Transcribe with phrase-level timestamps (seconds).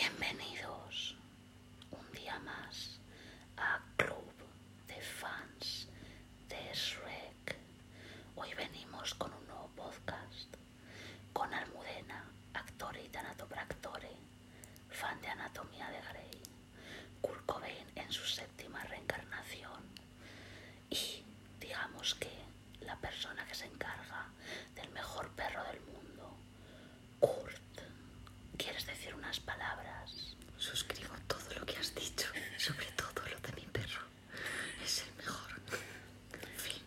[0.00, 1.16] Bienvenidos
[1.90, 3.00] un día más
[3.56, 4.32] a Club
[4.86, 5.88] de Fans
[6.48, 7.56] de Shrek.
[8.36, 10.54] Hoy venimos con un nuevo podcast
[11.32, 12.24] con Almudena,
[12.54, 14.12] actor y tanatopractore,
[14.88, 16.42] fan de Anatomía de Grey,
[17.20, 19.82] Kurt Cobain en su séptima reencarnación
[20.90, 21.24] y
[21.60, 22.30] digamos que
[22.80, 24.26] la persona que se encarga
[24.74, 26.36] del mejor perro del mundo,
[27.20, 27.58] Kurt.
[28.56, 30.36] ¿Quieres decir unas palabras?
[30.56, 32.26] Suscribo todo lo que has dicho,
[32.58, 34.02] sobre todo lo de mi perro.
[34.84, 35.60] Es el mejor.
[36.56, 36.82] Fin.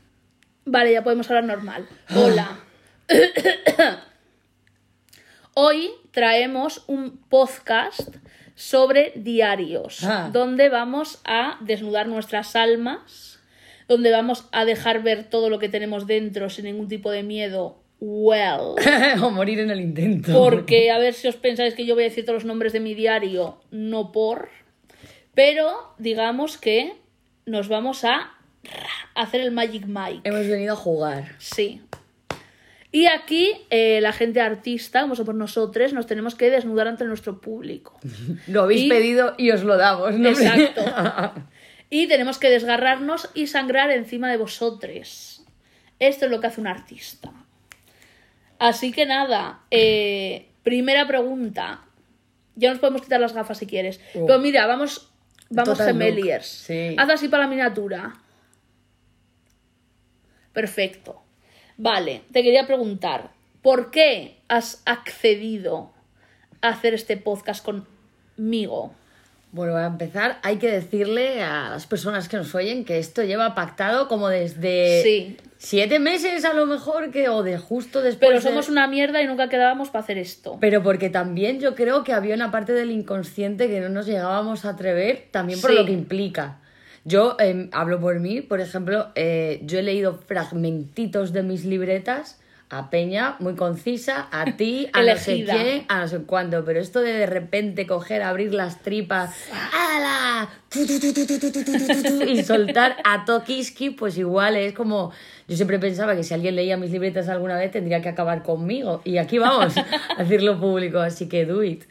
[0.71, 1.85] Vale, ya podemos hablar normal.
[2.15, 2.57] Hola.
[5.53, 8.15] Hoy traemos un podcast
[8.55, 10.29] sobre diarios, Ah.
[10.31, 13.41] donde vamos a desnudar nuestras almas,
[13.89, 17.83] donde vamos a dejar ver todo lo que tenemos dentro sin ningún tipo de miedo.
[17.99, 18.75] Well.
[19.21, 20.31] o morir en el intento.
[20.31, 22.79] Porque a ver si os pensáis que yo voy a decir todos los nombres de
[22.79, 24.47] mi diario, no por.
[25.33, 26.93] Pero digamos que
[27.45, 28.37] nos vamos a
[29.15, 30.21] hacer el Magic Mike.
[30.23, 31.35] Hemos venido a jugar.
[31.37, 31.81] Sí.
[32.93, 37.39] Y aquí eh, la gente artista, como somos nosotros, nos tenemos que desnudar ante nuestro
[37.39, 37.99] público.
[38.47, 40.29] Lo habéis Y- pedido y os lo damos, ¿no?
[40.29, 40.81] Exacto.
[41.93, 45.43] Y tenemos que desgarrarnos y sangrar encima de vosotros.
[45.99, 47.33] Esto es lo que hace un artista.
[48.59, 51.81] Así que nada, eh, primera pregunta.
[52.55, 53.99] Ya nos podemos quitar las gafas si quieres.
[54.15, 54.25] Oh.
[54.25, 55.11] Pero mira, vamos,
[55.49, 56.45] vamos Total gemeliers.
[56.47, 56.95] Sí.
[56.97, 58.13] Haz así para la miniatura.
[60.53, 61.21] Perfecto.
[61.77, 65.91] Vale, te quería preguntar, ¿por qué has accedido
[66.61, 67.65] a hacer este podcast
[68.37, 68.93] conmigo?
[69.53, 73.53] Bueno, a empezar, hay que decirle a las personas que nos oyen que esto lleva
[73.53, 75.37] pactado como desde Sí.
[75.57, 78.29] siete meses a lo mejor, que o de justo después.
[78.29, 80.57] Pero de- somos una mierda y nunca quedábamos para hacer esto.
[80.61, 84.63] Pero porque también yo creo que había una parte del inconsciente que no nos llegábamos
[84.63, 85.75] a atrever, también por Sí.
[85.75, 86.59] lo que implica.
[87.03, 92.39] Yo em, hablo por mí, por ejemplo, eh, yo he leído fragmentitos de mis libretas
[92.71, 96.79] a Peña, muy concisa, a ti, a no sé quién, a no sé cuándo, pero
[96.79, 99.35] esto de de repente coger, abrir las tripas,
[99.73, 100.49] ¡ala!
[102.27, 105.11] y soltar a Tokiski, pues igual es como.
[105.47, 109.01] Yo siempre pensaba que si alguien leía mis libretas alguna vez tendría que acabar conmigo,
[109.03, 109.75] y aquí vamos
[110.17, 111.83] a decirlo público, así que do it.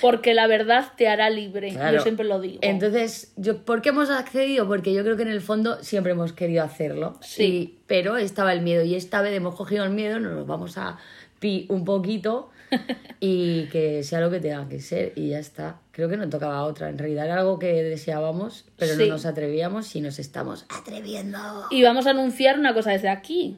[0.00, 1.70] Porque la verdad te hará libre.
[1.72, 1.96] Claro.
[1.98, 2.58] Yo siempre lo digo.
[2.62, 4.66] Entonces, yo, ¿por qué hemos accedido?
[4.66, 7.18] Porque yo creo que en el fondo siempre hemos querido hacerlo.
[7.20, 7.42] Sí.
[7.44, 8.84] Y- pero estaba el miedo.
[8.84, 10.98] Y esta vez hemos cogido el miedo, nos lo vamos a
[11.40, 12.50] pi un poquito
[13.20, 15.12] y que sea lo que tenga que ser.
[15.16, 15.80] Y ya está.
[15.92, 16.88] Creo que no tocaba otra.
[16.90, 19.00] En realidad era algo que deseábamos, pero Sí.
[19.04, 21.38] no nos atrevíamos y nos estamos atreviendo.
[21.70, 23.56] Y vamos a anunciar una cosa desde aquí.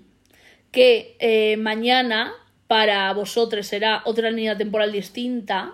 [0.70, 2.32] Que eh, mañana
[2.68, 5.72] para vosotros será otra línea temporal distinta.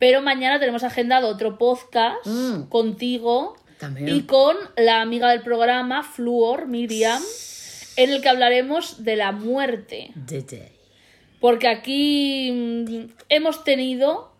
[0.00, 2.62] Pero mañana tenemos agendado otro podcast Mm.
[2.68, 4.08] contigo También.
[4.08, 7.22] y con la amiga del programa, Fluor, Miriam,
[7.96, 10.10] en el que hablaremos de la muerte.
[11.38, 14.32] Porque aquí mm, hemos tenido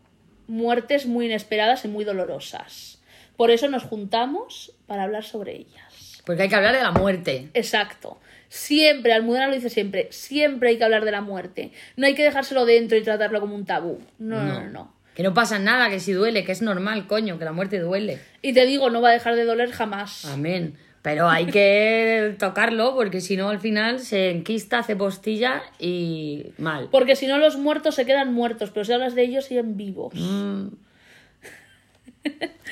[0.49, 3.01] muertes muy inesperadas y muy dolorosas.
[3.37, 6.23] Por eso nos juntamos para hablar sobre ellas.
[6.27, 7.49] Porque hay que hablar de la muerte.
[7.55, 8.19] Exacto.
[8.49, 11.71] Siempre, Almudena lo dice siempre, siempre hay que hablar de la muerte.
[11.97, 14.01] No hay que dejárselo dentro y tratarlo como un tabú.
[14.19, 14.71] No, no, no.
[14.71, 15.00] no.
[15.21, 18.19] Que no pasa nada, que si duele, que es normal, coño, que la muerte duele.
[18.41, 20.25] Y te digo, no va a dejar de doler jamás.
[20.25, 20.79] Amén.
[21.03, 26.89] Pero hay que tocarlo porque si no al final se enquista, hace postilla y mal.
[26.91, 30.15] Porque si no, los muertos se quedan muertos, pero si hablas de ellos, siguen vivos.
[30.15, 30.69] Mm.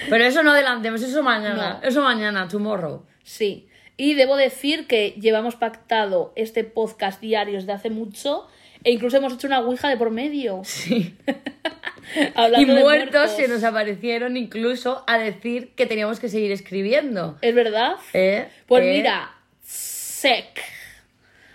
[0.09, 1.80] Pero eso no adelantemos, eso mañana.
[1.82, 1.86] No.
[1.86, 3.04] Eso mañana, tomorrow.
[3.25, 3.69] Sí.
[3.98, 8.47] Y debo decir que llevamos pactado este podcast diario desde hace mucho
[8.84, 10.62] e incluso hemos hecho una ouija de por medio.
[10.65, 11.15] Sí.
[12.34, 17.39] Hablando y muertos se nos aparecieron incluso a decir que teníamos que seguir escribiendo.
[17.43, 17.97] ¿Es verdad?
[18.15, 18.49] ¿Eh?
[18.66, 18.93] Pues ¿Eh?
[18.97, 20.61] mira, sec.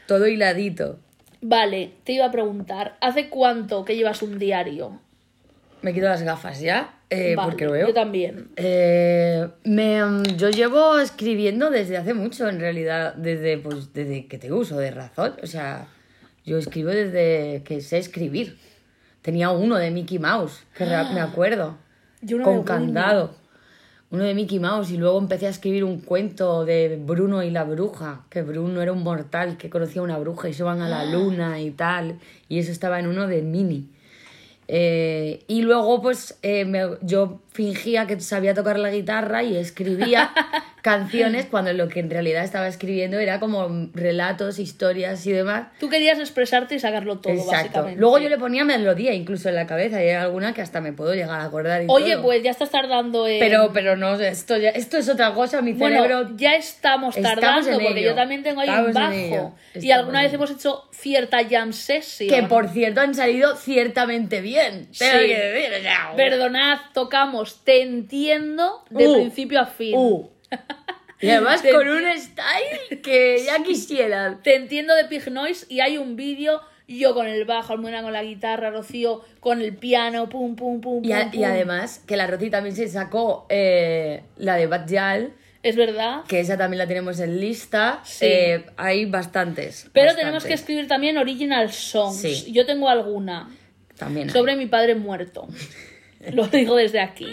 [0.07, 0.99] Todo hiladito.
[1.41, 4.99] Vale, te iba a preguntar, ¿hace cuánto que llevas un diario?
[5.81, 7.87] Me quito las gafas ya, eh, Vale, porque lo veo.
[7.87, 8.47] Yo también.
[8.55, 14.37] Eh, me, mm, yo llevo escribiendo desde hace mucho, en realidad, desde, pues, desde que
[14.37, 15.35] te uso de razón.
[15.43, 15.87] O sea,
[16.45, 18.57] yo escribo desde que sé escribir.
[19.21, 21.77] Tenía uno de Mickey Mouse, que me acuerdo,
[22.21, 23.35] Yo uno con candado.
[24.11, 27.63] Uno de Mickey Mouse y luego empecé a escribir un cuento de Bruno y la
[27.63, 30.89] bruja, que Bruno era un mortal que conocía a una bruja y se van a
[30.89, 33.89] la luna y tal, y eso estaba en uno de Mini.
[34.67, 40.31] Eh, y luego, pues, eh, me- yo fingía que sabía tocar la guitarra y escribía
[40.81, 45.67] canciones cuando lo que en realidad estaba escribiendo era como relatos, historias y demás.
[45.79, 47.51] Tú querías expresarte y sacarlo todo, Exacto.
[47.55, 47.99] básicamente.
[48.01, 50.91] Luego yo le ponía melodía incluso en la cabeza y hay alguna que hasta me
[50.91, 51.83] puedo llegar a acordar.
[51.83, 52.23] y Oye, todo.
[52.23, 53.39] pues ya estás tardando en...
[53.39, 56.31] Pero, pero no, esto, ya, esto es otra cosa, mi Bueno, cerebro...
[56.35, 58.09] ya estamos Estamos tardando en porque ello.
[58.09, 59.35] yo también tengo ahí un Estamos ello.
[59.35, 59.55] bajo.
[59.75, 62.29] Y Estamos alguna vez hemos hecho cierta jam session.
[62.29, 64.89] Que por cierto han salido ciertamente bien.
[64.97, 65.27] Tengo Sí.
[65.27, 69.93] que decir, o sea, Perdonad, tocamos Te entiendo de Uh, principio a fin.
[69.97, 70.29] uh.
[71.21, 74.41] Y además Te con un style que ya quisieran.
[74.43, 78.11] Te entiendo de Pig Noise y hay un vídeo yo con el bajo, Almudena con
[78.11, 82.17] la guitarra, Rocío con el piano, pum, pum, pum, Y, a- pum, y además que
[82.17, 86.23] la Rosy también se sacó eh, la de Bad Yal, Es verdad.
[86.27, 88.01] que esa también la tenemos en lista.
[88.03, 88.25] Sí.
[88.27, 89.87] Eh, hay bastantes.
[89.93, 90.17] Pero bastantes.
[90.17, 92.17] tenemos que escribir también original songs.
[92.17, 92.51] Sí.
[92.51, 93.49] Yo tengo alguna
[93.97, 94.33] También hay.
[94.33, 95.47] sobre mi padre muerto.
[96.33, 97.27] Lo digo desde aquí.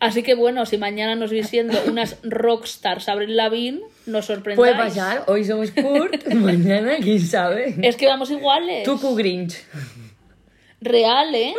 [0.00, 4.56] Así que bueno, si mañana nos veis siendo unas rockstars Abril Lavigne, nos sorprendáis.
[4.56, 7.76] Puede pasar, hoy somos Kurt, mañana quién sabe.
[7.82, 8.82] Es que vamos iguales.
[8.82, 9.64] Tú Q Grinch.
[10.80, 11.54] Real, ¿eh?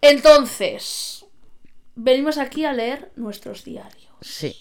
[0.00, 1.24] Entonces,
[1.94, 4.10] venimos aquí a leer nuestros diarios.
[4.20, 4.56] Sí.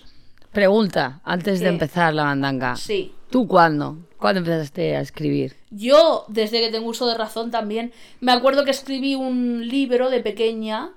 [0.51, 1.65] Pregunta, antes ¿Qué?
[1.65, 2.75] de empezar la mandanga.
[2.75, 3.13] Sí.
[3.31, 3.97] ¿Tú cuándo?
[4.19, 5.55] ¿Cuándo empezaste a escribir?
[5.71, 10.19] Yo, desde que tengo uso de razón también, me acuerdo que escribí un libro de
[10.19, 10.91] pequeña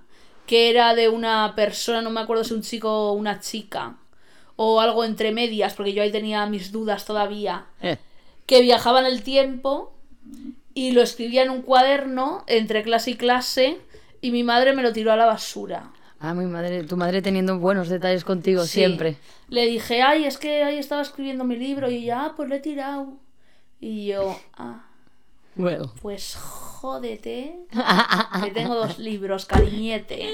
[0.47, 3.97] que era de una persona, no me acuerdo si un chico o una chica,
[4.57, 7.97] o algo entre medias, porque yo ahí tenía mis dudas todavía, Eh.
[8.45, 9.95] que viajaba en el tiempo
[10.75, 13.79] y lo escribía en un cuaderno entre clase y clase
[14.21, 15.93] y mi madre me lo tiró a la basura.
[16.25, 18.69] Ah, mi madre, tu madre teniendo buenos detalles contigo Sí.
[18.69, 19.17] siempre.
[19.49, 22.61] Le dije, ay, es que ahí estaba escribiendo mi libro y ah, pues lo he
[22.61, 23.15] tirado.
[23.81, 24.85] Y yo, ah,
[25.57, 25.93] Bueno.
[26.01, 27.57] pues jódete,
[28.45, 30.31] que tengo dos libros, cariñete.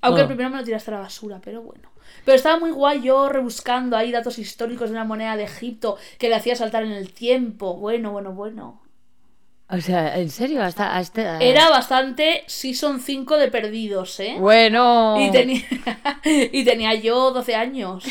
[0.00, 0.28] Aunque el Oh.
[0.28, 1.90] primero me lo tiraste a la basura, pero bueno.
[2.24, 6.28] Pero estaba muy guay yo rebuscando ahí datos históricos de una moneda de Egipto que
[6.28, 7.74] le hacía saltar en el tiempo.
[7.76, 8.80] Bueno, bueno, bueno.
[9.70, 10.62] O sea, ¿en serio?
[10.62, 11.38] Hasta, hasta...
[11.40, 14.36] Era bastante Season 5 de Perdidos, ¿eh?
[14.38, 15.16] Bueno.
[15.20, 15.62] Y tenía,
[16.24, 18.04] y tenía yo 12 años.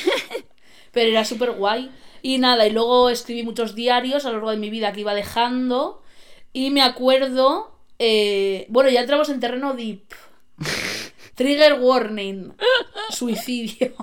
[0.92, 1.92] Pero era súper guay.
[2.22, 5.16] Y nada, y luego escribí muchos diarios a lo largo de mi vida que iba
[5.16, 6.04] dejando.
[6.54, 7.80] Y me acuerdo.
[8.00, 10.04] eh, bueno, ya entramos en terreno deep.
[11.36, 12.54] Trigger warning.
[13.10, 13.94] Suicidio.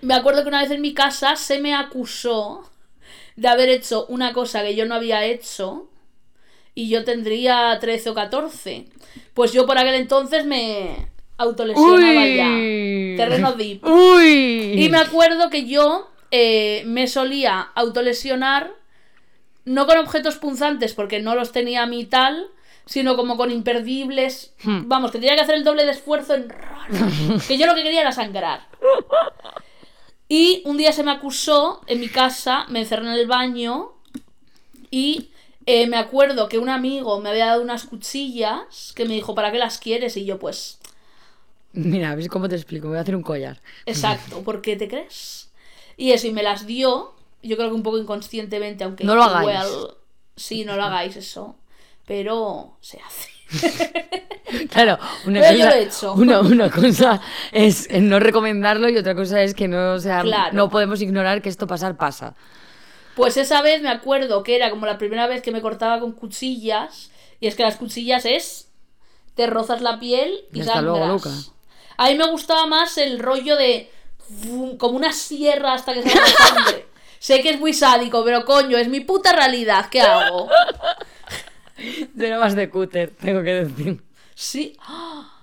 [0.00, 2.68] Me acuerdo que una vez en mi casa se me acusó
[3.36, 5.88] de haber hecho una cosa que yo no había hecho.
[6.74, 8.86] Y yo tendría 13 o 14.
[9.34, 12.36] Pues yo por aquel entonces me autolesionaba Uy.
[12.36, 13.24] ya.
[13.24, 13.84] Terreno deep.
[13.84, 14.82] Uy.
[14.82, 18.72] Y me acuerdo que yo eh, me solía autolesionar,
[19.64, 22.48] no con objetos punzantes, porque no los tenía a mí tal,
[22.86, 24.54] sino como con imperdibles.
[24.62, 24.82] Hmm.
[24.86, 26.48] Vamos, que tenía que hacer el doble de esfuerzo en.
[27.48, 28.66] que yo lo que quería era sangrar.
[30.28, 33.92] Y un día se me acusó en mi casa, me encerré en el baño
[34.90, 35.28] y
[35.66, 39.52] eh, me acuerdo que un amigo me había dado unas cuchillas que me dijo, ¿para
[39.52, 40.16] qué las quieres?
[40.16, 40.78] Y yo, pues,
[41.74, 42.86] Mira, ¿ves cómo te explico?
[42.86, 43.60] Me voy a hacer un collar.
[43.86, 45.50] Exacto, ¿por qué te crees?
[45.96, 49.04] Y eso, y me las dio, yo creo que un poco inconscientemente, aunque...
[49.04, 49.66] No lo hagáis.
[50.36, 51.56] sí, no lo hagáis eso,
[52.06, 53.30] pero se hace.
[54.70, 56.12] Claro, una Pero cosa, yo lo he hecho.
[56.12, 57.22] Una, una cosa
[57.52, 60.52] es no recomendarlo y otra cosa es que no, o sea, Claro.
[60.54, 62.34] no podemos ignorar que esto pasar pasa.
[63.14, 66.12] Pues esa vez me acuerdo que era como la primera vez que me cortaba con
[66.12, 67.10] cuchillas,
[67.40, 68.68] y es que las cuchillas es...
[69.34, 71.06] te rozas la piel y Y hasta luego.
[71.06, 71.30] Luca.
[71.96, 73.90] A mí me gustaba más el rollo de...
[74.78, 76.86] como una sierra hasta que salga sangre.
[77.18, 80.48] sé que es muy sádico, pero coño, es mi puta realidad, ¿qué hago?
[82.18, 84.02] Era más de cúter, tengo que decir.
[84.34, 84.76] Sí.
[84.80, 85.40] ¡Ah!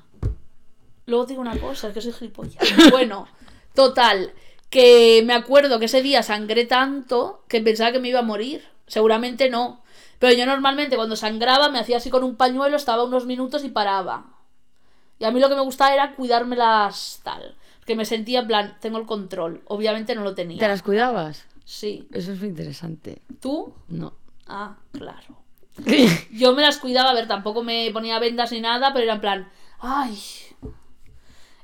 [1.06, 2.56] Luego digo una cosa, es que soy gilipollas.
[2.92, 3.28] Bueno,
[3.74, 4.34] total,
[4.70, 8.64] que me acuerdo que ese día sangré tanto que pensaba que me iba a morir.
[8.88, 9.82] Seguramente no.
[10.20, 13.70] Pero yo normalmente cuando sangraba me hacía así con un pañuelo, estaba unos minutos y
[13.70, 14.26] paraba.
[15.18, 17.56] Y a mí lo que me gustaba era cuidármelas tal.
[17.86, 19.62] Que me sentía en plan, tengo el control.
[19.66, 20.68] Obviamente no lo ¿Te tenía.
[20.68, 21.46] las cuidabas?
[21.66, 22.08] Sí.
[22.12, 23.22] Eso es muy interesante.
[23.42, 23.74] ¿Tú?
[23.88, 24.14] No.
[24.48, 25.38] Ah, claro.
[26.32, 29.22] Yo me las cuidaba, a ver, tampoco me ponía vendas ni nada, pero era en
[29.22, 29.50] plan,
[29.80, 30.18] ay.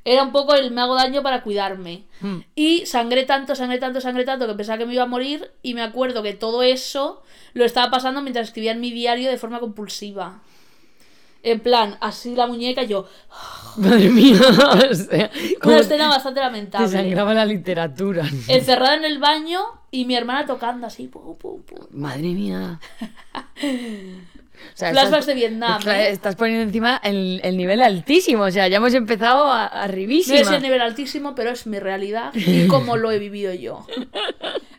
[0.08, 2.04] Era un poco el me hago daño para cuidarme.
[2.22, 2.42] Hmm.
[2.56, 5.74] Y sangré tanto, sangré tanto, sangré tanto que pensaba que me iba a morir y
[5.74, 9.60] me acuerdo que todo eso lo estaba pasando mientras escribía en mi diario de forma
[9.60, 10.42] compulsiva.
[11.42, 13.08] En plan, así la muñeca y yo.
[13.78, 14.40] Madre mía.
[14.92, 15.32] o sea,
[15.64, 16.88] Una escena bastante te lamentable.
[16.88, 18.26] sangraba la literatura.
[18.48, 21.08] Encerrada en el baño y mi hermana tocando así.
[21.08, 21.80] pum, pum, pum.
[21.92, 22.80] Madre mía.
[24.74, 26.10] O sea, Flashbacks estás- de Vietnam, ¿eh?
[26.10, 28.44] Estás poniendo encima el, el nivel altísimo.
[28.44, 30.40] O sea, ya hemos empezado a, No arribísima.
[30.40, 33.86] es el nivel altísimo, pero es mi realidad y cómo lo he vivido yo.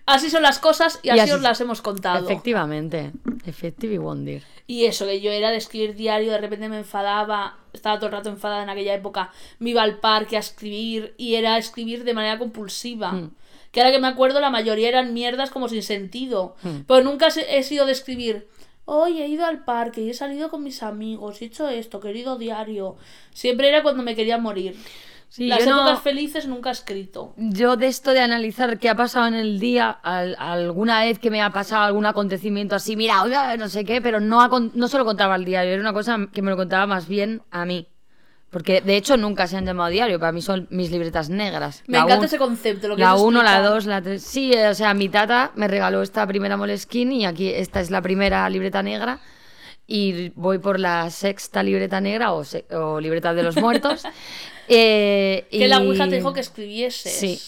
[0.06, 2.25] Así son las cosas y Y así, así- os las hemos contado.
[2.25, 3.12] Efectivamente.
[3.45, 4.42] Effective Wonder.
[4.68, 8.12] Y eso, que yo era de escribir diario, de repente me enfadaba, estaba todo el
[8.12, 9.30] rato enfadada en aquella época,
[9.61, 13.12] me iba al parque a escribir y era escribir de manera compulsiva.
[13.12, 13.30] Hmm.
[13.71, 16.56] Que ahora que me acuerdo, la mayoría eran mierdas como sin sentido.
[16.62, 16.80] Hmm.
[16.87, 18.49] Pero nunca he sido de escribir,
[18.87, 22.38] hoy he ido al parque y he salido con mis amigos, he hecho esto, querido
[22.38, 22.97] diario.
[23.35, 24.75] Siempre era cuando me quería morir.
[25.28, 27.35] Sí, Las no- épocas felices nunca he escrito.
[27.37, 31.31] Yo de esto de analizar qué ha pasado en el día, al- alguna vez que
[31.31, 33.25] me ha pasado algún acontecimiento así, mira,
[33.59, 36.43] no sé qué, pero no, no se lo contaba al diario, era una cosa que
[36.43, 37.88] me lo contaba más bien a mí.
[38.56, 41.82] Porque de hecho nunca se han llamado diario, para mí son mis libretas negras.
[41.86, 42.88] Me La encanta un- ese concepto.
[42.88, 43.75] Lo que La has 1, la explicado.
[43.75, 44.22] 2, la 3.
[44.22, 48.00] Sí, o sea, mi tata me regaló esta primera Moleskine y aquí esta es la
[48.00, 49.20] primera libreta negra.
[49.86, 54.02] Y voy por la sexta libreta negra o, se- o libreta de los muertos.
[54.68, 57.12] Eh, Que la y- Ouija te dijo que escribieses.
[57.12, 57.38] Sí.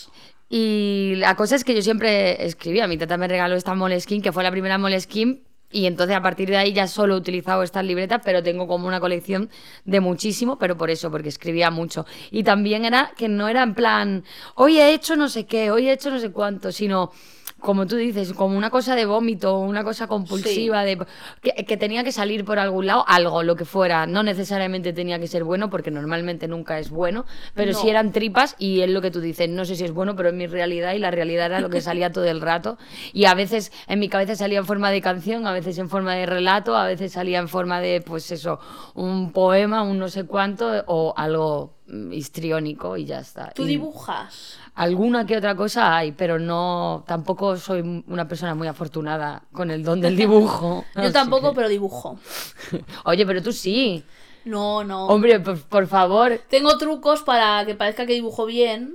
[0.51, 2.87] Y la cosa es que yo siempre escribía.
[2.87, 5.41] Mi tata me regaló esta Moleskine, que fue la primera Moleskine.
[5.71, 8.89] Y entonces a partir de ahí ya solo he utilizado estas libretas, pero tengo como
[8.89, 9.51] una colección
[9.85, 12.07] de muchísimo, pero por eso, porque escribía mucho.
[12.31, 15.89] Y también era que no era en plan, hoy he hecho no sé qué, hoy
[15.89, 17.13] he hecho no sé cuánto, sino
[17.61, 20.99] como tú dices, como una cosa de vómito, una cosa compulsiva, de
[21.43, 24.07] que, que tenía que salir por algún lado, algo, lo que fuera.
[24.07, 27.25] No necesariamente tenía que ser bueno, porque normalmente nunca es bueno,
[27.55, 27.79] pero No.
[27.79, 30.29] si eran tripas y es lo que tú dices, no sé si es bueno, pero
[30.29, 32.79] es mi realidad y la realidad era lo que salía todo el rato.
[33.13, 36.15] Y a veces en mi cabeza salía en forma de canción, a veces en forma
[36.15, 38.61] de relato, a veces salía en forma de, pues eso,
[38.95, 43.51] un poema, un no sé cuánto o algo mm, histriónico y ya está.
[43.51, 44.59] ¿Tú dibujas?
[44.79, 49.83] Alguna que otra cosa hay, pero no, tampoco soy una persona muy afortunada con el
[49.83, 50.85] don del dibujo.
[50.95, 52.19] Yo tampoco, que- pero dibujo.
[53.05, 54.05] Oye, pero tú sí.
[54.45, 55.07] No, no.
[55.09, 56.41] Hombre, por, por favor.
[56.49, 58.95] Tengo trucos para que parezca que dibujo bien,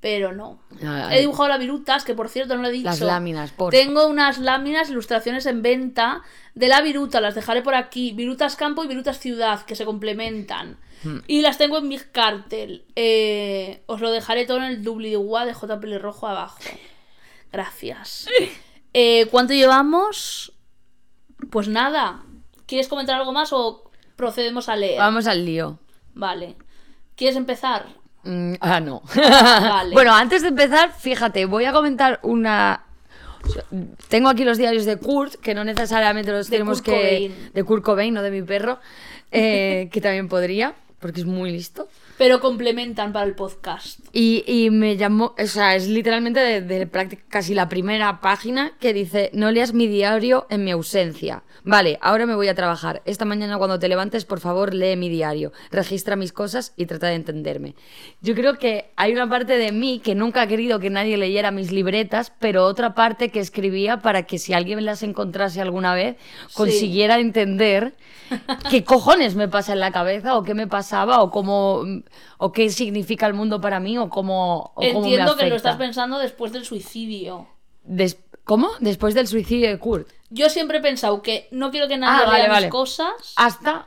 [0.00, 0.58] pero no.
[1.12, 2.86] He dibujado las virutas, que por cierto no lo he dicho.
[2.86, 6.22] Las láminas, por Tengo unas láminas, ilustraciones en venta
[6.56, 8.10] de la viruta, las dejaré por aquí.
[8.12, 10.76] Virutas campo y virutas ciudad, que se complementan.
[11.26, 12.84] Y las tengo en Big Cartel.
[12.96, 15.80] Eh, os lo dejaré todo en el doobly-doo de J.
[15.80, 16.58] Pelirrojo abajo.
[17.52, 18.26] Gracias.
[18.92, 20.52] Eh, ¿Cuánto llevamos?
[21.50, 22.22] Pues nada.
[22.66, 24.98] ¿Quieres comentar algo más o procedemos a leer?
[24.98, 25.78] Vamos al lío.
[26.14, 26.56] Vale.
[27.16, 27.86] ¿Quieres empezar?
[28.24, 29.02] Mm, ah, no.
[29.14, 29.92] Vale.
[29.94, 32.84] bueno, antes de empezar, fíjate, voy a comentar una.
[34.08, 37.00] Tengo aquí los diarios de Kurt, que no necesariamente los De tenemos Kurt que.
[37.00, 37.50] Cobain.
[37.54, 38.78] De Kurt Cobain, no de mi perro.
[39.32, 41.88] eh, que también podría, porque es muy listo.
[42.18, 44.00] Pero complementan para el podcast.
[44.12, 46.88] Y, y me llamó, o sea, es literalmente de, de
[47.28, 51.42] casi la primera página que dice, no leas mi diario en mi ausencia.
[51.62, 53.02] Vale, ahora me voy a trabajar.
[53.04, 57.08] Esta mañana cuando te levantes, por favor, lee mi diario, registra mis cosas y trata
[57.08, 57.74] de entenderme.
[58.22, 61.50] Yo creo que hay una parte de mí que nunca ha querido que nadie leyera
[61.50, 66.16] mis libretas, pero otra parte que escribía para que si alguien las encontrase alguna vez,
[66.54, 67.94] consiguiera entender
[68.70, 71.84] qué cojones me pasa en la cabeza o qué me pasaba o cómo
[72.38, 75.56] o qué significa el mundo para mí o cómo, o cómo me Entiendo que lo
[75.56, 77.46] estás pensando después del suicidio.
[77.84, 78.70] Des- ¿Cómo?
[78.80, 80.08] Después del suicidio de Kurt.
[80.30, 83.86] Yo siempre he pensado que no quiero que nadie Ah, vale, mis cosas Hasta,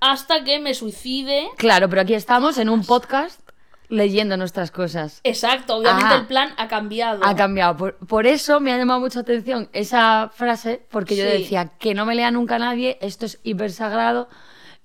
[0.00, 1.48] hasta que me suicide.
[1.56, 3.40] claro, pero aquí estamos en un podcast
[3.88, 5.20] leyendo nuestras cosas.
[5.22, 6.18] Exacto, obviamente Ah.
[6.18, 7.20] el plan ha cambiado.
[7.24, 7.76] Ha cambiado.
[7.76, 11.30] Por, por eso me ha llamado mucha atención esa frase, porque yo Sí.
[11.30, 14.28] decía que no me lea nunca nadie, esto es hiper sagrado,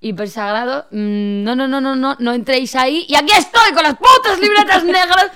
[0.09, 0.85] hiper sagrado.
[0.91, 3.05] mm, No, no, no, no, no, no entréis ahí.
[3.07, 5.31] Y aquí estoy con las putas libretas negras,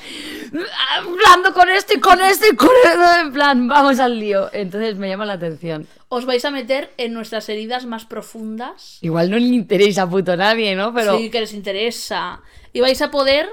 [0.97, 4.49] hablando con esto y con esto y con esto, en plan, vamos al lío.
[4.53, 5.87] Entonces me llama la atención.
[6.09, 8.97] Os vais a meter en nuestras heridas más profundas.
[9.01, 10.93] Igual no le interesa a puto nadie, ¿no?
[10.93, 12.41] Pero Sí, que les interesa.
[12.73, 13.49] Y vais a poder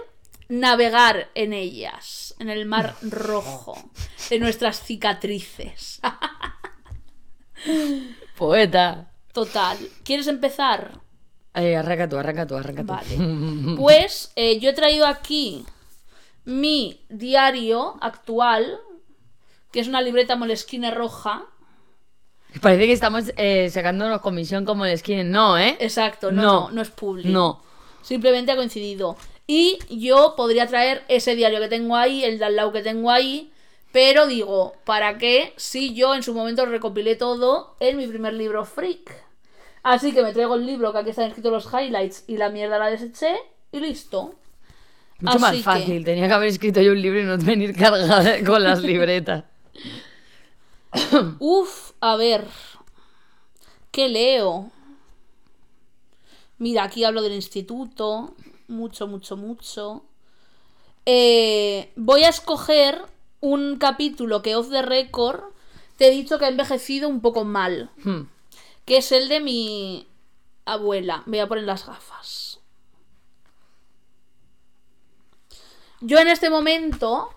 [0.48, 3.90] navegar en ellas, en el mar rojo,
[4.30, 6.00] de nuestras cicatrices.
[8.36, 9.10] poeta.
[9.32, 9.76] Total.
[10.04, 10.98] ¿Quieres empezar?
[11.54, 12.86] Eh, arranca tú, arranca tú, arranca tú.
[12.92, 13.76] Vale.
[13.76, 15.64] Pues eh, yo he traído aquí
[16.44, 18.78] mi diario actual,
[19.72, 21.44] que es una libreta moleskine roja.
[22.62, 25.30] Parece que estamos eh, sacándonos comisión como el skin.
[25.30, 25.76] No, ¿eh?
[25.80, 26.52] Exacto, no, No.
[26.52, 27.28] no, no es público.
[27.28, 27.62] No.
[28.02, 29.16] Simplemente ha coincidido.
[29.46, 33.10] Y yo podría traer ese diario que tengo ahí, el de al lado que tengo
[33.10, 33.50] ahí,
[33.92, 38.64] pero digo, ¿para qué si yo en su momento recopilé todo en mi primer libro
[38.64, 39.10] Freak?
[39.82, 42.78] Así que me traigo el libro que aquí están escritos los highlights y la mierda
[42.78, 43.36] la deseché
[43.72, 44.34] y listo.
[45.20, 46.04] Mucho Así más que- fácil.
[46.04, 49.44] Tenía que haber escrito yo un libro y no venir cargada con las libretas.
[51.38, 52.44] Uf, a ver.
[53.90, 54.70] ¿Qué leo?
[56.58, 58.34] Mira, aquí hablo del instituto.
[58.68, 60.04] Mucho, mucho, mucho.
[61.06, 63.00] Eh, voy a escoger
[63.40, 65.40] un capítulo que off the record
[65.96, 67.90] te he dicho que ha envejecido un poco mal.
[68.04, 68.22] Hmm.
[68.88, 70.08] Que es el de mi
[70.64, 71.22] abuela.
[71.26, 72.58] Me voy a poner las gafas.
[76.00, 77.28] Yo en este momento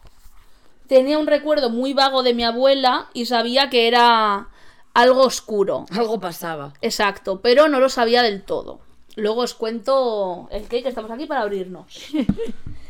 [0.87, 4.47] tenía un recuerdo muy vago de mi abuela y sabía que era
[4.93, 5.85] algo oscuro.
[5.91, 6.71] Algo pasaba.
[6.81, 8.79] Exacto, pero no lo sabía del todo.
[9.17, 12.13] Luego os cuento el qué, que estamos aquí para abrirnos.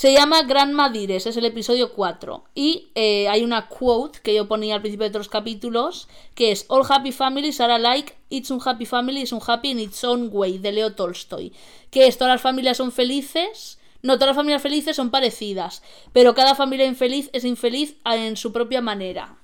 [0.00, 2.44] Se llama Grandma Dires, es el episodio 4.
[2.54, 6.64] Y eh, hay una quote que yo ponía al principio de otros capítulos, que es
[6.68, 10.30] All happy families are alike, it's un happy family is un happy in its own
[10.32, 11.52] way, de Leo Tolstoy.
[11.90, 15.82] Que es, todas las familias son felices, no todas las familias felices son parecidas,
[16.14, 19.36] pero cada familia infeliz es infeliz en su propia manera.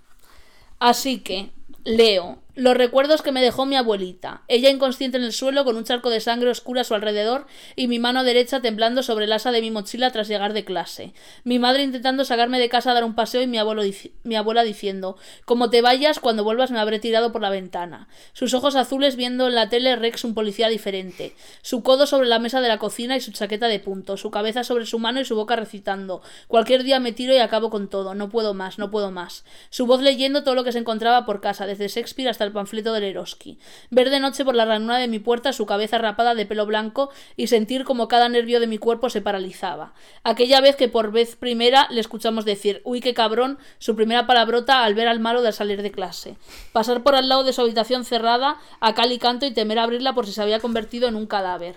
[0.78, 1.50] Así que,
[1.84, 5.84] leo, los recuerdos que me dejó mi abuelita, ella inconsciente en el suelo con un
[5.84, 7.46] charco de sangre oscura a su alrededor
[7.76, 11.12] y mi mano derecha temblando sobre el asa de mi mochila tras llegar de clase.
[11.44, 13.82] Mi madre intentando sacarme de casa a dar un paseo y mi, abuelo
[14.24, 18.08] mi abuela diciendo, como te vayas, cuando vuelvas me habré tirado por la ventana.
[18.32, 21.36] Sus ojos azules viendo en la tele Rex un policía diferente.
[21.60, 24.16] Su codo sobre la mesa de la cocina y su chaqueta de punto.
[24.16, 26.22] Su cabeza sobre su mano y su boca recitando.
[26.48, 28.14] Cualquier día me tiro y acabo con todo.
[28.14, 29.44] No puedo más, no puedo más.
[29.68, 32.92] Su voz leyendo todo lo que se encontraba por casa, desde Shakespeare hasta el panfleto
[32.92, 33.58] de Leroski.
[33.90, 37.10] Ver de noche por la ranura de mi puerta su cabeza rapada de pelo blanco
[37.36, 39.92] y sentir como cada nervio de mi cuerpo se paralizaba.
[40.24, 44.84] Aquella vez que por vez primera le escuchamos decir, uy, qué cabrón, su primera palabrota
[44.84, 46.36] al ver al malo de salir de clase.
[46.72, 50.14] Pasar por al lado de su habitación cerrada, a cal y canto y temer abrirla
[50.14, 51.76] por si se había convertido en un cadáver.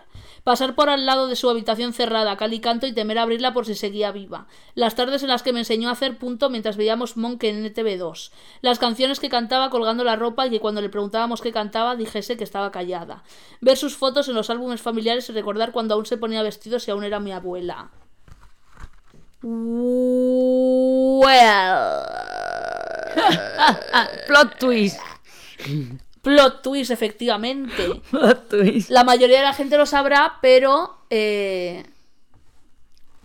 [0.49, 3.53] Pasar por al lado de su habitación cerrada, a cal y canto y temer abrirla
[3.53, 4.47] por si seguía viva.
[4.73, 8.31] Las tardes en las que me enseñó a hacer punto mientras veíamos Monk en NTV2.
[8.61, 12.35] Las canciones que cantaba colgando la ropa y que cuando le preguntábamos qué cantaba dijese
[12.35, 13.21] que estaba callada.
[13.61, 16.89] Ver sus fotos en los álbumes familiares y recordar cuando aún se ponía vestidos y
[16.89, 17.91] aún era mi abuela.
[19.43, 19.59] Well.
[24.25, 24.99] Plot twist.
[26.29, 28.01] Plot twist, efectivamente.
[28.11, 28.89] Plot twist.
[28.91, 31.83] La mayoría de la gente lo sabrá, pero eh,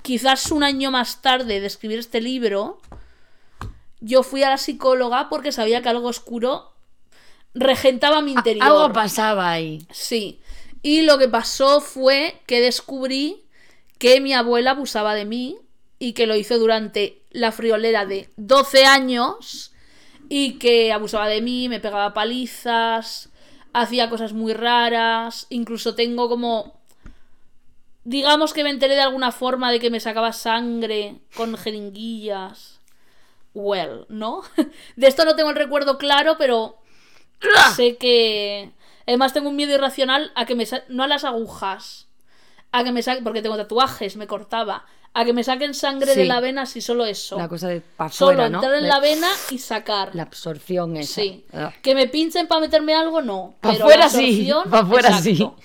[0.00, 2.80] quizás un año más tarde de escribir este libro,
[4.00, 6.72] yo fui a la psicóloga porque sabía que algo oscuro
[7.52, 8.64] regentaba mi interior.
[8.64, 9.86] Algo pasaba ahí.
[9.90, 10.40] Sí.
[10.82, 13.44] Y lo que pasó fue que descubrí
[13.98, 15.58] que mi abuela abusaba de mí
[15.98, 19.73] y que lo hizo durante la friolera de 12 años
[20.40, 23.30] y que abusaba de mí, me pegaba palizas,
[23.72, 26.80] hacía cosas muy raras, incluso tengo como...
[28.04, 32.80] Digamos que me enteré de alguna forma de que me sacaba sangre con jeringuillas.
[33.54, 34.42] Well, ¿no?
[34.96, 36.78] De esto no tengo el recuerdo claro, pero
[37.76, 38.72] sé que...
[39.06, 42.08] Además tengo un miedo irracional a que me sa- no a las agujas,
[42.72, 46.22] a que me saquen, porque tengo tatuajes, me cortaba, a que me saquen sangre de
[46.22, 46.28] Sí.
[46.28, 47.38] la vena si solo eso.
[47.38, 50.14] La cosa de para Solo entrar en De- la vena y sacar.
[50.14, 51.20] La absorción esa.
[51.22, 51.44] Sí.
[51.52, 51.72] Ah.
[51.82, 53.54] Que me pinchen para meterme algo, no.
[53.60, 55.56] Pero fuera sí, absorción, pa' fuera exacto.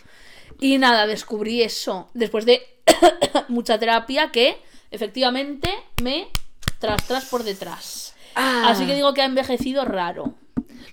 [0.62, 2.10] Y nada, descubrí eso.
[2.14, 2.62] Después de
[3.48, 4.58] mucha terapia que
[4.92, 6.28] efectivamente me
[6.80, 8.14] tras tras por detrás.
[8.36, 8.66] Ah.
[8.68, 10.34] Así que digo que ha envejecido raro.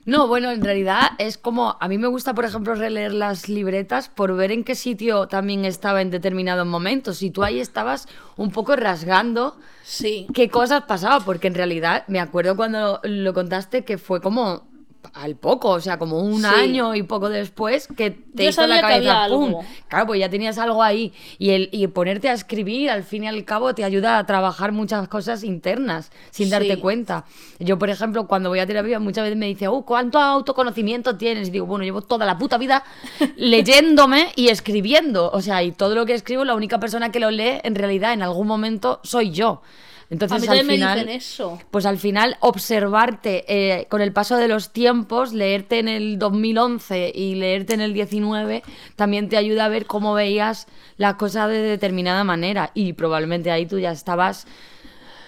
[0.07, 1.77] No, bueno, en realidad es como.
[1.81, 5.65] A mí me gusta, por ejemplo, releer las libretas por ver en qué sitio también
[5.65, 7.19] estaba en determinados momentos.
[7.19, 10.29] Si tú ahí estabas un poco rasgando Sí.
[10.33, 14.69] qué cosas pasaba, porque en realidad me acuerdo cuando lo contaste que fue como
[15.15, 16.47] al poco, o sea, como un Sí.
[16.47, 19.65] año y poco después que te Yo hizo la sabía que cabeza algo.
[19.89, 23.29] Claro, pues ya tenías algo ahí y el y ponerte a escribir al fin y
[23.29, 26.81] al cabo te ayuda a trabajar muchas cosas internas sin darte Sí.
[26.81, 27.25] cuenta.
[27.59, 31.49] Yo, por ejemplo, cuando voy a terapia muchas veces me dice, "Uh, ¿cuánto autoconocimiento tienes?"
[31.49, 32.85] Y digo, "Bueno, llevo toda la puta vida
[33.37, 37.31] leyéndome y escribiendo, o sea, y todo lo que escribo la única persona que lo
[37.31, 39.63] lee en realidad en algún momento soy yo."
[40.09, 41.59] Entonces, a mí al final, me dicen eso.
[41.71, 47.11] pues al final observarte eh, con el paso de los tiempos, leerte en el 2011
[47.15, 48.63] y leerte en el 19,
[48.95, 53.67] también te ayuda a ver cómo veías las cosas de determinada manera y probablemente ahí
[53.67, 54.47] tú ya estabas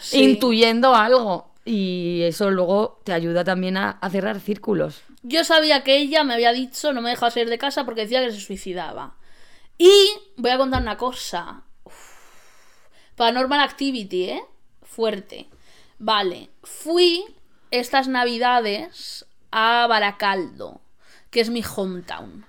[0.01, 0.23] Sí.
[0.23, 5.03] intuyendo algo y eso luego te ayuda también a, a cerrar círculos.
[5.25, 8.25] Yo sabía que ella me había dicho, no me dejaba salir de casa porque decía
[8.25, 9.17] que se suicidaba.
[9.77, 9.91] Y
[10.37, 11.62] voy a contar una cosa.
[11.83, 11.95] Uf.
[13.17, 14.43] Paranormal Activity, ¿eh?
[14.99, 15.47] Fuerte.
[16.01, 17.25] Vale, fui
[17.71, 20.81] estas navidades a Baracaldo,
[21.31, 22.45] que es mi hometown.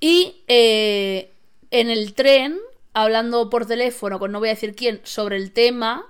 [0.00, 1.30] Y eh,
[1.70, 2.58] en el tren,
[2.94, 6.06] hablando por teléfono con no voy a decir quién, sobre el tema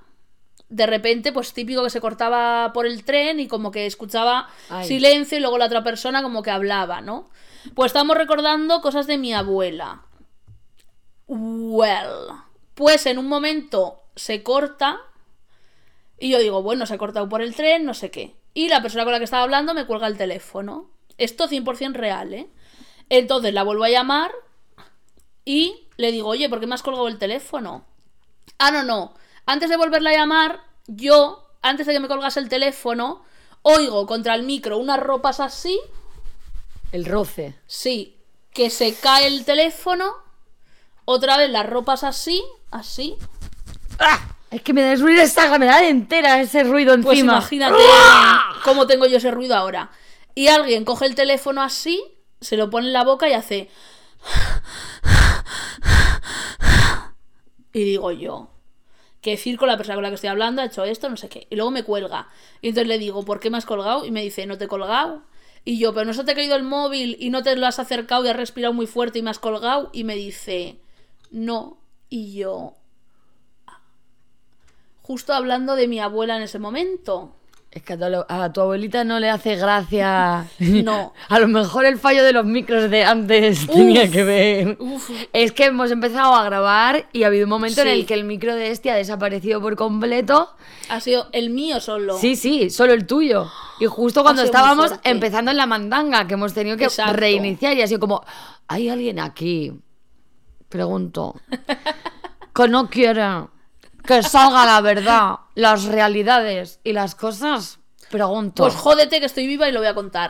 [0.69, 4.87] de repente, pues típico que se cortaba por el tren y como que escuchaba Ay.
[4.87, 7.31] silencio y luego la otra persona como que hablaba, ¿no?
[7.75, 10.03] Pues estamos recordando cosas de mi abuela.
[11.27, 12.29] Well.
[12.75, 15.01] Pues en un momento se corta
[16.23, 18.37] y yo digo, bueno, se ha cortado por el tren, no sé qué.
[18.55, 20.89] Y la persona con la que estaba hablando me cuelga el teléfono.
[21.19, 22.49] Esto 100% real, ¿eh?
[23.09, 24.31] Entonces la vuelvo a llamar
[25.45, 27.85] y le digo, oye, ¿por qué me has colgado el teléfono?
[28.57, 29.15] Ah, no, no.
[29.47, 33.25] Antes de volverla a llamar, yo, antes de que me colgase el teléfono,
[33.63, 35.81] oigo contra el micro unas ropas así,
[36.93, 37.57] El roce.
[37.67, 38.17] sí,
[38.53, 40.15] que se cae el teléfono,
[41.05, 43.17] otra vez las ropas así, así.
[44.53, 47.33] Es que me da ruido esta me da entera ese ruido Pues encima.
[47.35, 47.83] imagínate
[48.65, 49.91] cómo tengo yo ese ruido ahora.
[50.35, 52.03] Y alguien coge el teléfono así,
[52.41, 53.71] se lo pone en la boca y hace...
[57.75, 58.51] Y digo yo,
[59.23, 61.47] que Circo, la persona con la que estoy hablando, ha hecho esto, no sé qué.
[61.49, 62.29] Y luego me cuelga.
[62.61, 64.05] Y entonces le digo, ¿por qué me has colgado?
[64.05, 65.23] Y me dice, ¿no te he colgado?
[65.65, 67.79] Y yo, pero no se te ha caído el móvil y no te lo has
[67.79, 69.89] acercado y has respirado muy fuerte y me has colgado.
[69.95, 70.81] Y me dice,
[71.31, 71.79] no.
[72.11, 72.75] Y yo,
[75.03, 77.37] justo hablando de mi abuela en ese momento.
[77.73, 80.47] Es que a tu, a tu abuelita no le hace gracia.
[80.59, 81.15] No.
[81.29, 84.77] A lo mejor el fallo de los micros de antes tenía que ver.
[84.79, 85.11] Uf.
[85.33, 88.25] Es que hemos empezado a grabar y ha habido un momento en el que el
[88.25, 90.51] micro de este ha desaparecido por completo.
[90.91, 92.19] Ha sido el mío solo.
[92.19, 93.51] Sí, sí, solo el tuyo.
[93.81, 97.15] Y justo cuando estábamos empezando en la mandanga, que hemos tenido que Exacto.
[97.15, 98.23] reiniciar y ha sido como,
[98.69, 99.73] ¿hay alguien aquí?
[100.69, 101.37] Pregunto.
[102.55, 103.23] que no quiere
[104.07, 107.79] que salga la verdad, las realidades y las cosas.
[108.11, 108.63] Pregunto.
[108.63, 110.29] Pues jódete que estoy viva y lo voy a contar.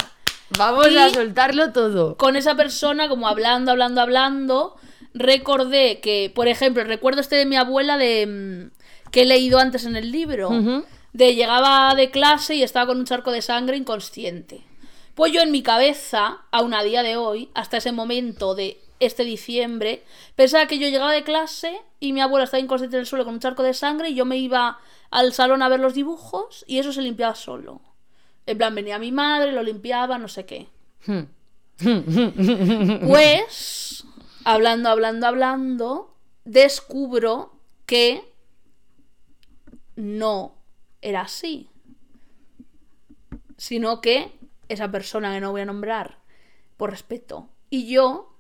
[0.59, 2.17] Vamos y- a soltarlo todo.
[2.17, 4.77] Con esa persona, como hablando, hablando, hablando,
[5.15, 8.27] recordé que, por ejemplo, recuerdo este de mi abuela de
[8.71, 10.51] mm, que he leído antes en el libro.
[11.13, 14.63] De llegaba de clase y estaba con un charco de sangre inconsciente.
[15.15, 19.25] Pues yo en mi cabeza, aún a día de hoy, hasta ese momento de este
[19.25, 20.05] diciembre,
[20.37, 23.35] pensaba que yo llegaba de clase y mi abuela estaba inconsciente en el suelo con
[23.35, 24.79] un charco de sangre y yo me iba
[25.11, 27.81] al salón a ver los dibujos y eso se limpiaba solo.
[28.47, 30.69] En plan, venía mi madre, lo limpiaba, no sé qué.
[33.09, 34.05] Pues,
[34.45, 38.23] hablando, hablando, hablando, descubro que
[39.97, 40.55] no
[41.01, 41.69] era así.
[43.57, 44.33] Sino que
[44.69, 46.19] esa persona que no voy a nombrar
[46.77, 48.32] por respeto y yo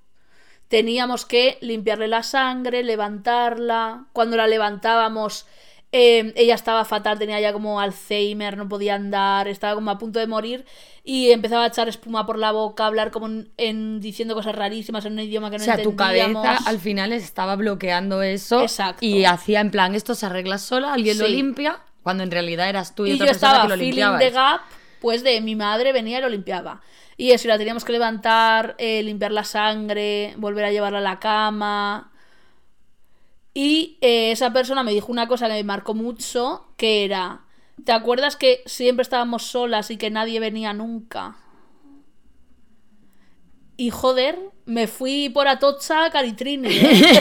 [0.72, 4.06] teníamos que limpiarle la sangre, levantarla.
[4.14, 5.46] Cuando la levantábamos,
[5.92, 10.18] eh, ella estaba fatal, tenía ya como Alzheimer, no podía andar, estaba como a punto
[10.18, 10.64] de morir
[11.04, 14.54] y empezaba a echar espuma por la boca, a hablar como en, en- diciendo cosas
[14.54, 16.66] rarísimas en un idioma que O no sea, tu cabeza entendíamos.
[16.66, 19.04] al final estaba bloqueando eso Exacto.
[19.04, 21.32] y hacía en plan, esto se arregla sola, alguien lo Sí.
[21.32, 24.18] limpia, cuando en realidad eras tú y, Y otra yo persona estaba que lo limpiaba.
[24.18, 24.60] the gap,
[25.02, 26.80] pues de mi madre venía y lo limpiaba.
[27.16, 31.02] Y eso, y la teníamos que levantar, eh, limpiar la sangre, volver a llevarla a
[31.02, 32.12] la cama.
[33.52, 37.44] Y eh, esa persona me dijo una cosa que me marcó mucho, que era,
[37.84, 41.36] ¿te acuerdas que siempre estábamos solas y que nadie venía nunca?
[43.76, 46.68] Y joder, me fui por Atocha a Caritrini.
[46.70, 47.20] ¿eh?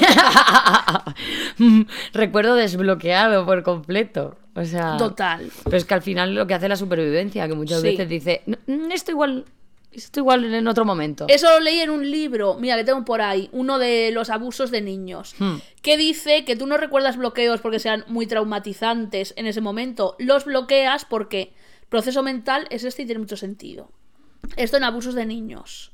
[2.13, 4.37] Recuerdo desbloqueado por completo.
[4.55, 5.49] O sea, Total.
[5.63, 7.87] pero es que al final lo que hace la supervivencia, que muchas Sí.
[7.87, 9.45] veces dice, "No, mm, esto igual,
[9.93, 11.25] esto igual en otro momento.
[11.29, 14.69] Eso lo leí en un libro, mira que tengo por ahí, uno de los abusos
[14.69, 15.55] de niños, Hmm.
[15.81, 20.43] que dice que tú no recuerdas bloqueos porque sean muy traumatizantes en ese momento, los
[20.45, 21.53] bloqueas porque
[21.89, 23.89] proceso mental es este y tiene mucho sentido.
[24.57, 25.91] Esto en abusos de niños.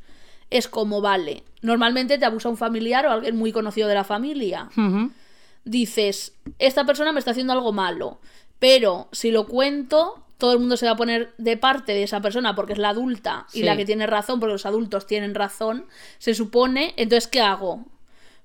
[0.50, 4.70] Es como, vale, normalmente te abusa un familiar o alguien muy conocido de la familia.
[5.66, 8.20] Dices, esta persona me está haciendo algo malo,
[8.60, 12.22] pero si lo cuento, todo el mundo se va a poner de parte de esa
[12.22, 15.86] persona porque es la adulta y la que tiene razón, porque los adultos tienen razón,
[16.20, 17.86] se supone, entonces ¿qué hago?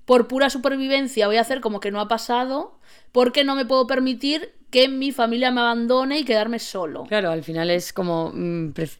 [0.05, 2.77] Por pura supervivencia voy a hacer como que no ha pasado,
[3.13, 7.03] porque no me puedo permitir que mi familia me abandone y quedarme solo.
[7.05, 8.97] Claro, al final es como, mm, pref-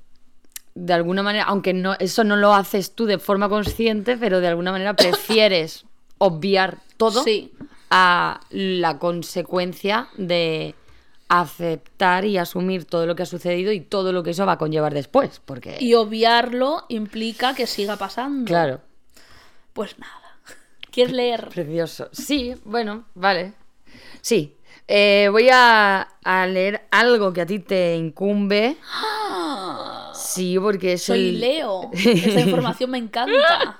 [0.75, 4.47] de alguna manera, aunque no, eso no lo haces tú de forma consciente, pero de
[4.47, 5.85] alguna manera prefieres
[6.17, 7.53] obviar todo Sí.
[7.89, 10.73] a la consecuencia de
[11.29, 14.57] aceptar y asumir todo lo que ha sucedido y todo lo que eso va a
[14.57, 18.45] conllevar después, porque Y obviarlo implica que siga pasando.
[18.45, 18.81] claro,
[19.73, 20.37] Pues nada.
[20.91, 21.49] ¿Quieres leer?
[21.49, 22.09] precioso.
[22.11, 23.53] Sí, bueno, vale.
[24.21, 24.55] Sí,
[24.87, 28.77] eh, voy a, a leer algo que a ti te incumbe.
[30.33, 31.39] Sí, porque es Soy el...
[31.39, 31.89] Leo.
[31.93, 33.77] Esta información me encanta.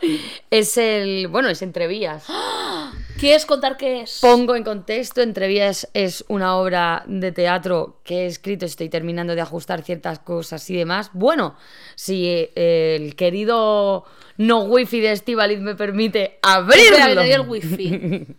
[0.50, 1.28] Es el.
[1.28, 2.26] Bueno, es entrevías.
[3.20, 4.20] ¿Quieres contar qué es?
[4.22, 9.42] Pongo en contexto, Entrevías es una obra de teatro que he escrito, estoy terminando de
[9.42, 11.12] ajustar ciertas cosas y demás.
[11.13, 11.56] Bueno,
[11.96, 14.04] si eh, el querido
[14.38, 16.98] no wifi de Estivaliz me permite abrirlo.
[16.98, 18.28] Espera, el wifi.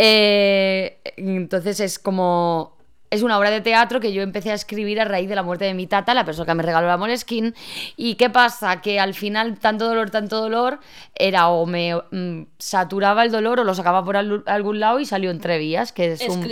[0.00, 2.77] Eh, entonces es como.
[3.10, 5.64] Es una obra de teatro que yo empecé a escribir a raíz de la muerte
[5.64, 7.54] de mi tata, la persona que me regaló la Moleskine.
[7.96, 8.82] ¿Y qué pasa?
[8.82, 10.78] Que al final, tanto dolor, tanto dolor,
[11.14, 15.06] era o me mm, saturaba el dolor o lo sacaba por al- algún lado y
[15.06, 15.92] salió entre vías.
[15.92, 16.42] Que es un,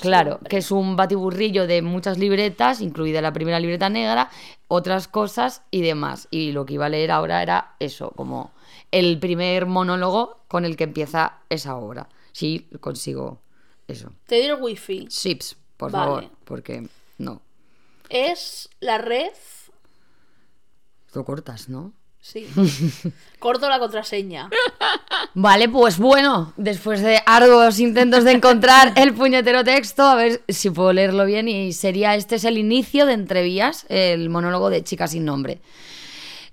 [0.00, 0.48] Claro, siempre.
[0.48, 4.30] que es un batiburrillo de muchas libretas, incluida la primera libreta negra,
[4.68, 6.28] otras cosas y demás.
[6.30, 8.52] Y lo que iba a leer ahora era eso, como
[8.92, 12.08] el primer monólogo con el que empieza esa obra.
[12.30, 13.40] Sí, consigo
[13.88, 14.12] eso.
[14.26, 15.06] Te doy el wifi.
[15.08, 16.04] Chips, por Vale.
[16.04, 17.42] favor, porque no.
[18.08, 19.32] Es la red.
[21.14, 21.92] Lo cortas, ¿no?
[22.20, 22.46] Sí.
[23.38, 24.50] Corto la contraseña.
[25.34, 30.70] Vale, pues bueno, después de arduos intentos de encontrar el puñetero texto, a ver si
[30.70, 35.06] puedo leerlo bien y sería, este es el inicio de Entrevías, el monólogo de Chica
[35.06, 35.60] sin nombre.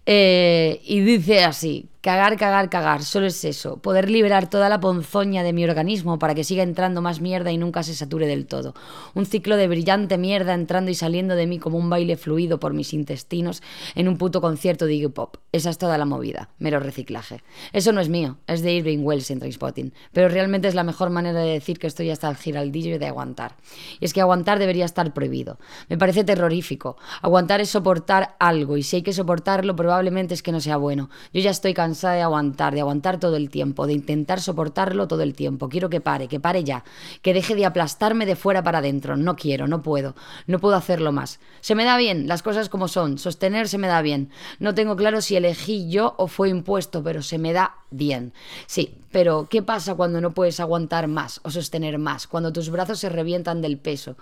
[0.06, 5.42] Eh, y dice así, cagar, cagar, cagar, solo es eso, poder liberar toda la ponzoña
[5.42, 8.74] de mi organismo para que siga entrando más mierda y nunca se sature del todo.
[9.14, 12.74] Un ciclo de brillante mierda entrando y saliendo de mí como un baile fluido por
[12.74, 13.64] mis intestinos
[13.96, 15.38] en un puto concierto de Iggy Pop.
[15.54, 17.42] Esa es toda la movida, mero reciclaje.
[17.72, 21.10] Eso no es mío, es de Irving Wells en Trainspotting, pero realmente es la mejor
[21.10, 23.56] manera de decir que estoy hasta el giraldillo de aguantar.
[24.02, 25.58] Y es que aguantar debería estar prohibido.
[25.88, 26.98] Me parece terrorífico.
[27.22, 31.10] Aguantar es soportar algo y si hay que soportarlo probablemente es que no sea bueno.
[31.32, 35.34] Yo ya estoy de aguantar, de aguantar todo el tiempo, de intentar soportarlo todo el
[35.34, 35.70] tiempo.
[35.70, 36.84] Quiero que pare, que pare ya,
[37.22, 39.16] que deje de aplastarme de fuera para adentro.
[39.16, 40.16] No quiero, no puedo,
[40.48, 41.40] no puedo hacerlo más.
[41.62, 44.30] Se me da bien, las cosas como son, sostener se me da bien.
[44.60, 48.34] No tengo claro si elegí yo o fue impuesto, pero se me da bien.
[48.66, 52.28] Sí, pero ¿qué pasa cuando no puedes aguantar más o sostener más?
[52.28, 54.18] Cuando tus brazos se revientan del peso.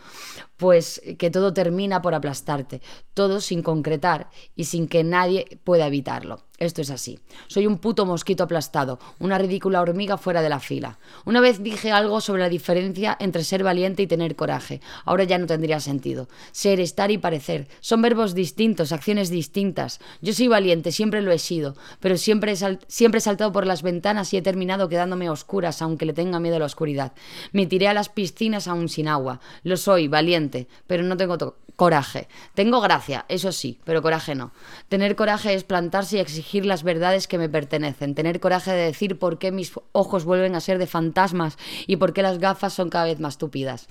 [0.57, 2.81] Pues que todo termina por aplastarte,
[3.13, 6.43] todo sin concretar y sin que nadie pueda evitarlo.
[6.61, 7.17] Esto es así.
[7.47, 10.99] Soy un puto mosquito aplastado, una ridícula hormiga fuera de la fila.
[11.25, 14.79] Una vez dije algo sobre la diferencia entre ser valiente y tener coraje.
[15.03, 16.29] Ahora ya no tendría sentido.
[16.51, 17.67] Ser, estar y parecer.
[17.79, 19.99] Son verbos distintos, acciones distintas.
[20.21, 23.81] Yo soy valiente, siempre lo he sido, pero siempre he, siempre he saltado por las
[23.81, 27.13] ventanas y he terminado quedándome a oscuras, aunque le tenga miedo a la oscuridad.
[27.53, 29.39] Me tiré a las piscinas aún sin agua.
[29.63, 31.39] Lo soy, valiente, pero no tengo
[31.81, 32.27] coraje.
[32.53, 34.51] Tengo gracia, eso sí, pero coraje no.
[34.87, 38.13] Tener coraje es plantarse y exigir las verdades que me pertenecen.
[38.13, 42.13] Tener coraje de decir por qué mis ojos vuelven a ser de fantasmas y por
[42.13, 43.87] qué las gafas son cada vez más túpidas.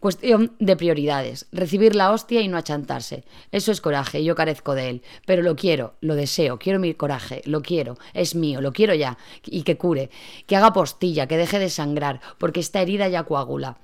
[0.00, 1.46] Cuestión de prioridades.
[1.52, 3.22] Recibir la hostia y no achantarse.
[3.52, 5.02] Eso es coraje yo carezco de él.
[5.24, 9.18] Pero lo quiero, lo deseo, quiero mi coraje, lo quiero, es mío, lo quiero ya.
[9.44, 10.10] Y que cure,
[10.48, 13.78] que haga postilla, que deje de sangrar, porque esta herida ya coagula.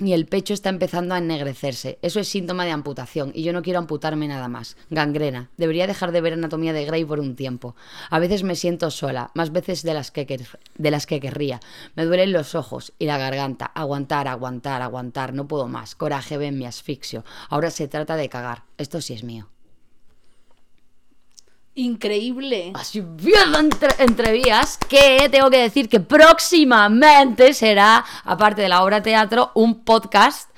[0.00, 1.98] Y el pecho está empezando a ennegrecerse.
[2.00, 4.78] Eso es síntoma de amputación y yo no quiero amputarme nada más.
[4.88, 5.50] Gangrena.
[5.58, 7.76] Debería dejar de ver anatomía de Grey por un tiempo.
[8.08, 10.24] A veces me siento sola, más veces de las que,
[10.78, 11.60] de las que querría.
[11.96, 13.66] Me duelen los ojos y la garganta.
[13.66, 15.34] Aguantar, aguantar, aguantar.
[15.34, 15.94] No puedo más.
[15.94, 17.22] Coraje, ven, me asfixio.
[17.50, 18.64] Ahora se trata de cagar.
[18.78, 19.50] Esto sí es mío.
[21.80, 22.72] Increíble.
[22.74, 29.02] Así bien entre, entrevías que tengo que decir que próximamente será, aparte de la obra
[29.02, 30.50] teatro, un podcast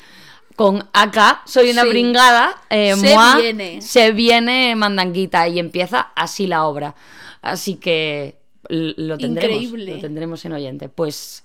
[0.57, 1.89] con acá, soy una Sí.
[1.89, 3.81] bringada, eh, Se viene.
[3.83, 6.95] se viene mandanguita y empieza así la obra.
[7.41, 8.37] Así que
[8.69, 9.95] lo tendremos, Increíble.
[9.95, 10.89] lo tendremos en oyente.
[10.89, 11.45] Pues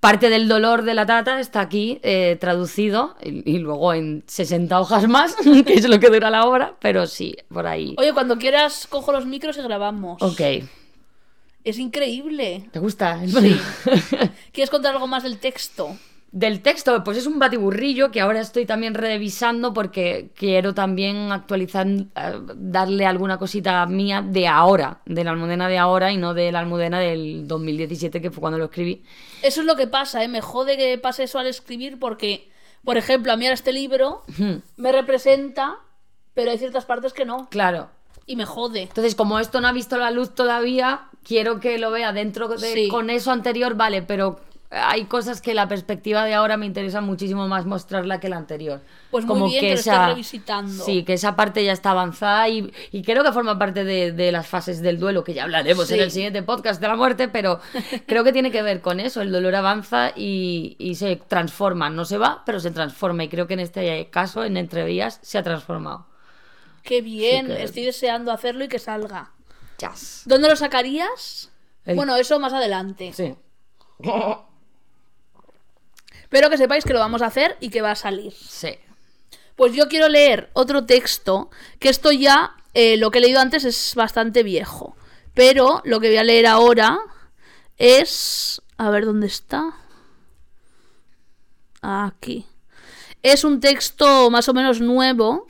[0.00, 4.80] parte del dolor de la tata está aquí eh, traducido y, y luego en 60
[4.80, 5.34] hojas más,
[5.66, 7.94] que es lo que dura la obra, pero sí, por ahí.
[7.98, 10.22] Oye, cuando quieras cojo los micros y grabamos.
[10.22, 10.40] Ok.
[11.64, 12.68] Es increíble.
[12.70, 13.20] ¿Te gusta?
[13.26, 13.60] Sí.
[14.52, 15.96] ¿Quieres contar algo más del texto?
[16.32, 21.86] Del texto, pues es un batiburrillo que ahora estoy también revisando porque quiero también actualizar,
[21.86, 22.04] eh,
[22.56, 26.58] darle alguna cosita mía de ahora, de la almudena de ahora y no de la
[26.58, 29.02] almudena del 2017 que fue cuando lo escribí.
[29.42, 30.28] Eso es lo que pasa, ¿eh?
[30.28, 32.50] Me jode que pase eso al escribir porque,
[32.84, 34.22] por ejemplo, a mí ahora este libro
[34.76, 35.76] me representa,
[36.34, 37.48] pero hay ciertas partes que no.
[37.50, 37.88] Claro.
[38.26, 38.82] Y me jode.
[38.82, 42.58] Entonces, como esto no ha visto la luz todavía, quiero que lo vea dentro de
[42.58, 42.88] Sí.
[42.88, 44.40] con eso anterior, vale, pero
[44.76, 48.80] hay cosas que la perspectiva de ahora me interesa muchísimo más mostrarla que la anterior.
[49.10, 50.84] Pues muy bien que lo estés revisitando.
[50.84, 54.32] Sí, que esa parte ya está avanzada y, y creo que forma parte de, de
[54.32, 57.60] las fases del duelo, que ya hablaremos en el siguiente podcast de la muerte, pero
[58.06, 59.22] creo que tiene que ver con eso.
[59.22, 61.88] El dolor avanza y, y se transforma.
[61.90, 63.24] No se va, pero se transforma.
[63.24, 66.06] Y creo que en este caso, en Entrevías, se ha transformado.
[66.82, 69.32] Qué bien, Sí que- estoy deseando hacerlo y que salga.
[69.78, 70.22] Yes.
[70.24, 71.50] ¿Dónde lo sacarías?
[71.84, 73.12] El- Bueno, eso más adelante.
[73.12, 73.34] Sí.
[76.28, 78.32] Pero que sepáis que lo vamos a hacer y que va a salir.
[78.32, 78.78] Sí.
[79.56, 83.64] Pues yo quiero leer otro texto, que esto ya, eh, lo que he leído antes
[83.64, 84.96] es bastante viejo.
[85.34, 86.98] Pero lo que voy a leer ahora
[87.78, 88.62] es...
[88.78, 89.74] A ver dónde está.
[91.80, 92.44] Aquí.
[93.22, 95.46] Es un texto más o menos nuevo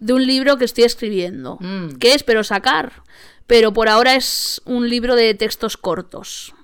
[0.00, 1.58] de un libro que estoy escribiendo.
[1.60, 1.96] Mm.
[1.98, 3.02] Que espero sacar.
[3.46, 6.54] Pero por ahora es un libro de textos cortos.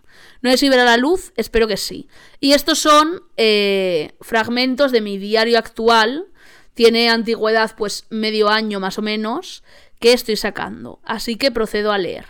[0.40, 2.09] No sé si la luz, espero que sí.
[2.40, 6.27] Y estos son eh, fragmentos de mi diario actual.
[6.74, 9.64] Tiene antigüedad pues medio año más o menos
[9.98, 11.01] que estoy sacando.
[11.05, 12.27] Así que procedo a leer.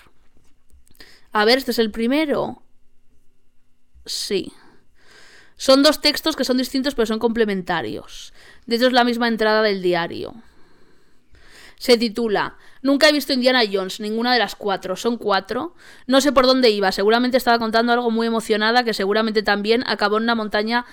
[1.33, 2.63] A ver, este es el primero.
[4.07, 4.53] Sí.
[5.57, 8.33] Son dos textos que son distintos pero son complementarios.
[8.65, 10.35] De hecho es la misma entrada del diario.
[11.79, 14.97] Se titula Nunca he visto Indiana Jones, ninguna de las cuatro.
[14.97, 15.75] Son cuatro.
[16.07, 16.93] No sé por dónde iba.
[16.93, 20.85] Seguramente estaba contando algo muy emocionada que seguramente también acabó en una montaña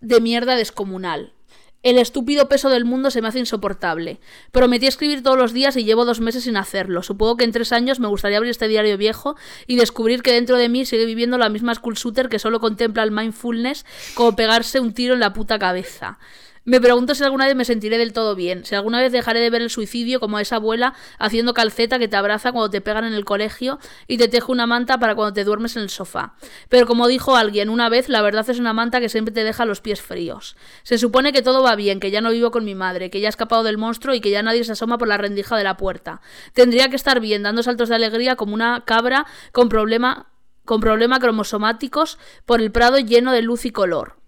[0.00, 1.34] de mierda descomunal.
[1.82, 4.20] El estúpido peso del mundo se me hace insoportable.
[4.52, 7.02] Prometí escribir todos los días y llevo dos meses sin hacerlo.
[7.02, 9.34] Supongo que en tres años me gustaría abrir este diario viejo
[9.66, 13.02] y descubrir que dentro de mí sigue viviendo la misma school shooter que solo contempla
[13.02, 16.18] el mindfulness como pegarse un tiro en la puta cabeza.
[16.70, 19.50] Me pregunto si alguna vez me sentiré del todo bien, si alguna vez dejaré de
[19.50, 23.02] ver el suicidio como a esa abuela haciendo calceta que te abraza cuando te pegan
[23.02, 26.34] en el colegio y te teje una manta para cuando te duermes en el sofá.
[26.68, 29.64] Pero como dijo alguien una vez, la verdad es una manta que siempre te deja
[29.64, 30.56] los pies fríos.
[30.84, 33.26] Se supone que todo va bien, que ya no vivo con mi madre, que ya
[33.26, 35.76] he escapado del monstruo y que ya nadie se asoma por la rendija de la
[35.76, 36.20] puerta.
[36.52, 40.28] Tendría que estar bien, dando saltos de alegría como una cabra con problema
[40.64, 44.19] con problemas cromosomáticos por el prado lleno de luz y color.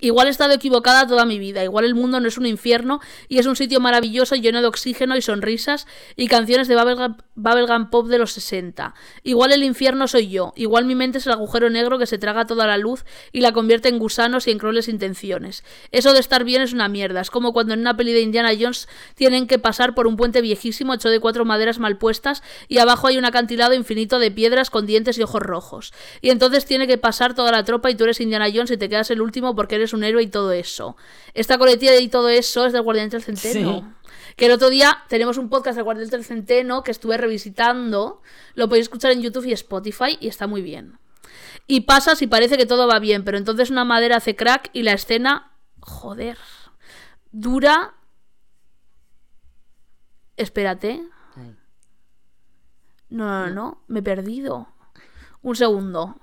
[0.00, 3.38] Igual he estado equivocada toda mi vida, igual el mundo no es un infierno y
[3.38, 5.86] es un sitio maravilloso lleno de oxígeno y sonrisas
[6.16, 8.94] y canciones de Bubblegum, Bubblegum Pop de los 60.
[9.22, 12.46] Igual el infierno soy yo, igual mi mente es el agujero negro que se traga
[12.46, 15.64] toda la luz y la convierte en gusanos y en crueles intenciones.
[15.92, 18.50] Eso de estar bien es una mierda, es como cuando en una peli de Indiana
[18.58, 22.78] Jones tienen que pasar por un puente viejísimo hecho de cuatro maderas mal puestas y
[22.78, 25.92] abajo hay un acantilado infinito de piedras con dientes y ojos rojos.
[26.20, 28.88] Y entonces tiene que pasar toda la tropa y tú eres Indiana Jones y te
[28.88, 30.96] quedas el último porque eres un héroe y todo eso.
[31.34, 33.94] Esta coletilla y todo eso es del Guardián del Centeno.
[34.36, 38.22] Que el otro día tenemos un podcast del Guardián del Centeno que estuve revisitando.
[38.54, 40.98] Lo podéis escuchar en YouTube y Spotify y está muy bien.
[41.66, 44.82] Y pasas y parece que todo va bien, pero entonces una madera hace crack y
[44.82, 46.38] la escena, joder,
[47.30, 47.94] dura...
[50.36, 51.02] Espérate.
[53.10, 54.68] No, no, no, me he perdido.
[55.42, 56.16] Un segundo.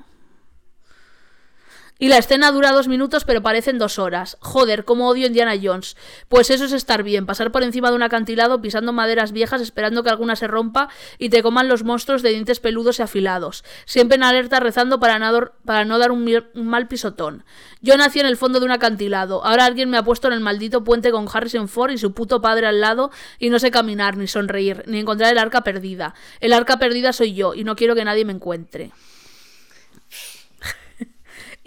[1.99, 4.37] Y la escena dura dos minutos, pero parecen dos horas.
[4.39, 5.97] Joder, cómo odio Indiana Jones.
[6.29, 10.03] Pues eso es estar bien, pasar por encima de un acantilado pisando maderas viejas esperando
[10.03, 13.63] que alguna se rompa y te coman los monstruos de dientes peludos y afilados.
[13.85, 17.43] Siempre en alerta rezando para no, dar un, un mal pisotón.
[17.81, 19.43] Yo nací en el fondo de un acantilado.
[19.43, 22.41] Ahora alguien me ha puesto en el maldito puente con Harrison Ford y su puto
[22.41, 26.13] padre al lado y no sé caminar, ni sonreír, ni encontrar el arca perdida.
[26.39, 28.91] El arca perdida soy yo y no quiero que nadie me encuentre.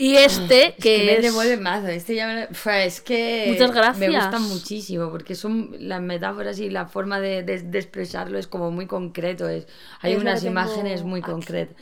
[0.00, 1.22] Y este, Es que, que me es...
[1.22, 1.88] devuelve mazo.
[1.88, 2.46] Este ya me...
[2.54, 3.98] Fue, es que Muchas gracias.
[3.98, 8.46] me gusta muchísimo porque son las metáforas y la forma de, de- de expresarlo es
[8.46, 9.48] como muy concreto.
[9.48, 9.66] Es,
[10.00, 11.30] hay Es unas imágenes muy aquí.
[11.30, 11.76] concretas.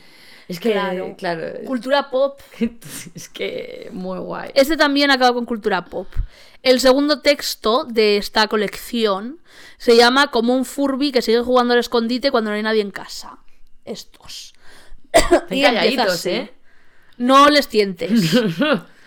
[0.49, 1.15] Es que, Claro.
[1.17, 2.41] claro, Cultura pop.
[3.15, 4.51] es que muy guay.
[4.55, 6.09] Este también acaba con cultura pop.
[6.65, 9.39] El segundo texto de esta colección
[9.77, 12.91] se llama Como un Furby que sigue jugando al escondite cuando no hay nadie en
[12.91, 13.39] casa.
[13.85, 14.55] Estos.
[15.13, 16.27] Están Y calladitos.
[16.27, 16.53] ¿eh?
[17.19, 18.11] No les tientes.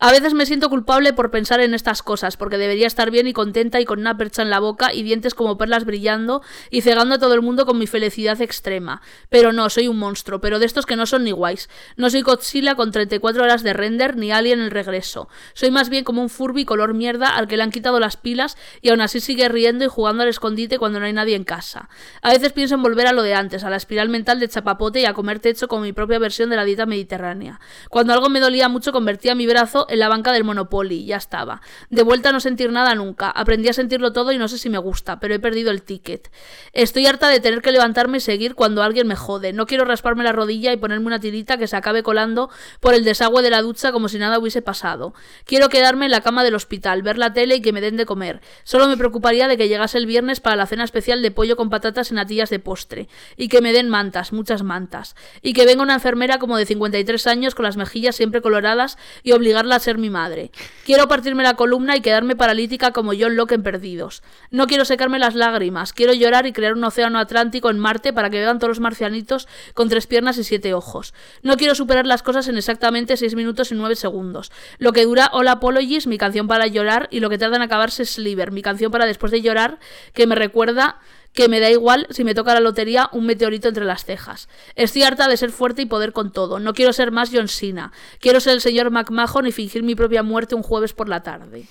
[0.00, 3.32] A veces me siento culpable por pensar en estas cosas, porque debería estar bien y
[3.32, 7.16] contenta y con una percha en la boca y dientes como perlas brillando y cegando
[7.16, 9.02] a todo el mundo con mi felicidad extrema.
[9.28, 11.68] Pero no, soy un monstruo, pero de estos que no son ni guays.
[11.96, 15.28] No soy Godzilla con 34 horas de render ni Alien el regreso.
[15.52, 18.56] Soy más bien como un Furby color mierda al que le han quitado las pilas
[18.80, 21.88] y aún así sigue riendo y jugando al escondite cuando no hay nadie en casa.
[22.22, 25.00] A veces pienso en volver a lo de antes, a la espiral mental de chapapote
[25.00, 27.58] y a comer techo con mi propia versión de la dieta mediterránea.
[27.88, 31.16] Cuando algo me dolía mucho convertía mi brazo en la banca del Monopoly y ya
[31.16, 31.60] estaba.
[31.90, 33.30] De vuelta a no sentir nada nunca.
[33.30, 36.30] Aprendí a sentirlo todo y no sé si me gusta, pero he perdido el ticket.
[36.72, 39.52] Estoy harta de tener que levantarme y seguir cuando alguien me jode.
[39.52, 43.04] No quiero rasparme la rodilla y ponerme una tirita que se acabe colando por el
[43.04, 45.14] desagüe de la ducha como si nada hubiese pasado.
[45.44, 48.06] Quiero quedarme en la cama del hospital, ver la tele y que me den de
[48.06, 48.40] comer.
[48.64, 51.70] Solo me preocuparía de que llegase el viernes para la cena especial de pollo con
[51.70, 53.08] patatas en natillas de postre.
[53.36, 55.16] Y que me den mantas, muchas mantas.
[55.42, 59.32] Y que venga una enfermera como de 53 años con las mejillas siempre coloradas y
[59.32, 60.50] obligarla pueda ser mi madre.
[60.84, 64.22] Quiero partirme la columna y quedarme paralítica como John Locke en Perdidos.
[64.50, 65.92] No quiero secarme las lágrimas.
[65.92, 69.46] Quiero llorar y crear un océano Atlántico en Marte para que vean todos los marcianitos
[69.74, 71.14] con tres piernas y siete ojos.
[71.42, 74.50] No quiero superar las cosas en exactamente seis minutos y nueve segundos.
[74.78, 78.04] Lo que dura All Apologies, mi canción para llorar, y lo que tarda en acabarse
[78.04, 79.78] Sliver, mi canción para después de llorar,
[80.12, 80.98] que me recuerda
[81.38, 84.48] que me da igual si me toca la lotería un meteorito entre las cejas.
[84.74, 86.58] Estoy harta de ser fuerte y poder con todo.
[86.58, 87.92] No quiero ser más John Cena.
[88.18, 91.66] Quiero ser el señor McMahon y fingir mi propia muerte un jueves por la tarde.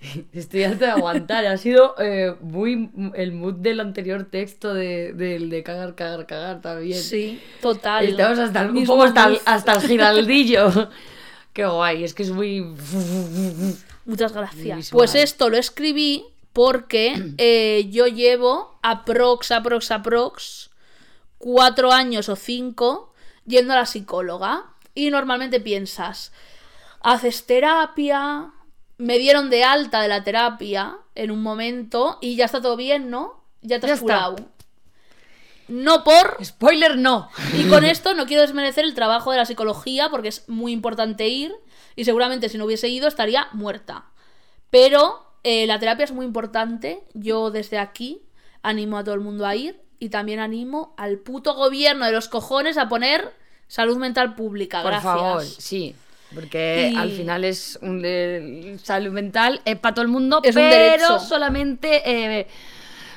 [0.32, 1.44] Estoy harta de aguantar.
[1.46, 6.60] Ha sido eh, muy el mood del anterior texto de, del de cagar, cagar, cagar
[6.60, 7.02] también.
[7.02, 8.06] Sí, total.
[8.06, 9.40] Estamos hasta el, un poco hasta el, mood.
[9.44, 10.88] hasta el giraldillo.
[11.52, 12.64] Qué guay, es que es muy...
[14.04, 14.90] Muchas gracias.
[14.92, 16.26] Pues esto lo escribí
[16.58, 20.70] porque eh, yo llevo aprox, aprox, aprox
[21.38, 23.12] cuatro años o cinco
[23.46, 26.32] yendo a la psicóloga y normalmente piensas,
[27.00, 28.50] haces terapia,
[28.96, 33.08] me dieron de alta de la terapia en un momento y ya está todo bien,
[33.08, 33.40] ¿no?
[33.62, 34.14] Ya te Ya has está.
[34.24, 34.36] curado.
[35.68, 37.28] No por Spoiler, no.
[37.56, 41.28] y con esto no quiero desmerecer el trabajo de la psicología porque es muy importante
[41.28, 41.54] ir
[41.94, 44.06] y seguramente si no hubiese ido estaría muerta.
[44.70, 47.00] Pero eh, la terapia es muy importante.
[47.14, 48.20] Yo desde aquí
[48.62, 52.28] animo a todo el mundo a ir y también animo al puto gobierno de los
[52.28, 53.32] cojones a poner
[53.66, 54.82] salud mental pública.
[54.82, 55.12] Por Gracias.
[55.14, 55.94] favor, sí.
[56.34, 60.54] Porque Y- al final es un de- salud mental, es para todo el mundo, Es
[60.54, 62.46] pero solamente eh,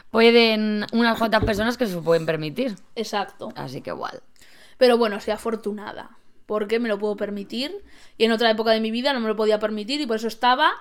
[0.10, 2.76] pueden unas cuantas personas que se lo pueden permitir.
[2.96, 3.52] Exacto.
[3.56, 4.22] Así que igual.
[4.78, 6.12] Pero bueno, soy afortunada.
[6.46, 7.72] Porque me lo puedo permitir.
[8.18, 10.02] Y en otra época de mi vida no me lo podía permitir.
[10.02, 10.72] Y por eso estaba.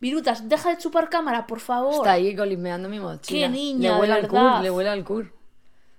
[0.00, 1.94] Virutas, deja de chupar cámara, por favor.
[1.94, 3.46] Está ahí colismeando mi mochila.
[3.46, 4.52] Qué niña, Le huele de al verdad.
[4.54, 5.32] cur, le huele al cur.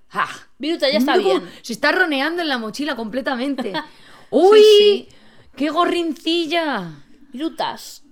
[0.10, 0.28] ¡Ja!
[0.58, 1.50] Viruta, ya está No, bien.
[1.62, 3.74] Se está roneando en la mochila completamente.
[4.30, 4.60] ¡Uy!
[4.62, 5.10] Sí,
[5.56, 6.92] ¡Qué gorrincilla!
[7.34, 8.04] Virutas.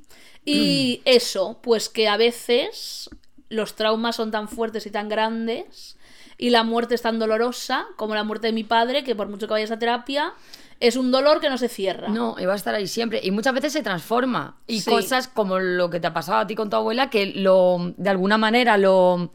[0.44, 3.10] Y eso, pues que a veces
[3.50, 5.98] los traumas son tan fuertes y tan grandes
[6.38, 9.48] y la muerte es tan dolorosa como la muerte de mi padre, que por mucho
[9.48, 10.34] que vayas a terapia,
[10.80, 12.10] es un dolor que no se cierra.
[12.10, 13.20] No, y va a estar ahí siempre.
[13.24, 14.58] Y muchas veces se transforma.
[14.68, 14.90] Y Sí.
[14.90, 18.10] cosas como lo que te ha pasado a ti con tu abuela, que lo, de
[18.10, 19.32] alguna manera lo,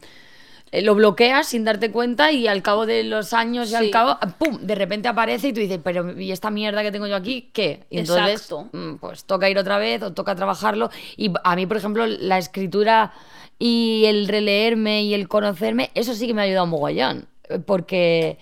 [0.71, 4.17] eh, lo bloqueas sin darte cuenta y al cabo de los años y al cabo,
[4.37, 4.59] ¡pum!
[4.61, 7.83] De repente aparece y tú dices, pero ¿y esta mierda que tengo yo aquí qué?
[7.89, 8.69] Y entonces, Exacto.
[8.71, 10.89] mm, pues toca ir otra vez o toca trabajarlo.
[11.17, 13.11] Y a mí, por ejemplo, la escritura
[13.59, 17.27] y el releerme y el conocerme, eso sí que me ha ayudado un mogollón.
[17.49, 18.37] eh, Porque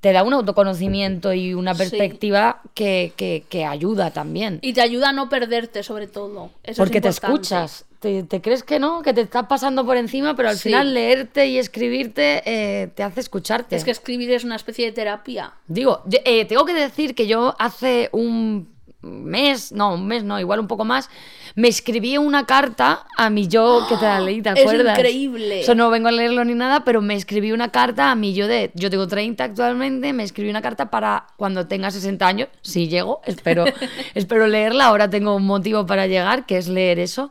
[0.00, 1.78] te da un autoconocimiento y una Sí.
[1.78, 4.58] perspectiva que, que- que ayuda también.
[4.62, 6.50] Y te ayuda a no perderte, sobre todo.
[6.62, 7.84] Eso es Porque te escuchas.
[8.00, 10.70] Te, te crees que no, que te estás pasando por encima, pero al Sí.
[10.70, 13.76] final leerte y escribirte eh, te hace escucharte.
[13.76, 15.52] Es que escribir es una especie de terapia.
[15.68, 18.70] Digo, yo, eh, tengo que decir que yo hace un
[19.02, 21.10] mes, no, un mes no, igual un poco más,
[21.54, 24.98] me escribí una carta a mi yo que te la leí, ¿te Es acuerdas?
[24.98, 25.60] increíble.
[25.60, 28.46] Eso no vengo a leerlo ni nada, pero me escribí una carta a mi yo
[28.48, 32.88] de, yo tengo 30 actualmente, me escribí una carta para cuando tenga 60 años, si
[32.88, 33.64] llego, espero,
[34.14, 37.30] espero leerla, ahora tengo un motivo para llegar, que es leer eso.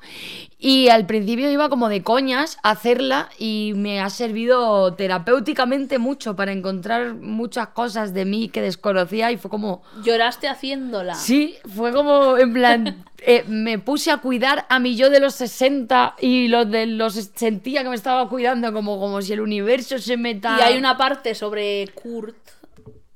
[0.61, 6.36] Y al principio iba como de coñas a hacerla y me ha servido terapéuticamente mucho
[6.36, 11.15] para encontrar muchas cosas de mí que desconocía y fue como, Lloraste haciéndola.
[11.15, 15.36] Sí, fue como en plan, eh, me puse a cuidar a mi yo de los
[15.36, 19.97] 60 y los de los sentía que me estaba cuidando como, como si el universo
[19.99, 20.57] se meta.
[20.59, 22.38] Y hay una parte sobre Kurt.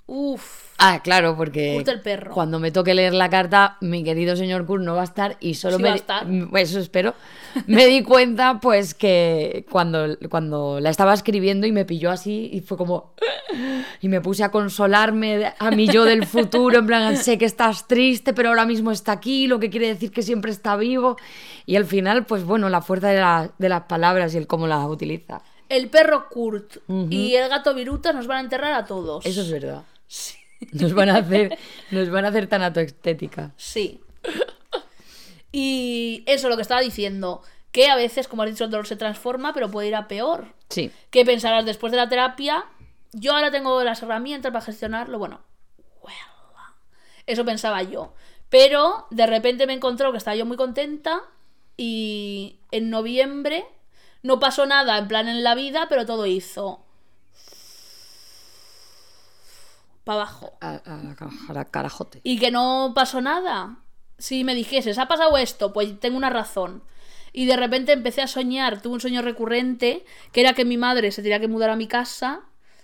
[0.05, 0.62] Uf.
[0.85, 2.33] Ah, claro, porque Kurt el perro.
[2.33, 5.53] cuando me toque leer la carta, mi querido señor Kurt no va a estar y
[5.53, 6.27] solo Sí me va a estar.
[6.57, 7.13] Eso espero.
[7.67, 12.59] Me di cuenta pues que cuando, cuando la estaba escribiendo y me pilló así y
[12.61, 13.13] fue como
[14.01, 17.87] y me puse a consolarme a mi yo del futuro, en plan, sé que estás
[17.87, 21.15] triste, pero ahora mismo está aquí, lo que quiere decir que siempre está vivo
[21.65, 24.67] y al final pues bueno, la fuerza de, la- de las palabras y el cómo
[24.67, 25.41] las utiliza.
[25.69, 26.77] El perro Kurt
[27.09, 29.25] y el gato Virutas nos van a enterrar a todos.
[29.25, 29.83] Eso es verdad.
[30.71, 31.57] Nos van a hacer
[31.91, 32.49] nos van a hacer.
[33.57, 34.01] Sí.
[35.51, 37.41] Y eso, lo que estaba diciendo.
[37.71, 40.53] Que a veces, como has dicho, el dolor se transforma, pero puede ir a peor.
[40.69, 40.91] Sí.
[41.09, 42.65] ¿Qué pensarás después de la terapia?
[43.13, 45.17] Yo ahora tengo las herramientas para gestionarlo.
[45.17, 45.41] Bueno,
[46.01, 46.13] well,
[47.25, 48.13] eso pensaba yo.
[48.49, 51.23] Pero de repente me encontró que estaba yo muy contenta
[51.75, 53.65] y en noviembre
[54.21, 56.82] no pasó nada en plan en la vida, pero todo hizo
[60.03, 60.53] para abajo.
[60.61, 60.81] A,
[61.55, 62.21] a- carajote.
[62.23, 63.77] Y que no pasó nada.
[64.17, 66.83] Si me dijeses, ha pasado esto, pues tengo una razón.
[67.31, 71.11] Y de repente empecé a soñar, tuve un sueño recurrente, que era que mi madre
[71.11, 72.41] se tenía que mudar a mi casa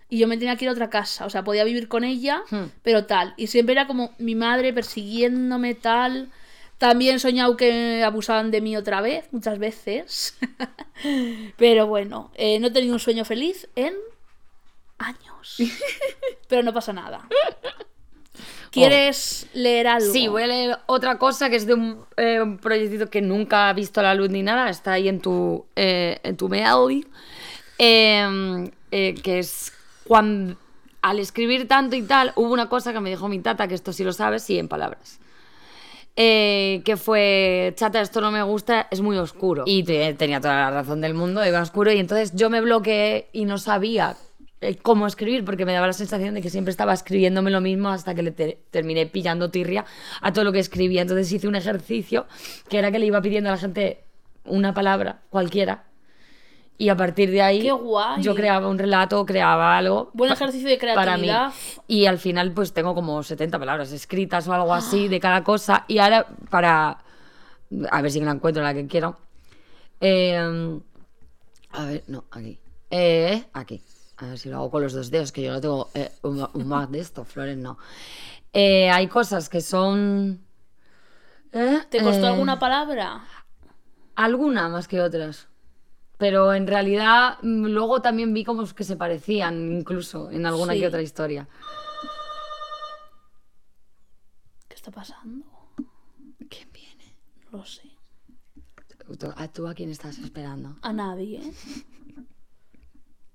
[0.10, 1.26] y yo me tenía que ir a otra casa.
[1.26, 2.66] O sea, podía vivir con ella, Hmm.
[2.82, 3.36] pero tal.
[3.38, 6.32] Y siempre era como mi madre persiguiéndome, tal.
[6.80, 10.36] También he soñado que abusaban de mí otra vez, muchas veces.
[11.58, 13.94] pero bueno, eh, no he tenido un sueño feliz en
[15.00, 15.58] años.
[16.48, 17.28] pero no pasa nada.
[18.72, 20.14] ¿Quieres leer algo?
[20.14, 23.68] Sí, voy a leer otra cosa que es de un, eh, un proyectito que nunca
[23.70, 27.08] ha visto la luz ni nada, está ahí en tu, eh, en tu mail,
[27.80, 29.74] eh, eh, que es
[30.06, 30.56] cuando
[31.02, 33.92] al escribir tanto y tal, hubo una cosa que me dijo mi tata, que esto
[33.94, 35.20] sí lo sabes, sí, en palabras.
[36.16, 39.64] Eh, que fue, chata, esto no me gusta, es muy oscuro.
[39.66, 41.92] Y te- tenía toda la razón del mundo, iba oscuro.
[41.94, 44.18] Y entonces yo me bloqueé y no sabía
[44.82, 48.14] cómo escribir, porque me daba la sensación de que siempre estaba escribiéndome lo mismo hasta
[48.16, 49.86] que le te- terminé pillando tirria
[50.22, 51.02] a todo lo que escribía.
[51.02, 52.28] Entonces hice un ejercicio
[52.68, 54.04] que era que le iba pidiendo a la gente
[54.46, 55.86] una palabra, cualquiera.
[56.78, 57.62] Y a partir de ahí
[58.22, 60.12] yo creaba un relato, creaba algo.
[60.14, 61.24] Buen ejercicio de para mí.
[61.24, 61.54] creatividad.
[61.88, 65.84] Y al final pues tengo como 70 palabras escritas o algo así de cada cosa.
[65.90, 67.00] Y ahora para...
[67.92, 69.18] A ver si la encuentro la que quiero.
[70.02, 70.80] Eh,
[71.72, 72.58] a ver, no, aquí.
[72.90, 73.82] Eh, aquí.
[74.22, 76.46] A ver si lo hago con los dos dedos, que yo no tengo eh, un,
[76.54, 77.78] un más de esto, Flores no.
[78.52, 80.42] Eh, hay cosas que son...
[81.54, 83.24] eh, ¿Te costó eh, alguna palabra?
[84.16, 85.48] Alguna más que otras.
[86.18, 90.80] Pero en realidad mm, luego también vi como que se parecían incluso en alguna Sí.
[90.82, 91.48] que otra historia.
[94.68, 95.46] ¿Qué está pasando?
[96.50, 97.16] ¿Quién viene?
[97.52, 97.84] No lo sé.
[99.18, 100.76] ¿Tú, a, tú a quién estás esperando?
[100.82, 101.42] A nadie.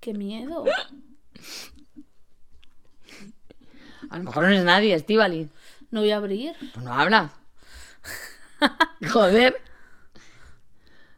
[0.05, 0.63] Qué miedo.
[4.07, 5.49] A lo mejor no es nadie, Estivali.
[5.89, 6.53] No voy a abrir.
[6.59, 7.31] Pues no habla.
[9.11, 9.59] Joder.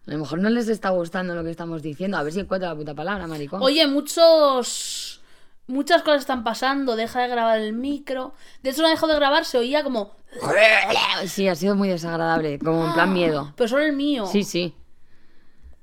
[0.07, 2.15] A lo mejor no les está gustando lo que estamos diciendo.
[2.15, 3.61] A ver si encuentra la puta palabra, maricón.
[3.61, 5.19] Oye, muchos.
[5.67, 6.95] Muchas cosas están pasando.
[6.95, 8.35] Deja de grabar el micro.
[8.63, 10.15] De hecho, no dejó de grabar, se oía como.
[11.25, 12.57] Sí, ha sido muy desagradable.
[12.59, 13.51] Como en plan miedo.
[13.57, 14.27] Pero solo el mío.
[14.27, 14.73] Sí, sí.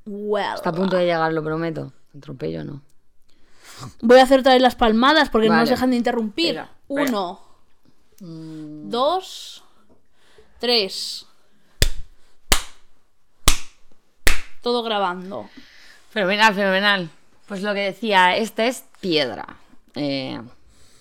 [0.07, 0.55] Well.
[0.55, 1.92] Está a punto de llegar, lo prometo.
[2.16, 2.93] Atropello no.
[4.01, 6.62] Voy a hacer otra vez las palmadas porque no nos dejan de interrumpir.
[6.89, 7.41] Uno.
[8.20, 9.62] Dos.
[10.59, 11.27] Tres.
[14.62, 15.51] Todo grabando.
[16.11, 17.11] Fenomenal, fenomenal.
[17.47, 19.57] Pues lo que decía, esta es piedra.
[19.95, 20.41] Eh,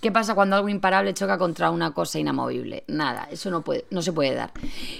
[0.01, 2.84] ¿Qué pasa cuando algo imparable choca contra una cosa inamovible?
[2.88, 4.51] Nada, eso no, puede, no se puede dar.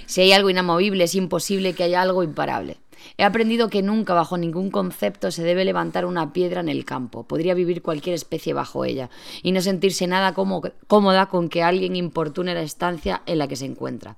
[0.06, 2.78] Si hay algo inamovible, es imposible que haya algo imparable.
[3.18, 7.24] He aprendido que nunca, bajo ningún concepto, se debe levantar una piedra en el campo.
[7.24, 9.10] Podría vivir cualquier especie bajo ella
[9.42, 13.56] y no sentirse nada como- cómoda con que alguien importune la estancia en la que
[13.56, 14.16] se encuentra.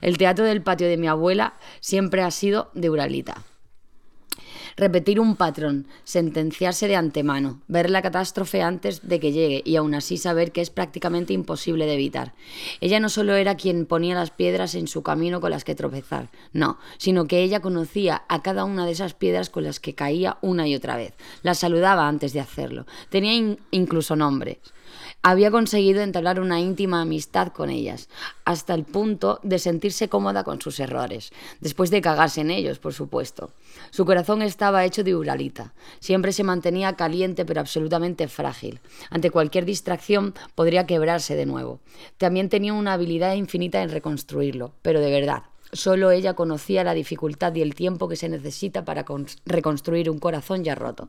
[0.00, 3.44] El teatro del patio de mi abuela siempre ha sido de Uralita.
[4.78, 9.92] Repetir un patrón, sentenciarse de antemano, ver la catástrofe antes de que llegue y aún
[9.92, 12.32] así saber que es prácticamente imposible de evitar.
[12.80, 16.30] Ella no solo era quien ponía las piedras en su camino con las que tropezar,
[16.52, 20.38] no, sino que ella conocía a cada una de esas piedras con las que caía
[20.42, 21.14] una y otra vez.
[21.42, 22.86] Las saludaba antes de hacerlo.
[23.10, 24.58] Tenía in- incluso nombres.
[25.22, 28.08] Había conseguido entablar una íntima amistad con ellas,
[28.44, 32.94] hasta el punto de sentirse cómoda con sus errores, después de cagarse en ellos, por
[32.94, 33.50] supuesto.
[33.90, 38.80] Su corazón estaba hecho de uralita, siempre se mantenía caliente pero absolutamente frágil.
[39.10, 41.80] Ante cualquier distracción podría quebrarse de nuevo.
[42.16, 45.42] También tenía una habilidad infinita en reconstruirlo, pero de verdad,
[45.72, 50.18] Solo ella conocía la dificultad y el tiempo que se necesita para cons- reconstruir un
[50.18, 51.08] corazón ya roto.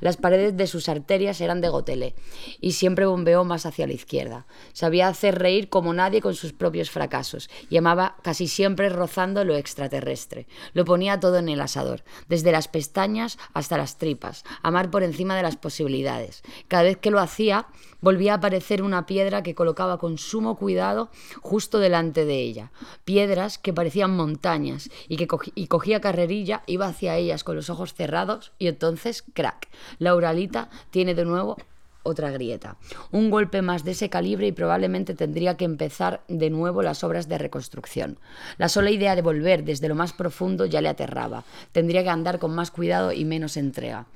[0.00, 2.14] Las paredes de sus arterias eran de gotelé
[2.60, 4.46] y siempre bombeó más hacia la izquierda.
[4.72, 9.56] Sabía hacer reír como nadie con sus propios fracasos y amaba casi siempre rozando lo
[9.56, 10.46] extraterrestre.
[10.72, 15.36] Lo ponía todo en el asador, desde las pestañas hasta las tripas, amar por encima
[15.36, 16.42] de las posibilidades.
[16.68, 17.66] Cada vez que lo hacía,
[18.00, 22.70] volvía a aparecer una piedra que colocaba con sumo cuidado justo delante de ella.
[23.04, 27.70] Piedras que parecían montañas y que cogi- y cogía carrerilla, iba hacia ellas con los
[27.70, 31.56] ojos cerrados y entonces, crack, la Uralita tiene de nuevo
[32.02, 32.76] otra grieta.
[33.10, 37.28] Un golpe más de ese calibre y probablemente tendría que empezar de nuevo las obras
[37.28, 38.18] de reconstrucción.
[38.56, 41.44] La sola idea de volver desde lo más profundo ya le aterraba.
[41.72, 44.06] Tendría que andar con más cuidado y menos entrega.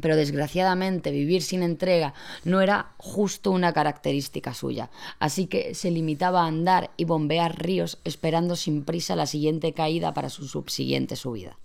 [0.00, 2.14] Pero desgraciadamente vivir sin entrega
[2.44, 7.98] no era justo una característica suya, así que se limitaba a andar y bombear ríos
[8.04, 11.58] esperando sin prisa la siguiente caída para su subsiguiente subida.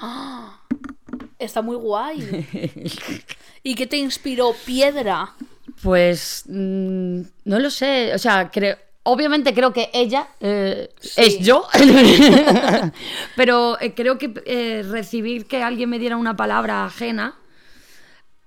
[1.38, 2.46] Está muy guay.
[3.62, 4.54] ¿Y qué te inspiró?
[4.66, 5.34] Piedra.
[5.82, 8.76] Pues mm, no lo sé, o sea, creo,
[9.10, 11.22] obviamente creo que ella eh, Sí.
[11.22, 11.66] es yo,
[13.36, 17.34] pero eh, creo que eh, recibir que alguien me diera una palabra ajena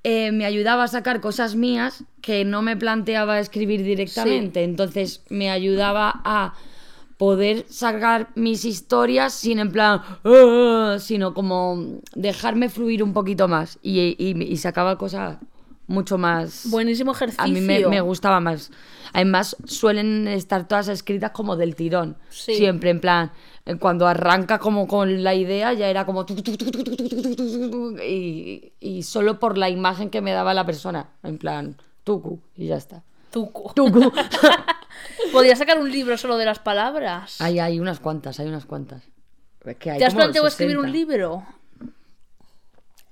[0.03, 4.64] eh, me ayudaba a sacar cosas mías que no me planteaba escribir directamente.
[4.64, 6.53] Entonces me ayudaba a
[7.18, 13.78] poder sacar mis historias sin en plan, "Ah", sino como dejarme fluir un poquito más.
[13.84, 15.38] Y, y- y sacaba cosas
[15.88, 16.68] mucho más.
[16.70, 17.44] Buenísimo ejercicio.
[17.44, 18.72] A mí me, me, gustaba más.
[19.14, 22.18] Además, suelen estar todas escritas como del tirón.
[22.30, 22.56] Sí.
[22.56, 23.32] Siempre, en plan,
[23.80, 26.26] cuando arranca como con la idea, ya era como.
[28.04, 31.10] Y, y solo por la imagen que me daba la persona.
[31.24, 33.04] En plan, tucu, y ya está.
[33.32, 33.74] Tucu.
[33.74, 34.12] Tucu.
[35.32, 37.40] Podría sacar un libro solo de las palabras.
[37.40, 39.04] Hay, hay unas cuantas, hay unas cuantas.
[39.80, 41.46] Que hay ¿Te has planteado escribir un libro?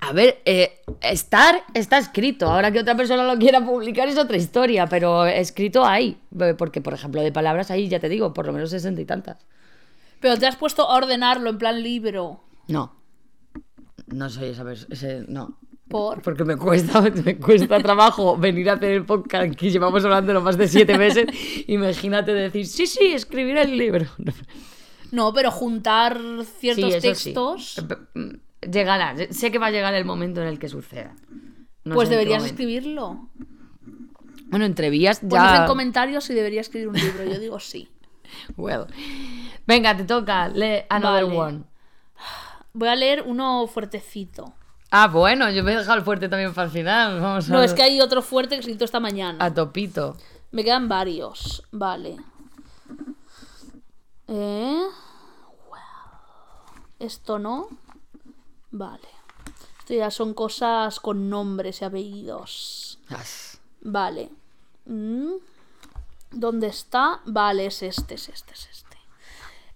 [0.02, 2.48] A ver, eh, estar está escrito.
[2.48, 6.18] Ahora que otra persona lo quiera publicar es otra historia, pero escrito hay.
[6.40, 9.06] Eh, Porque, por ejemplo, de palabras ahí, ya te digo, por lo menos sesenta y
[9.06, 9.46] tantas.
[10.22, 12.44] Pero te has puesto a ordenarlo en plan libro.
[12.68, 12.96] No.
[14.08, 15.26] No soy esa persona.
[15.28, 15.58] No.
[15.90, 16.22] Por.
[16.22, 20.58] Porque me cuesta, me cuesta trabajo venir a hacer el podcast que llevamos hablando más
[20.58, 21.26] de siete meses.
[21.68, 24.06] Imagínate decir, sí, sí, escribir el libro.
[25.12, 26.20] No, pero juntar
[26.60, 27.34] ciertos Sí, eso sí.
[28.62, 29.16] Llegará.
[29.32, 31.16] Sé que va a llegar el momento en el que suceda.
[31.84, 33.30] No pues deberías escribirlo.
[34.48, 35.66] Bueno, entre vías Ponnos en ya.
[35.66, 37.24] comentarios si debería escribir un libro.
[37.24, 37.90] Yo digo sí.
[38.58, 38.86] Well.
[39.66, 40.50] Venga, te toca.
[40.50, 41.38] Lee another Vale.
[41.38, 41.64] one.
[42.74, 44.54] Voy a leer uno fuertecito.
[44.92, 47.22] Ah, bueno, yo me he dejado el fuerte también para el final.
[47.22, 49.44] Vamos a No, es que hay otro fuerte que escrito esta mañana.
[49.44, 50.18] A topito.
[50.52, 51.64] Me quedan varios.
[51.72, 52.18] Vale.
[54.28, 54.82] Eh,
[55.70, 55.78] wow.
[57.00, 57.68] Esto no.
[58.72, 59.08] Vale.
[59.80, 63.00] Esto ya son cosas con nombres y apellidos.
[63.10, 63.60] As.
[63.82, 64.30] Vale.
[64.86, 65.34] Mm.
[66.32, 67.22] ¿Dónde está?
[67.26, 68.98] Vale, es este, es este, es este.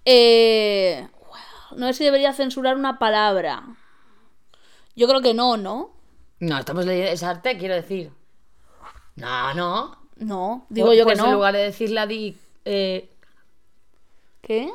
[0.05, 1.79] Eh, wow.
[1.79, 3.63] No sé si debería censurar una palabra.
[4.95, 5.91] Yo creo que no, ¿no?
[6.39, 7.11] No, estamos leyendo.
[7.11, 8.11] Es arte, quiero decir.
[9.15, 9.97] No, no.
[10.17, 11.29] No, digo yo pues que no.
[11.29, 12.37] en lugar de decirla, di.
[12.65, 13.09] Eh,
[14.41, 14.71] ¿Qué?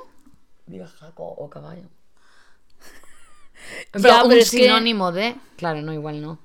[0.67, 1.89] di jaco o caballo.
[3.95, 5.37] Ya, Pero un pero es que- sinónimo de.
[5.57, 6.39] Claro, no, igual no.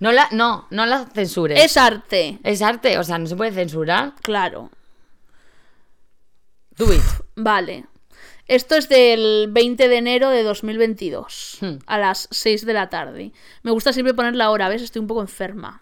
[0.00, 1.60] No la, no, no la censures.
[1.62, 2.38] Es arte.
[2.42, 4.14] Es arte, o sea, no se puede censurar.
[4.22, 4.70] Claro.
[6.76, 7.02] Do it.
[7.36, 7.86] Vale.
[8.46, 11.76] Esto es del 20 de enero de 2022, Hmm.
[11.86, 13.32] a las 6 de la tarde.
[13.62, 14.82] Me gusta siempre poner la hora, ¿ves?
[14.82, 15.80] Estoy un poco enferma.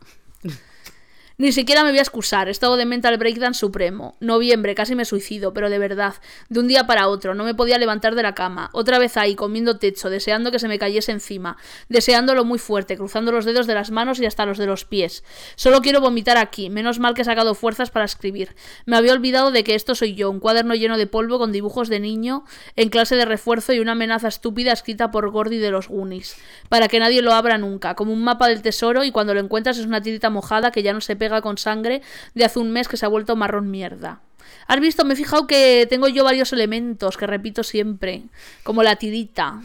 [1.41, 4.17] Ni siquiera me voy a excusar, estado de mental breakdown supremo.
[4.19, 6.15] Noviembre, casi me suicido, pero de verdad,
[6.49, 8.71] de un día para otro, no me podía levantar de la cama.
[8.73, 11.57] Otra vez ahí, comiendo techo, deseando que se me cayese encima,
[11.89, 15.23] deseándolo muy fuerte, cruzando los dedos de las manos y hasta los de los pies.
[15.55, 18.57] Solo quiero vomitar aquí, menos mal que he sacado fuerzas para escribir.
[18.85, 21.89] Me había olvidado de que esto soy yo, un cuaderno lleno de polvo con dibujos
[21.89, 25.87] de niño en clase de refuerzo y una amenaza estúpida escrita por Gordy de los
[25.87, 26.35] Goonies,
[26.69, 29.79] para que nadie lo abra nunca, como un mapa del tesoro y cuando lo encuentras
[29.79, 32.03] es una tirita mojada que ya no se pega con sangre
[32.35, 34.21] de hace un mes que se ha vuelto marrón mierda.
[34.67, 35.05] ¿Has visto?
[35.05, 38.25] Me he fijado que tengo yo varios elementos que repito siempre,
[38.63, 39.63] como la tirita.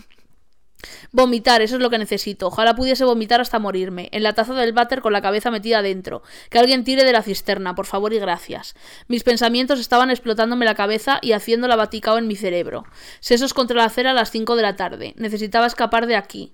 [1.11, 2.47] Vomitar, eso es lo que necesito.
[2.47, 4.09] Ojalá pudiese vomitar hasta morirme.
[4.11, 6.23] En la taza del váter con la cabeza metida dentro.
[6.49, 8.75] Que alguien tire de la cisterna, por favor y gracias.
[9.07, 12.83] Mis pensamientos estaban explotándome la cabeza y haciéndola baticao en mi cerebro.
[13.21, 15.13] Sesos contra la acera a las 5 de la tarde.
[15.17, 16.53] Necesitaba escapar de aquí.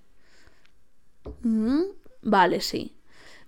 [1.42, 1.82] Mm,
[2.22, 2.99] Vale, sí.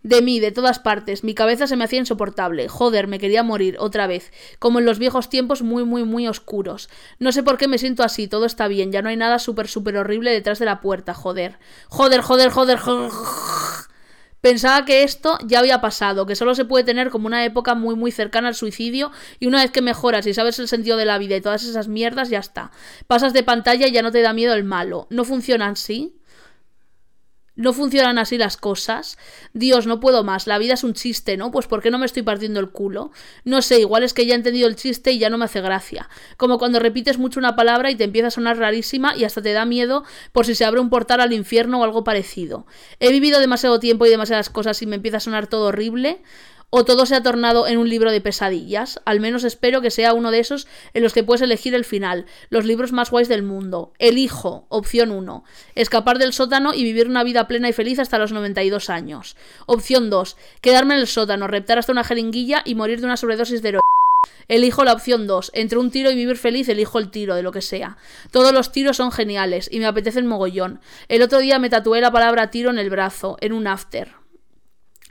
[0.04, 1.24] De mí, de todas partes.
[1.24, 2.68] Mi cabeza se me hacía insoportable.
[2.68, 4.32] Joder, me quería morir, otra vez.
[4.58, 6.90] Como en los viejos tiempos muy, muy, muy oscuros.
[7.20, 8.92] No sé por qué me siento así, todo está bien.
[8.92, 11.60] Ya no hay nada súper, súper horrible detrás de la puerta, joder.
[11.88, 13.12] Joder, joder, joder, joder.
[14.42, 17.96] Pensaba que esto ya había pasado, que solo se puede tener como una época muy
[17.96, 21.20] muy cercana al suicidio y una vez que mejoras y sabes el sentido de la
[21.20, 22.72] vida y todas esas mierdas, ya está.
[23.06, 25.06] Pasas de pantalla y ya no te da miedo el malo.
[25.12, 26.16] ¿No funcionan así?
[27.56, 29.18] ¿No funcionan así las cosas?
[29.54, 30.48] Dios, no puedo más.
[30.48, 31.52] La vida es un chiste, ¿no?
[31.52, 33.12] Pues ¿por qué no me estoy partiendo el culo?
[33.44, 35.60] No sé, igual es que ya he entendido el chiste y ya no me hace
[35.60, 36.08] gracia.
[36.38, 39.52] Como cuando repites mucho una palabra y te empieza a sonar rarísima y hasta te
[39.52, 42.66] da miedo por si se abre un portal al infierno o algo parecido.
[43.02, 46.22] He vivido demasiado tiempo y demasiadas cosas y me empieza a sonar todo horrible.
[46.74, 49.02] ¿O todo se ha tornado en un libro de pesadillas?
[49.04, 52.26] Al menos espero que sea uno de esos en los que puedes elegir el final,
[52.50, 53.92] los libros más guays del mundo.
[54.00, 55.44] Elijo, opción 1,
[55.76, 59.36] escapar del sótano y vivir una vida plena y feliz hasta los 92 años.
[59.66, 63.62] Opción 2, quedarme en el sótano, reptar hasta una jeringuilla y morir de una sobredosis
[63.62, 63.82] de heroína.
[64.48, 65.52] Elijo la opción 2.
[65.54, 67.98] Entre un tiro y vivir feliz, elijo el tiro, de lo que sea.
[68.32, 70.80] Todos los tiros son geniales y me apetecen mogollón.
[71.10, 74.14] El otro día me tatué la palabra tiro en el brazo, en un after.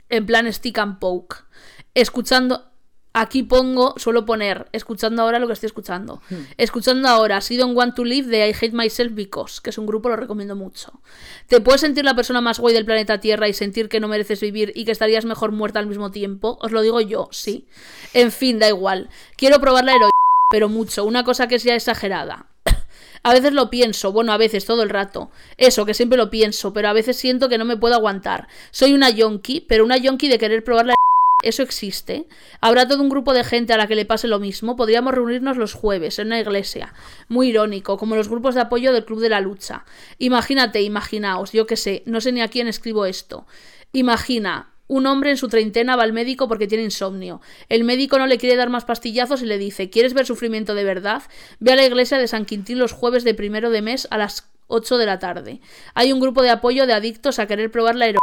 [0.09, 1.50] En plan stick and poke.
[1.93, 2.71] Escuchando.
[3.13, 6.21] Aquí pongo, suelo poner, escuchando ahora lo que estoy escuchando.
[6.55, 9.85] Escuchando ahora, Si Don't Want to Live de I Hate Myself Because, que es un
[9.85, 11.01] grupo, lo recomiendo mucho.
[11.47, 14.39] ¿Te puedes sentir la persona más guay del planeta Tierra y sentir que no mereces
[14.39, 16.57] vivir y que estarías mejor muerta al mismo tiempo?
[16.61, 17.67] Os lo digo yo, sí.
[18.13, 19.09] En fin, da igual.
[19.35, 20.11] Quiero probar la heroína,
[20.49, 22.45] pero mucho, una cosa que sea exagerada.
[23.23, 25.29] A veces lo pienso, bueno, a veces todo el rato.
[25.57, 28.47] Eso, que siempre lo pienso, pero a veces siento que no me puedo aguantar.
[28.71, 30.95] Soy una yonki, pero una yonki de querer probar la
[31.43, 32.27] eso existe.
[32.59, 34.75] Habrá todo un grupo de gente a la que le pase lo mismo.
[34.75, 36.93] Podríamos reunirnos los jueves en una iglesia.
[37.27, 39.85] Muy irónico, como los grupos de apoyo del Club de la Lucha.
[40.17, 43.45] Imagínate, imaginaos, yo qué sé, no sé ni a quién escribo esto.
[43.93, 47.41] Imagina, un hombre en su treintena va al médico porque tiene insomnio.
[47.69, 50.83] El médico no le quiere dar más pastillazos y le dice, ¿quieres ver sufrimiento de
[50.83, 51.23] verdad?
[51.59, 54.51] Ve a la iglesia de San Quintín los jueves de primero de mes a las
[54.67, 55.61] 8 de la tarde.
[55.93, 58.19] Hay un grupo de apoyo de adictos a querer probar la heroína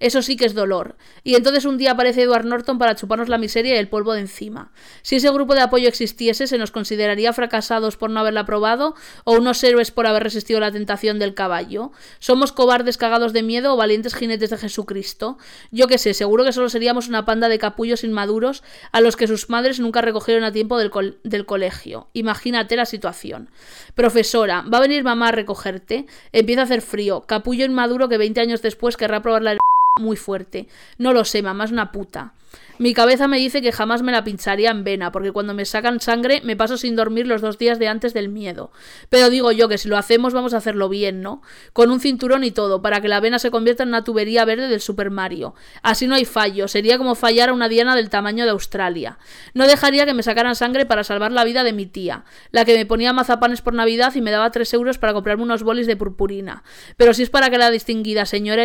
[0.00, 0.96] eso sí que es dolor.
[1.22, 4.20] Y entonces un día aparece Edward Norton para chuparnos la miseria y el polvo de
[4.20, 4.72] encima.
[5.02, 8.94] Si ese grupo de apoyo existiese, ¿se nos consideraría fracasados por no haberla probado
[9.24, 11.92] o unos héroes por haber resistido la tentación del caballo?
[12.18, 15.38] ¿Somos cobardes cagados de miedo o valientes jinetes de Jesucristo?
[15.70, 18.62] Yo qué sé, seguro que solo seríamos una panda de capullos inmaduros
[18.92, 20.90] a los que sus madres nunca recogieron a tiempo del,
[21.22, 22.08] del colegio.
[22.12, 23.50] Imagínate la situación.
[23.94, 26.06] Profesora, ¿va a venir mamá a recogerte?
[26.32, 27.22] Empieza a hacer frío.
[27.26, 29.56] Capullo inmaduro que 20 años después querrá probar la
[30.00, 30.66] muy fuerte.
[30.98, 32.32] No lo sé, mamá es una puta.
[32.78, 36.00] Mi cabeza me dice que jamás me la pincharía en vena, porque cuando me sacan
[36.00, 38.72] sangre me paso sin dormir los dos días de antes del miedo.
[39.08, 41.42] Pero digo yo que si lo hacemos vamos a hacerlo bien, ¿no?
[41.72, 44.66] Con un cinturón y todo, para que la vena se convierta en una tubería verde
[44.66, 45.54] del Super Mario.
[45.82, 49.18] Así no hay fallo, sería como fallar a una diana del tamaño de Australia.
[49.54, 52.76] No dejaría que me sacaran sangre para salvar la vida de mi tía, la que
[52.76, 55.96] me ponía mazapanes por Navidad y me daba tres euros para comprarme unos bolis de
[55.96, 56.64] purpurina.
[56.96, 58.64] Pero si es para que la distinguida señora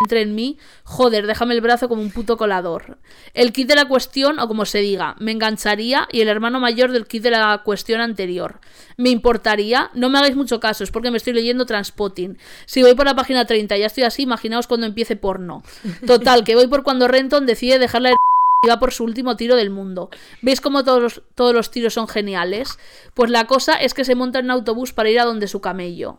[0.00, 2.96] entre en mí, joder, déjame el brazo como un puto colador.
[3.34, 6.90] El kit de la cuestión, o como se diga, me engancharía y el hermano mayor
[6.90, 8.60] del kit de la cuestión anterior.
[8.96, 9.90] ¿Me importaría?
[9.92, 12.38] No me hagáis mucho caso, es porque me estoy leyendo Transpotting.
[12.64, 15.62] Si voy por la página 30 y ya estoy así, imaginaos cuando empiece porno.
[16.06, 19.68] Total, que voy por cuando Renton decide dejarla y va por su último tiro del
[19.68, 20.08] mundo.
[20.40, 22.78] ¿Veis cómo todos los, todos los tiros son geniales?
[23.12, 25.60] Pues la cosa es que se monta en un autobús para ir a donde su
[25.60, 26.18] camello.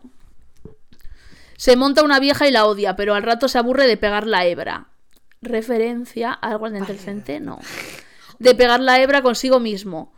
[1.62, 4.44] Se monta una vieja y la odia, pero al rato se aburre de pegar la
[4.44, 4.88] hebra.
[5.42, 7.38] ¿Referencia a algo inteligente?
[7.38, 7.60] No.
[8.40, 10.12] De pegar la hebra consigo mismo.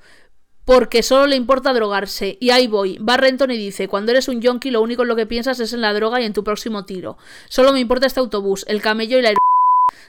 [0.64, 2.38] Porque solo le importa drogarse.
[2.40, 2.96] Y ahí voy.
[2.96, 5.74] Va Renton y dice: Cuando eres un yonki, lo único en lo que piensas es
[5.74, 7.18] en la droga y en tu próximo tiro.
[7.50, 9.34] Solo me importa este autobús, el camello y la.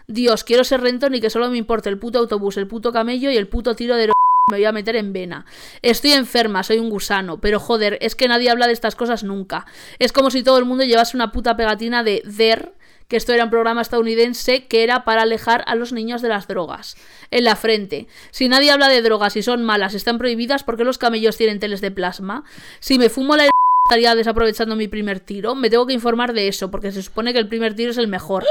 [0.08, 3.30] Dios, quiero ser Renton y que solo me importe el puto autobús, el puto camello
[3.30, 4.15] y el puto tiro de
[4.52, 5.44] me voy a meter en vena.
[5.82, 9.66] Estoy enferma, soy un gusano, pero joder, es que nadie habla de estas cosas nunca.
[9.98, 12.74] Es como si todo el mundo llevase una puta pegatina de DER,
[13.08, 16.48] que esto era un programa estadounidense que era para alejar a los niños de las
[16.48, 16.96] drogas.
[17.32, 18.06] En la frente.
[18.30, 21.60] Si nadie habla de drogas y son malas, están prohibidas, ¿por qué los camellos tienen
[21.60, 22.44] teles de plasma?
[22.80, 23.50] Si me fumo la
[23.88, 27.40] estaría desaprovechando mi primer tiro, me tengo que informar de eso, porque se supone que
[27.40, 28.46] el primer tiro es el mejor.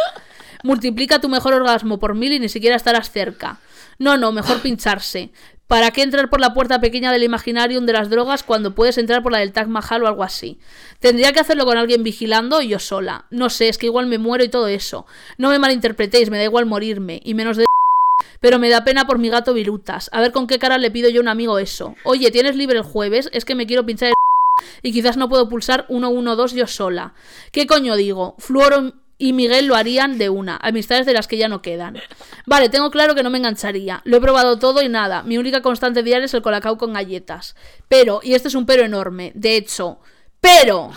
[0.65, 3.61] Multiplica tu mejor orgasmo por mil y ni siquiera estarás cerca.
[3.99, 5.31] No, no, mejor pincharse.
[5.67, 9.23] ¿Para qué entrar por la puerta pequeña del Imaginarium de las drogas cuando puedes entrar
[9.23, 10.59] por la del Taj Mahal o algo así?
[11.01, 13.27] Tendría que hacerlo con alguien vigilando o yo sola.
[13.31, 15.07] No sé, es que igual me muero y todo eso.
[15.39, 17.65] No me malinterpretéis, me da igual morirme, y menos de...
[18.41, 20.11] Pero me da pena por mi gato Virutas.
[20.13, 21.95] A ver con qué cara le pido yo a un amigo eso.
[22.05, 23.31] Oye, ¿tienes libre el jueves?
[23.33, 24.15] Es que me quiero pinchar el...
[24.83, 27.15] y quizás no puedo pulsar 112 yo sola.
[27.53, 28.35] ¿Qué coño digo?
[28.39, 32.01] Fluoro y Miguel lo harían de una, amistades de las que ya no quedan.
[32.47, 34.03] Vale, tengo claro que no me engancharía.
[34.05, 35.23] Lo he probado todo y nada.
[35.23, 37.55] Mi única constante diaria es el colacao con galletas.
[37.89, 40.01] Pero, y este es un pero enorme, de hecho,
[40.41, 40.91] pero...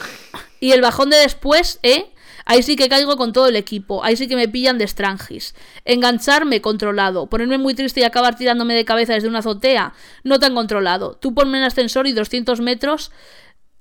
[0.60, 2.12] Y el bajón de después, ¿eh?
[2.46, 5.54] Ahí sí que caigo con todo el equipo, ahí sí que me pillan de estrangis.
[5.84, 7.28] Engancharme, controlado.
[7.28, 9.94] Ponerme muy triste y acabar tirándome de cabeza desde una azotea,
[10.24, 11.18] no tan controlado.
[11.18, 13.12] Tú ponme en ascensor y 200 metros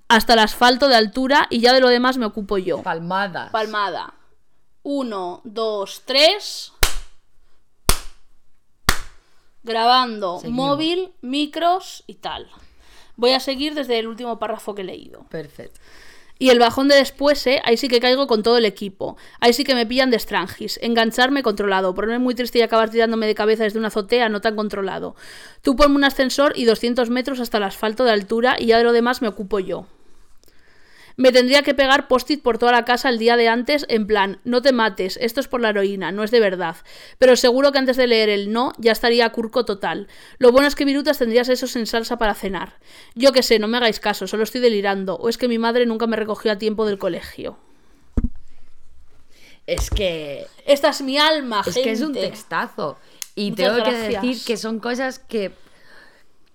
[0.09, 2.83] hasta el asfalto de altura y ya de lo demás me ocupo yo.
[2.83, 3.51] Palmada.
[3.53, 4.15] Palmada.
[4.89, 6.73] 1, 2, 3.
[9.65, 12.47] Grabando móvil, micros y tal.
[13.17, 15.25] Voy a seguir desde el último párrafo que he leído.
[15.29, 15.81] Perfecto.
[16.39, 17.61] Y el bajón de después, ¿eh?
[17.65, 19.17] Ahí sí que caigo con todo el equipo.
[19.41, 20.79] Ahí sí que me pillan de estrangis.
[20.81, 21.93] Engancharme controlado.
[21.93, 25.17] Ponerme muy triste y acabar tirándome de cabeza desde una azotea no tan controlado.
[25.63, 28.85] Tú ponme un ascensor y 200 metros hasta el asfalto de altura y ya de
[28.85, 29.89] lo demás me ocupo yo.
[31.17, 34.39] Me tendría que pegar post-it por toda la casa el día de antes, en plan,
[34.45, 36.77] no te mates, esto es por la heroína, no es de verdad.
[37.19, 40.09] Pero seguro que antes de leer el no, ya estaría curco total.
[40.39, 42.75] Lo bueno es que virutas tendrías esos en salsa para cenar.
[43.15, 45.87] Yo qué sé, no me hagáis caso, solo estoy delirando, o es que mi madre
[45.87, 47.59] nunca me recogió a tiempo del colegio.
[49.67, 50.47] Es que.
[50.65, 52.99] Esta es mi alma, Es que es un textazo.
[53.35, 55.53] Y Muchas tengo que decir que son cosas que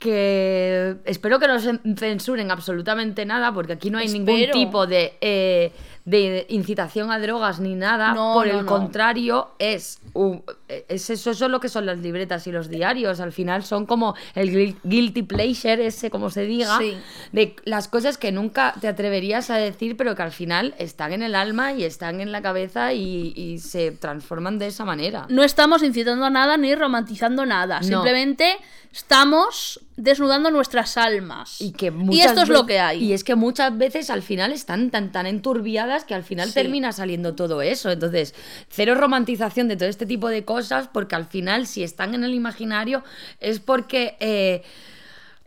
[0.02, 1.58] que espero que no
[1.96, 5.72] censuren absolutamente nada porque aquí no hay ningún tipo de, eh,
[6.06, 8.72] de incitación a drogas ni nada No, por no, el no.
[8.72, 13.20] contrario es, un- es eso, eso es lo que son las libretas y los diarios
[13.20, 16.98] al final son como el guil- guilty pleasure ese como se diga Sí.
[17.32, 21.22] de las cosas que nunca te atreverías a decir pero que al final están en
[21.22, 25.44] el alma y están en la cabeza y, y se transforman de esa manera No
[25.44, 27.84] estamos incitando a nada ni romantizando nada.
[27.84, 28.58] Simplemente
[28.92, 31.62] estamos desnudando nuestras almas.
[31.62, 33.04] Y que y esto es lo que hay.
[33.04, 36.56] Y es que muchas veces al final están tan, tan enturbiadas que al final Sí.
[36.56, 37.92] termina saliendo todo eso.
[37.92, 38.34] Entonces,
[38.70, 42.34] cero romantización de todo este tipo de cosas, porque al final, si están en el
[42.34, 43.04] imaginario,
[43.40, 44.18] es porque.
[44.20, 44.64] eh,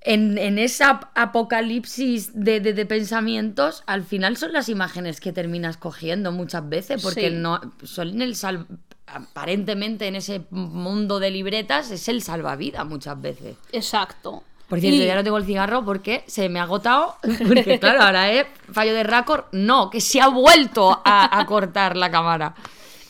[0.06, 5.78] en, en esa apocalipsis de, de- de pensamientos, al final son las imágenes que terminas
[5.78, 7.34] cogiendo muchas veces, porque Sí.
[7.36, 8.66] no son el sal-
[9.06, 13.56] aparentemente en ese mundo de libretas es el salvavidas muchas veces.
[13.72, 14.42] Exacto.
[14.68, 17.16] Por cierto, Y- ya no tengo el cigarro porque se me ha agotado.
[17.46, 19.44] Porque, claro, ahora es fallo de récord.
[19.52, 22.54] No, que se ha vuelto a, a cortar la cámara.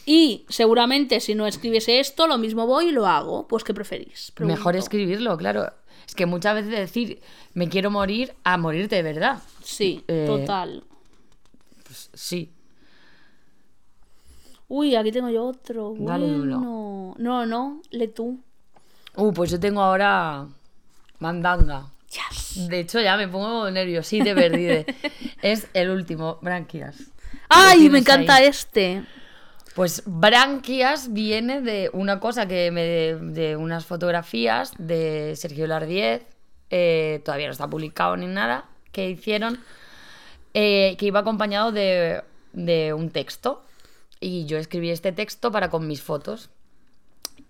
[0.06, 3.46] Y seguramente si no escribiese esto, lo mismo voy y lo hago.
[3.48, 4.32] Pues, ¿qué preferís?
[4.34, 4.58] Pregunto.
[4.58, 5.72] Mejor escribirlo, claro.
[6.06, 7.22] Es que muchas veces decir
[7.54, 9.38] me quiero morir a morirte de verdad.
[9.62, 10.84] Sí, Eh, total.
[11.86, 12.52] Pues sí.
[14.68, 15.94] Uy, aquí tengo yo otro.
[15.98, 16.58] Dale duro.
[16.58, 17.14] Bueno.
[17.18, 18.40] No, no, le tú.
[19.16, 20.46] Uh, pues yo tengo ahora
[21.18, 21.86] mandanga.
[22.10, 22.68] Yes.
[22.68, 24.84] De hecho, ya me pongo nerviosita perdida.
[25.42, 27.10] es el último, branquias.
[27.48, 28.46] ¡Ay, me encanta ahí.
[28.46, 29.04] este!
[29.74, 32.82] Pues branquias viene de una cosa que me
[33.32, 36.22] de unas fotografías de Sergio Lardiez,
[36.70, 39.58] eh, todavía no está publicado ni nada, que hicieron,
[40.54, 43.64] eh, que iba acompañado de, de un texto.
[44.20, 46.50] Y yo escribí este texto para con mis fotos.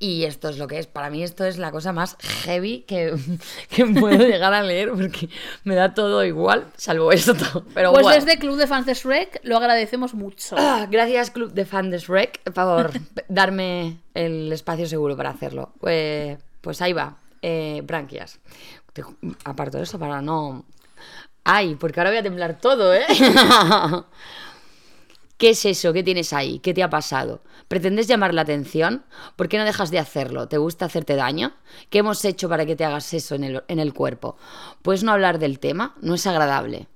[0.00, 0.86] Y esto es lo que es.
[0.88, 3.14] Para mí esto es la cosa más heavy que,
[3.70, 5.28] que puedo llegar a leer porque
[5.62, 7.34] me da todo igual, salvo esto.
[7.74, 8.10] Pero Pues bueno.
[8.24, 10.56] desde Club de Fans de Shrek lo agradecemos mucho.
[10.58, 12.90] Ah, Gracias, Club de Fan de Shrek, por
[13.28, 15.72] darme el espacio seguro para hacerlo.
[15.86, 18.40] Eh, pues ahí va, eh, branquias.
[19.44, 20.64] Aparto de eso para no...
[21.44, 23.04] Ay, porque ahora voy a temblar todo, ¿eh?
[25.44, 25.92] ¿Qué es eso?
[25.92, 26.58] ¿Qué tienes ahí?
[26.58, 27.42] ¿Qué te ha pasado?
[27.68, 29.04] ¿Pretendes llamar la atención?
[29.36, 30.48] ¿Por qué no dejas de hacerlo?
[30.48, 31.52] ¿Te gusta hacerte daño?
[31.90, 34.38] ¿Qué hemos hecho para que te hagas eso en el, cuerpo?
[34.80, 35.96] ¿Puedes no hablar del tema?
[36.00, 36.86] No es agradable.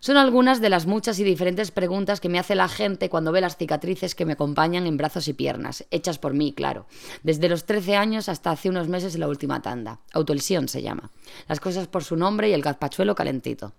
[0.00, 3.40] Son algunas de las muchas y diferentes preguntas que me hace la gente cuando ve
[3.40, 6.86] las cicatrices que me acompañan en brazos y piernas, hechas por mí, claro.
[7.22, 10.00] Desde los 13 años hasta hace unos meses en la última tanda.
[10.12, 11.12] Autolesión se llama.
[11.46, 13.74] Las cosas por su nombre y el gazpachuelo calentito.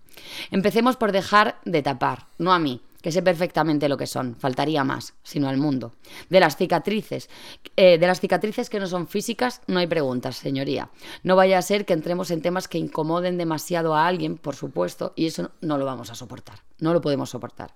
[0.50, 4.82] Empecemos por dejar de tapar, no a mí, que sé perfectamente lo que son, faltaría
[4.82, 5.92] más, sino al mundo.
[6.30, 7.28] De las cicatrices,
[7.76, 10.88] eh, de las cicatrices que no son físicas, no hay preguntas, señoría.
[11.22, 15.12] No vaya a ser que entremos en temas que incomoden demasiado a alguien, por supuesto,
[15.16, 17.74] y eso no lo vamos a soportar, no lo podemos soportar.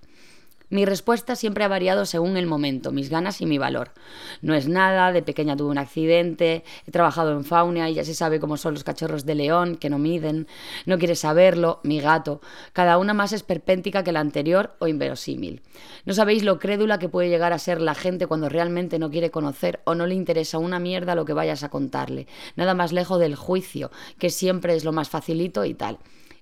[0.71, 3.93] Mi respuesta siempre ha variado según el momento, mis ganas y mi valor.
[4.43, 8.13] No es nada, de pequeña tuve un accidente, he trabajado en fauna y ya se
[8.13, 10.47] sabe cómo son los cachorros de león, que no miden,
[10.85, 12.43] no quieres saberlo, mi gato.
[12.75, 15.63] Cada una más esperpéntica que la anterior o inverosímil.
[16.05, 19.31] No sabéis lo crédula que puede llegar a ser la gente cuando realmente no quiere
[19.31, 22.27] conocer o no le interesa una mierda lo que vayas a contarle.
[22.57, 25.99] Nada más lejos del juicio, que siempre es lo más facilito y tal.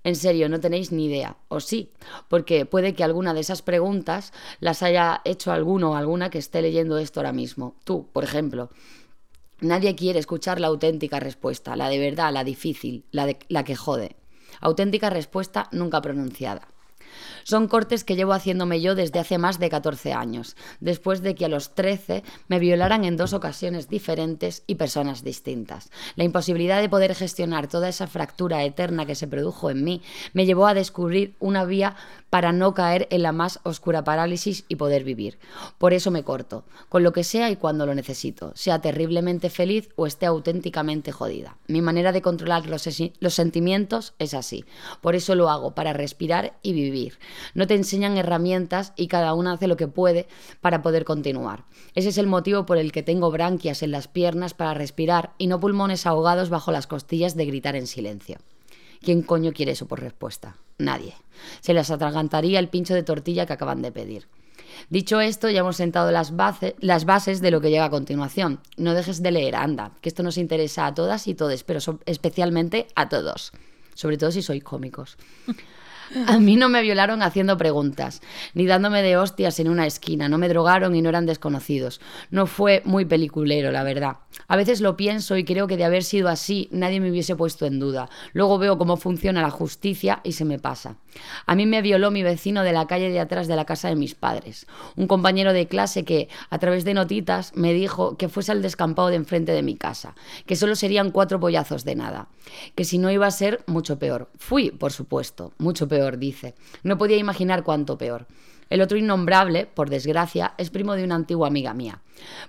[0.06, 1.36] En serio, no tenéis ni idea.
[1.48, 1.90] O sí,
[2.28, 6.62] porque puede que alguna de esas preguntas las haya hecho alguno o alguna que esté
[6.62, 7.74] leyendo esto ahora mismo.
[7.82, 8.70] Tú, por ejemplo.
[9.60, 13.74] Nadie quiere escuchar la auténtica respuesta, la de verdad, la difícil, la, de, la que
[13.74, 14.14] jode.
[14.60, 16.68] Auténtica respuesta nunca pronunciada.
[17.44, 21.44] Son cortes que llevo haciéndome yo desde hace más de 14 años, después de que
[21.44, 25.90] a los 13 me violaran en dos ocasiones diferentes y personas distintas.
[26.16, 30.02] La imposibilidad de poder gestionar toda esa fractura eterna que se produjo en mí
[30.32, 31.96] me llevó a descubrir una vía
[32.36, 35.38] para no caer en la más oscura parálisis y poder vivir.
[35.78, 39.88] Por eso me corto, con lo que sea y cuando lo necesito, sea terriblemente feliz
[39.96, 41.56] o esté auténticamente jodida.
[41.66, 42.86] Mi manera de controlar los,
[43.20, 44.66] los sentimientos es así.
[45.00, 47.18] Por eso lo hago, para respirar y vivir.
[47.54, 50.28] No te enseñan herramientas y cada una hace lo que puede
[50.60, 51.64] para poder continuar.
[51.94, 55.46] Ese es el motivo por el que tengo branquias en las piernas para respirar y
[55.46, 58.36] no pulmones ahogados bajo las costillas de gritar en silencio.
[59.02, 60.56] ¿Quién coño quiere eso por respuesta?
[60.78, 61.14] Nadie.
[61.60, 64.28] Se les atragantaría el pincho de tortilla que acaban de pedir.
[64.90, 66.32] Dicho esto, ya hemos sentado las,
[66.80, 68.60] las bases de lo que llega a continuación.
[68.76, 72.86] No dejes de leer, anda, que esto nos interesa a todas y todos, pero especialmente
[72.94, 73.52] a todos.
[73.94, 75.16] Sobre todo si sois cómicos.
[76.26, 78.22] A mí no me violaron haciendo preguntas,
[78.54, 82.00] ni dándome de hostias en una esquina, no me drogaron y no eran desconocidos.
[82.30, 84.18] No fue muy peliculero, la verdad.
[84.48, 87.66] A veces lo pienso y creo que de haber sido así nadie me hubiese puesto
[87.66, 88.08] en duda.
[88.32, 90.96] Luego veo cómo funciona la justicia y se me pasa.
[91.46, 93.96] A mí me violó mi vecino de la calle de atrás de la casa de
[93.96, 98.52] mis padres, un compañero de clase que, a través de notitas, me dijo que fuese
[98.52, 100.14] al descampado de enfrente de mi casa,
[100.46, 102.28] que solo serían cuatro pollazos de nada,
[102.74, 104.28] que si no iba a ser mucho peor.
[104.38, 106.54] Fui, por supuesto, mucho peor, dice.
[106.82, 108.26] No podía imaginar cuánto peor.
[108.68, 112.00] El otro innombrable, por desgracia, es primo de una antigua amiga mía.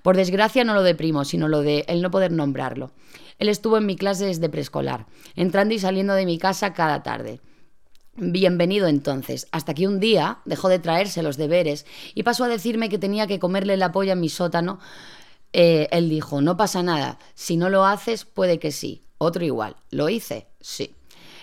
[0.01, 2.91] Por desgracia no lo de primo, sino lo de el no poder nombrarlo.
[3.37, 5.05] Él estuvo en mi clase desde preescolar,
[5.35, 7.39] entrando y saliendo de mi casa cada tarde.
[8.19, 12.89] Bienvenido entonces, hasta que un día dejó de traerse los deberes y pasó a decirme
[12.89, 14.79] que tenía que comerle la polla en mi sótano.
[15.53, 19.03] Eh, él dijo, no pasa nada, si no lo haces puede que sí.
[19.19, 20.47] Otro igual, ¿lo hice?
[20.61, 20.95] Sí.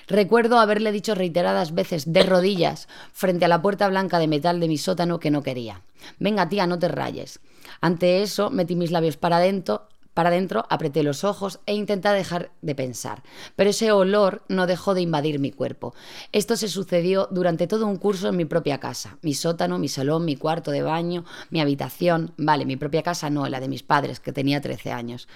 [0.09, 4.67] Recuerdo haberle dicho reiteradas veces de rodillas frente a la puerta blanca de metal de
[4.67, 5.83] mi sótano que no quería.
[6.19, 7.39] Venga, tía, no te rayes.
[7.83, 12.53] Ante eso, metí mis labios para adentro, para adentro, apreté los ojos e intenté dejar
[12.63, 13.23] de pensar.
[13.57, 15.95] Pero ese olor no dejó de invadir mi cuerpo.
[16.33, 19.19] Esto se sucedió durante todo un curso en mi propia casa.
[19.23, 22.33] Mi sótano, mi salón, mi cuarto de baño, mi habitación.
[22.37, 25.29] Vale, mi propia casa no, la de mis padres, que tenía 13 años.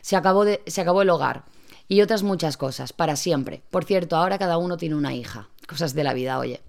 [0.00, 1.44] Se acabó, de, se acabó el hogar
[1.88, 3.62] y otras muchas cosas, para siempre.
[3.68, 5.48] Por cierto, ahora cada uno tiene una hija.
[5.66, 6.60] Cosas de la vida, oye.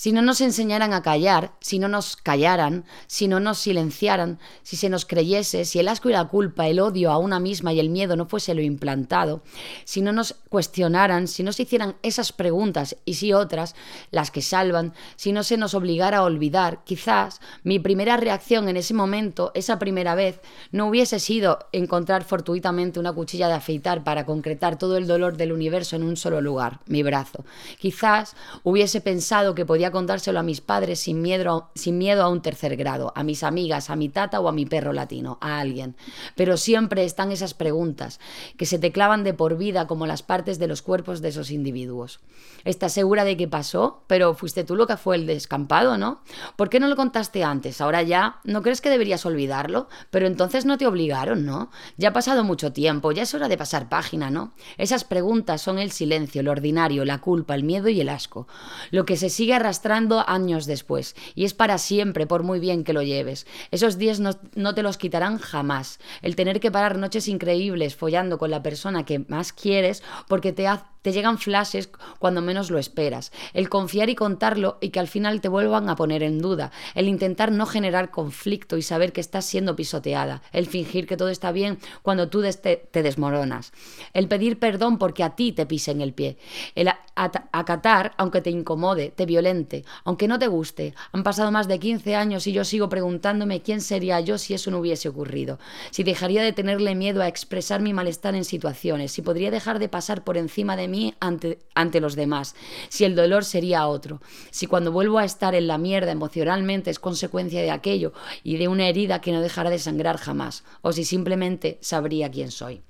[0.00, 4.76] Si no nos enseñaran a callar, si no nos callaran, si no nos silenciaran, si
[4.76, 7.80] se nos creyese, si el asco y la culpa, el odio a una misma y
[7.80, 9.42] el miedo no fuese lo implantado,
[9.84, 13.74] si no nos cuestionaran, si no se hicieran esas preguntas y si otras,
[14.12, 18.76] las que salvan, si no se nos obligara a olvidar, quizás mi primera reacción en
[18.76, 20.38] ese momento, esa primera vez,
[20.70, 25.50] no hubiese sido encontrar fortuitamente una cuchilla de afeitar para concretar todo el dolor del
[25.50, 27.44] universo en un solo lugar, mi brazo.
[27.80, 32.42] Quizás hubiese pensado que podía contárselo a mis padres sin miedo, sin miedo a un
[32.42, 35.96] tercer grado, a mis amigas, a mi tata o a mi perro latino, a alguien.
[36.34, 38.20] Pero siempre están esas preguntas
[38.56, 41.50] que se te clavan de por vida como las partes de los cuerpos de esos
[41.50, 42.20] individuos.
[42.64, 44.04] ¿Estás segura de que pasó?
[44.06, 46.22] Pero fuiste tú lo que fue el descampado, ¿no?
[46.56, 47.80] ¿Por qué no lo contaste antes?
[47.80, 49.88] Ahora ya, ¿no crees que deberías olvidarlo?
[50.10, 51.70] Pero entonces no te obligaron, ¿no?
[51.96, 54.52] Ya ha pasado mucho tiempo, ya es hora de pasar página, ¿no?
[54.76, 58.46] Esas preguntas son el silencio, lo ordinario, la culpa, el miedo y el asco.
[58.90, 59.77] Lo que se sigue arrastrando
[60.26, 61.14] años después.
[61.34, 63.46] Y es para siempre, por muy bien que lo lleves.
[63.70, 65.98] Esos días no, no te los quitarán jamás.
[66.22, 70.66] El tener que parar noches increíbles follando con la persona que más quieres porque te
[70.66, 73.32] hace te llegan flashes cuando menos lo esperas.
[73.52, 76.72] El confiar y contarlo y que al final te vuelvan a poner en duda.
[76.94, 80.42] El intentar no generar conflicto y saber que estás siendo pisoteada.
[80.52, 83.72] El fingir que todo está bien cuando tú te, desmoronas.
[84.12, 86.36] El pedir perdón porque a ti te pisen el pie.
[86.74, 90.94] El acatar, aunque te incomode, te violente, aunque no te guste.
[91.12, 94.70] Han pasado más de 15 años y yo sigo preguntándome quién sería yo si eso
[94.70, 95.58] no hubiese ocurrido.
[95.90, 99.12] Si dejaría de tenerle miedo a expresar mi malestar en situaciones.
[99.12, 102.54] Si podría dejar de pasar por encima de mí ante, ante los demás,
[102.88, 104.20] si el dolor sería otro,
[104.50, 108.12] si cuando vuelvo a estar en la mierda emocionalmente es consecuencia de aquello
[108.42, 112.50] y de una herida que no dejará de sangrar jamás, o si simplemente sabría quién
[112.50, 112.82] soy.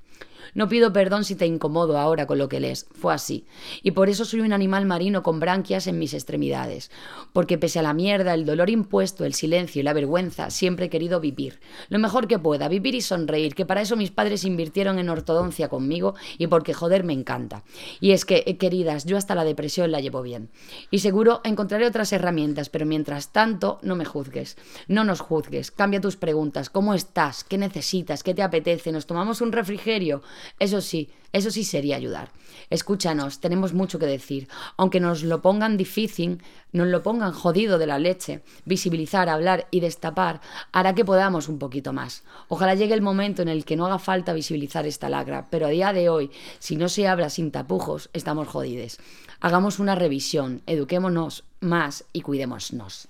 [0.55, 2.86] No pido perdón si te incomodo ahora con lo que lees.
[2.92, 3.46] Fue así.
[3.82, 6.90] Y por eso soy un animal marino con branquias en mis extremidades.
[7.32, 10.90] Porque pese a la mierda, el dolor impuesto, el silencio y la vergüenza, siempre he
[10.90, 11.61] querido vivir.
[11.88, 15.68] Lo mejor que pueda, vivir y sonreír, que para eso mis padres invirtieron en ortodoncia
[15.68, 17.64] conmigo y porque joder me encanta.
[18.01, 20.51] Y es que, eh, queridas, yo hasta la depresión la llevo bien.
[20.90, 24.57] Y seguro encontraré otras herramientas, pero mientras tanto, no me juzgues.
[24.86, 25.70] No nos juzgues.
[25.70, 26.70] Cambia tus preguntas.
[26.70, 27.44] ¿Cómo estás?
[27.44, 28.22] ¿Qué necesitas?
[28.22, 28.92] ¿Qué te apetece?
[28.92, 30.22] ¿Nos tomamos un refrigerio?
[30.59, 32.30] Eso sí, eso sí sería ayudar.
[32.70, 34.49] Escúchanos, tenemos mucho que decir.
[34.76, 39.80] Aunque nos lo pongan difícil, nos lo pongan jodido de la leche, visibilizar, hablar y
[39.80, 40.41] destapar
[40.72, 42.24] hará que podamos un poquito más.
[42.49, 45.70] Ojalá llegue el momento en el que no haga falta visibilizar esta lacra, pero a
[45.70, 48.99] día de hoy, si no se habla sin tapujos, estamos jodides.
[49.41, 53.09] Hagamos una revisión, eduquémonos más y cuidémonos.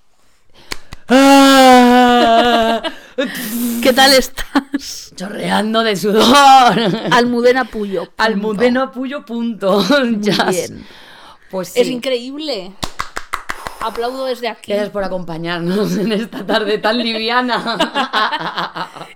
[3.82, 5.12] ¿Qué tal estás?
[5.16, 6.24] Chorreando de sudor.
[7.10, 8.04] Almudena Puyo.
[8.04, 8.22] punto.
[8.22, 9.80] Almudena Puyo, punto.
[10.00, 10.86] Muy bien.
[11.50, 11.80] Pues sí.
[11.80, 12.72] Es increíble.
[13.80, 14.72] Aplaudo desde aquí.
[14.72, 17.78] Gracias por acompañarnos en esta tarde tan liviana.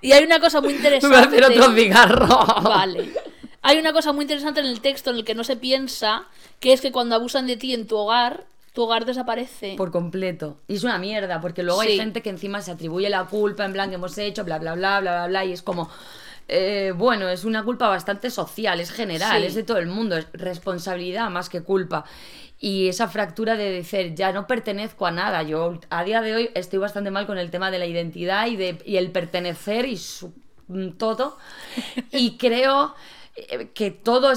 [0.01, 1.17] Y hay una cosa muy Voy a interesante.
[1.17, 2.29] hacer otro cigarro.
[2.63, 3.13] Vale.
[3.63, 6.25] Hay una cosa muy interesante en el texto en el que no se piensa,
[6.59, 9.75] que es que cuando abusan de ti en tu hogar, tu hogar desaparece.
[9.77, 10.61] Por completo.
[10.69, 13.73] Y es una mierda, porque luego hay gente que encima se atribuye la culpa, en
[13.73, 15.91] plan que hemos hecho, bla, bla, bla, bla, bla, bla, y es como...
[16.49, 19.47] eh, bueno, es una culpa bastante social, es general, Sí.
[19.47, 22.05] es de todo el mundo, es responsabilidad más que culpa.
[22.59, 25.43] Y esa fractura de decir, ya no pertenezco a nada.
[25.43, 28.57] Yo a día de hoy estoy bastante mal con el tema de la identidad y,
[28.57, 30.33] de, y el pertenecer y su-
[30.69, 31.37] mm, todo.
[32.13, 32.95] Y creo
[33.37, 34.33] eh, que todo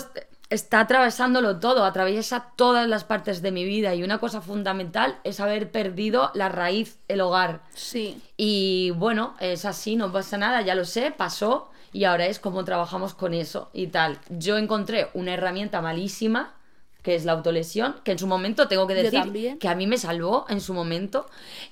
[0.49, 3.95] está atravesándolo todo, atraviesa todas las partes de mi vida.
[3.95, 7.61] Y una cosa fundamental es haber perdido la raíz, el hogar.
[7.73, 8.21] Sí.
[8.37, 12.65] Y bueno, es así, no pasa nada, ya lo sé, pasó y ahora es como
[12.65, 14.19] trabajamos con eso y tal.
[14.29, 16.53] Yo encontré una herramienta malísima,
[17.01, 19.97] que es la autolesión, que en su momento tengo que decir que a mí me
[19.97, 21.27] salvó en su momento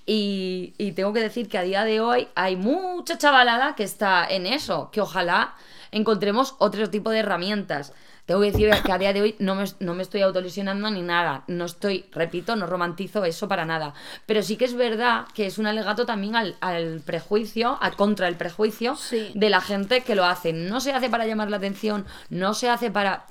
[0.05, 4.25] y, y tengo que decir que a día de hoy hay mucha chavalada que está
[4.25, 5.55] en eso, que ojalá
[5.91, 7.93] encontremos otro tipo de herramientas.
[8.25, 11.01] Tengo que decir que a día de hoy no me, no me estoy autolesionando ni
[11.01, 11.43] nada.
[11.47, 13.93] No estoy, repito, no romantizo eso para nada.
[14.25, 18.29] Pero sí que es verdad que es un alegato también al, al prejuicio, a contra
[18.29, 19.31] el prejuicio Sí.
[19.35, 20.53] de la gente que lo hace.
[20.53, 23.25] No se hace para llamar la atención, no se hace para...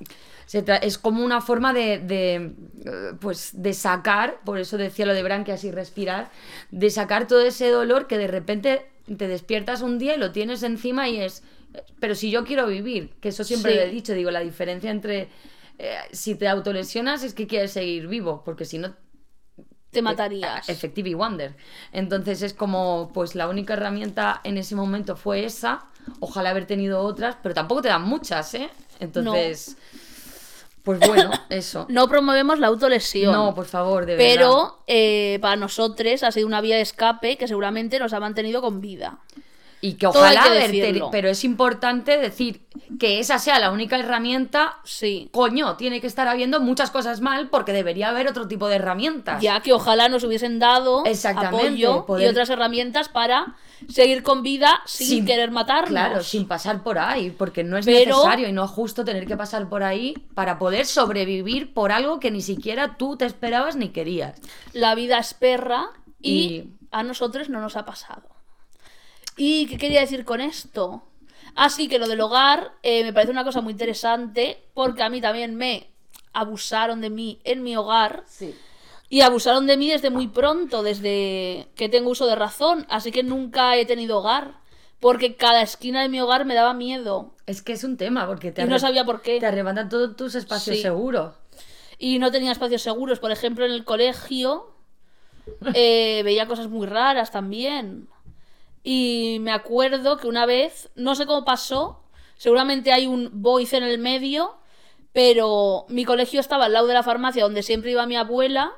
[0.81, 2.53] es como una forma de, de,
[2.85, 6.29] eh, pues, de sacar, por eso decía lo de branquias y respirar,
[6.69, 8.85] de sacar todo ese dolor que de repente
[9.17, 11.41] te despiertas un día y lo tienes encima y es...
[11.99, 13.77] Pero si yo quiero vivir, que eso siempre Sí.
[13.77, 15.29] lo he dicho, digo, la diferencia entre...
[15.79, 18.93] eh, si te autolesionas es que quieres seguir vivo, porque si no
[19.91, 20.69] Te matarías.
[20.69, 21.55] Effective Wonder.
[21.91, 25.85] Entonces es como, pues la única herramienta en ese momento fue esa.
[26.19, 28.69] Ojalá haber tenido otras, pero tampoco te dan muchas, ¿eh?
[28.99, 29.77] Entonces,
[30.83, 31.85] pues bueno, eso.
[31.89, 33.31] No promovemos la autolesión.
[33.33, 34.33] No, por favor, de verdad.
[34.35, 38.61] Pero eh, para nosotros ha sido una vía de escape que seguramente nos ha mantenido
[38.61, 39.19] con vida.
[39.85, 42.61] Y que ojalá que pero es importante decir
[42.97, 44.77] que esa sea la única herramienta.
[44.85, 45.27] Sí.
[45.33, 49.41] Coño, tiene que estar habiendo muchas cosas mal porque debería haber otro tipo de herramientas.
[49.41, 51.03] Ya que ojalá nos hubiesen dado
[51.35, 53.57] apoyo poder- y otras herramientas para
[53.89, 55.89] seguir con vida sin, Sin- querer matarnos.
[55.89, 59.27] Claro, sin pasar por ahí, porque no es Pero- necesario y no es justo tener
[59.27, 63.75] que pasar por ahí para poder sobrevivir por algo que ni siquiera tú te esperabas
[63.75, 64.39] ni querías.
[64.71, 65.87] La vida es perra
[66.21, 68.23] y, Y- a nosotros no nos ha pasado.
[69.37, 71.03] ¿Y qué quería decir con esto?
[71.55, 75.21] Así que lo del hogar eh, me parece una cosa muy interesante porque a mí
[75.21, 75.87] también me
[76.33, 78.55] abusaron de mí en mi hogar Sí.
[79.09, 83.21] y abusaron de mí desde muy pronto, desde que tengo uso de razón, así que
[83.21, 84.55] nunca he tenido hogar
[84.99, 88.51] porque cada esquina de mi hogar me daba miedo Es que es un tema, porque
[88.51, 89.39] te, y no sabía por qué.
[89.39, 90.81] te arrebatan todos tus espacios Sí.
[90.81, 91.35] seguros.
[91.99, 93.19] y no tenía espacios seguros.
[93.19, 94.73] Por ejemplo, en el colegio
[95.75, 98.07] eh, veía cosas muy raras también.
[98.83, 102.03] Y me acuerdo que una vez, no sé cómo pasó,
[102.35, 104.57] seguramente hay un voice en el medio,
[105.13, 108.73] pero mi colegio estaba al lado de la farmacia donde siempre iba mi abuela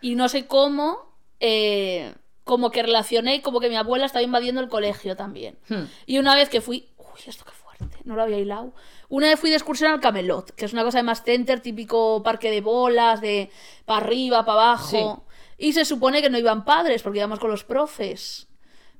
[0.00, 2.14] y no sé cómo, eh,
[2.44, 5.56] como que relacioné como que mi abuela estaba invadiendo el colegio también.
[5.68, 5.84] Hmm.
[6.04, 6.90] Y una vez que fui.
[6.98, 8.74] Uy, esto qué fuerte, no lo había hilado.
[9.08, 12.22] Una vez fui de excursión al Camelot, que es una cosa de más center, típico
[12.22, 13.50] parque de bolas, de
[13.84, 15.24] para arriba, para abajo.
[15.56, 18.48] Y se supone que no iban padres, porque íbamos con los profes.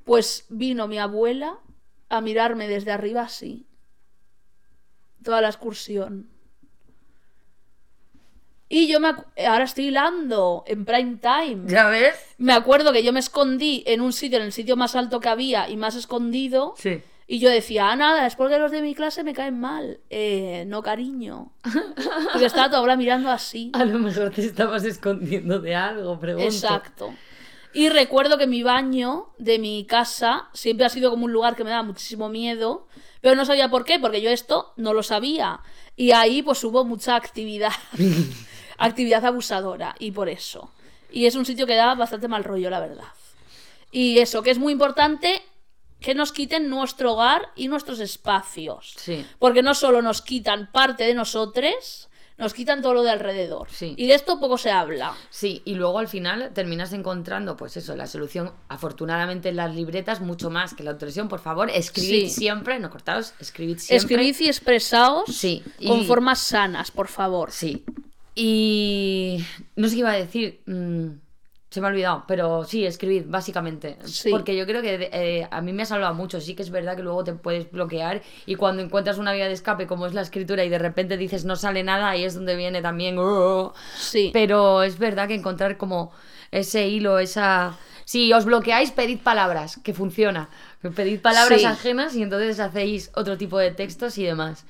[0.04, 1.58] Pues vino mi abuela
[2.08, 3.66] a mirarme desde arriba así.
[5.22, 6.28] Toda la excursión.
[8.68, 11.62] Y yo me acu- ahora estoy hilando en prime time.
[11.66, 12.14] ¿Ya ves?
[12.38, 15.28] Me acuerdo que yo me escondí en un sitio, en el sitio más alto que
[15.28, 16.74] había y más escondido.
[16.76, 17.02] Sí.
[17.26, 20.00] Y yo decía, ah, nada, es porque los de mi clase me caen mal.
[20.10, 21.52] Eh, no, cariño.
[22.32, 23.70] Porque estaba toda hora mirando así.
[23.72, 26.46] A lo mejor te estabas escondiendo de algo, pregunto.
[26.46, 27.14] Exacto.
[27.74, 31.64] Y recuerdo que mi baño de mi casa siempre ha sido como un lugar que
[31.64, 32.86] me daba muchísimo miedo,
[33.20, 35.60] pero no sabía por qué, porque yo esto no lo sabía.
[35.96, 37.72] Y ahí pues hubo mucha actividad,
[38.78, 40.70] actividad abusadora, y por eso.
[41.10, 43.08] Y es un sitio que da bastante mal rollo, la verdad.
[43.90, 45.42] Y eso, que es muy importante
[46.00, 48.94] que nos quiten nuestro hogar y nuestros espacios.
[48.98, 49.24] Sí.
[49.38, 53.68] Porque no solo nos quitan parte de nosotros, nos quitan todo lo de alrededor.
[53.70, 53.94] Sí.
[53.96, 55.14] Y de esto poco se habla.
[55.30, 60.20] Sí, y luego al final terminas encontrando, pues eso, la solución, afortunadamente en las libretas,
[60.20, 61.28] mucho más que la autolesión.
[61.28, 62.30] Por favor, escribid Sí.
[62.30, 63.96] siempre, no cortaos, escribid siempre.
[64.16, 67.52] Escribid y expresaos Sí, y- con formas sanas, por favor.
[67.52, 67.84] Sí.
[68.34, 69.44] Y
[69.76, 70.60] no sé qué iba a decir.
[70.66, 71.06] mm,
[71.74, 73.98] se me ha olvidado, pero sí, escribid, básicamente.
[74.04, 74.30] Sí.
[74.30, 76.40] Porque yo creo que eh, a mí me ha salvado mucho.
[76.40, 79.52] Sí que es verdad que luego te puedes bloquear y cuando encuentras una vía de
[79.54, 82.54] escape como es la escritura y de repente dices no sale nada, ahí es donde
[82.54, 83.16] viene también...
[83.18, 83.74] "Oh".
[83.98, 84.30] Sí.
[84.32, 86.12] Pero es verdad que encontrar como
[86.52, 87.76] ese hilo, esa...
[88.04, 90.50] Si os bloqueáis, pedid palabras, que funciona.
[90.94, 91.66] Pedid palabras Sí.
[91.66, 94.64] ajenas y entonces hacéis otro tipo de textos y demás.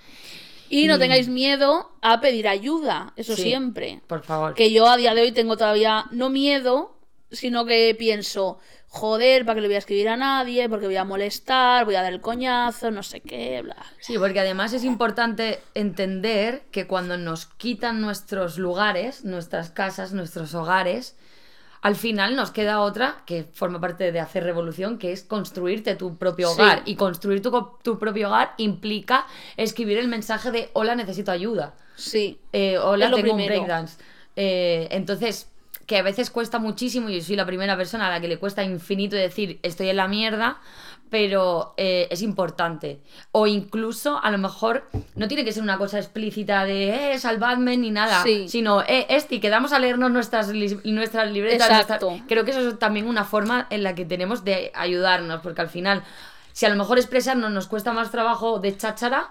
[0.70, 4.01] Y no tengáis miedo a pedir ayuda, eso Sí, siempre.
[4.06, 4.55] Por favor.
[4.55, 6.94] Que yo a día de hoy tengo todavía no miedo,
[7.35, 8.59] sino que pienso,
[8.89, 10.69] joder, ¿para qué le voy a escribir a nadie?
[10.69, 13.77] Porque voy a molestar, voy a dar el coñazo, no sé qué, bla.
[14.01, 20.55] Sí, porque además es importante entender que cuando nos quitan nuestros lugares, nuestras casas, nuestros
[20.55, 21.16] hogares,
[21.82, 26.16] al final nos queda otra que forma parte de hacer revolución, que es construirte tu
[26.16, 26.55] propio Sí.
[26.62, 26.82] hogar.
[26.86, 27.51] Y construir tu,
[27.82, 29.27] tu propio hogar implica
[29.59, 31.74] escribir el mensaje de hola, necesito ayuda.
[31.97, 32.39] Sí.
[32.52, 33.98] Eh, hola, tengo un breakdance.
[34.35, 35.48] Eh, entonces,
[35.86, 38.39] que a veces cuesta muchísimo, y yo soy la primera persona a la que le
[38.39, 40.59] cuesta infinito decir estoy en la mierda,
[41.11, 43.01] pero eh, es importante.
[43.31, 47.77] O incluso, a lo mejor, no tiene que ser una cosa explícita de eh, salvadme
[47.77, 48.48] ni nada, Sí.
[48.48, 51.69] sino eh, Esti, quedamos a leernos nuestras, li- nuestras libretas.
[51.70, 52.06] Exacto.
[52.11, 55.61] nuestras- Creo que eso es también una forma en la que tenemos de ayudarnos, porque
[55.61, 56.02] al final,
[56.52, 59.28] si a lo mejor expresarnos nos cuesta más trabajo de cháchara,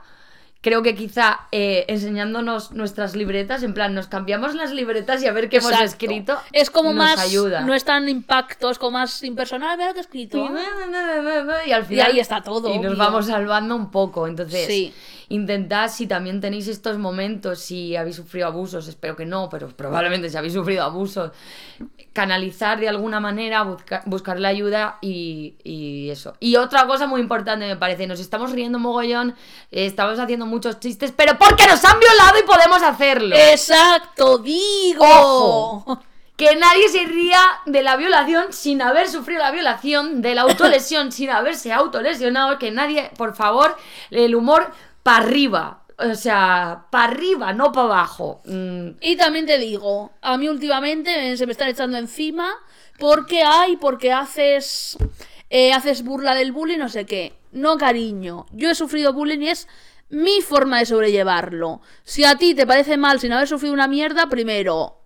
[0.64, 5.34] creo que quizá eh, enseñándonos nuestras libretas, en plan, nos cambiamos las libretas y a
[5.34, 6.40] ver qué hemos escrito.
[6.54, 7.20] Es como nos más.
[7.20, 7.62] ayuda.
[7.62, 9.78] No es tan impacto, es como más impersonal.
[9.78, 10.50] Mira lo que he escrito.
[11.68, 12.12] Y al final.
[12.12, 12.98] ahí está todo, Y nos obvio.
[12.98, 14.26] vamos salvando un poco.
[14.26, 14.94] Entonces, Sí.
[15.34, 20.30] Intentad, si también tenéis estos momentos, si habéis sufrido abusos, espero que no, pero probablemente
[20.30, 21.32] si habéis sufrido abusos,
[22.14, 26.36] canalizar de alguna manera, busca- buscar la ayuda y, y eso.
[26.40, 29.32] Y otra cosa muy importante me parece, nos estamos riendo mogollón,
[29.72, 33.36] eh, estamos haciendo muchos chistes, pero porque nos han violado y podemos hacerlo.
[33.36, 35.04] Exacto, digo.
[35.06, 36.00] Ojo.
[36.36, 41.12] Que nadie se ría de la violación sin haber sufrido la violación, de la autolesión
[41.12, 43.76] sin haberse autolesionado, que nadie, por favor,
[44.10, 44.72] el humor
[45.04, 45.80] para arriba.
[46.00, 48.42] O sea, para arriba, no para abajo.
[48.46, 52.50] Mm, Y también te digo, a mí últimamente se me están echando encima
[53.00, 54.98] porque hay, porque haces,
[55.50, 57.34] eh, haces burla del bullying, no sé qué.
[57.52, 59.68] No, cariño, yo he sufrido bullying y es
[60.10, 61.82] mi forma de sobrellevarlo.
[62.04, 64.98] Si a ti te parece mal sin haber sufrido una mierda, primero,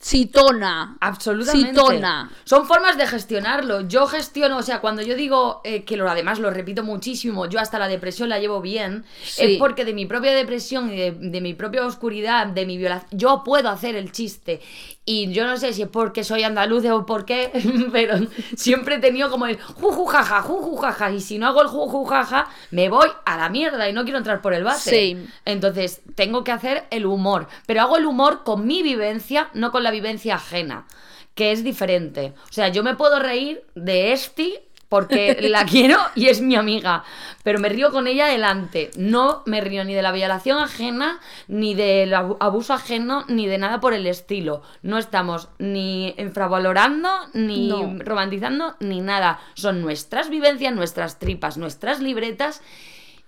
[0.00, 0.96] chitona.
[1.00, 1.68] Absolutamente.
[1.70, 2.30] Citona.
[2.44, 3.82] Son formas de gestionarlo.
[3.82, 7.60] Yo gestiono, o sea, cuando yo digo eh, que lo además lo repito muchísimo, yo
[7.60, 9.42] hasta la depresión la llevo bien, Sí.
[9.54, 13.08] es porque de mi propia depresión y de, de mi propia oscuridad, de mi violación,
[13.12, 14.60] yo puedo hacer el chiste.
[15.06, 17.50] Y yo no sé si es porque soy andaluz o por qué,
[17.92, 18.14] pero
[18.56, 21.10] siempre he tenido como el juju jaja, juju jaja.
[21.10, 24.18] Y si no hago el juju jaja, me voy a la mierda y no quiero
[24.18, 24.78] entrar por el bate.
[24.78, 25.26] Sí.
[25.44, 27.48] Entonces, tengo que hacer el humor.
[27.66, 30.86] Pero hago el humor con mi vivencia, no con la vivencia ajena,
[31.34, 32.32] que es diferente.
[32.48, 34.58] O sea, yo me puedo reír de Esti
[34.88, 37.04] porque la quiero y es mi amiga,
[37.44, 38.90] pero me río con ella delante.
[38.96, 43.58] No me río ni de la violación ajena, ni del abu- abuso ajeno, ni de
[43.58, 44.62] nada por el estilo.
[44.82, 47.94] No estamos ni infravalorando, ni No.
[48.04, 49.38] romantizando, ni nada.
[49.54, 52.60] Son nuestras vivencias, nuestras tripas, nuestras libretas.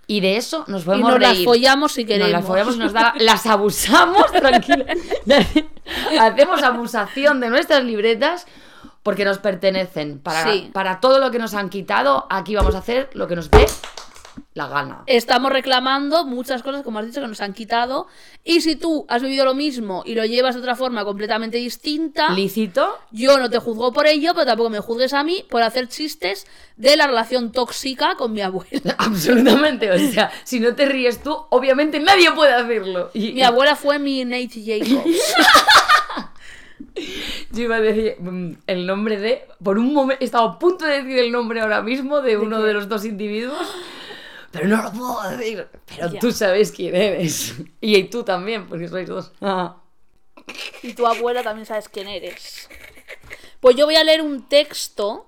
[0.05, 2.31] Y de eso nos Y podemos nos las follamos si queremos.
[2.31, 4.85] Nos las follamos, nos da, las abusamos, tranquila.
[6.19, 8.45] Hacemos abusación de nuestras libretas
[9.01, 10.19] porque nos pertenecen.
[10.19, 10.69] Para, Sí.
[10.73, 13.65] para todo lo que nos han quitado, aquí vamos a hacer lo que nos dé
[14.53, 15.03] la gana.
[15.07, 18.07] Estamos reclamando muchas cosas, como has dicho, que nos han quitado.
[18.43, 22.29] Y si tú has vivido lo mismo y lo llevas de otra forma completamente distinta,
[22.31, 25.87] Lícito, yo no te juzgo por ello, pero tampoco me juzgues a mí por hacer
[25.87, 26.45] chistes
[26.77, 28.95] de la relación tóxica con mi abuela.
[28.97, 29.91] absolutamente.
[29.91, 33.09] O sea, si no te ríes tú, obviamente nadie puede hacerlo.
[33.13, 35.33] Y, Mi abuela fue mi Nate Jacobs.
[37.51, 39.45] Yo iba a decir mm, el nombre de.
[39.63, 40.23] Por un momento.
[40.23, 43.67] Estaba a punto de decir el nombre ahora mismo de uno de los dos individuos.
[44.53, 45.67] Pero no lo puedo decir.
[45.87, 46.19] Pero Ya.
[46.19, 47.55] tú sabes quién eres.
[47.81, 49.31] Y tú también, porque sois dos.
[49.41, 49.77] Ah.
[50.81, 52.69] Y tu abuela también sabes quién eres.
[53.59, 55.25] Pues yo voy a leer un texto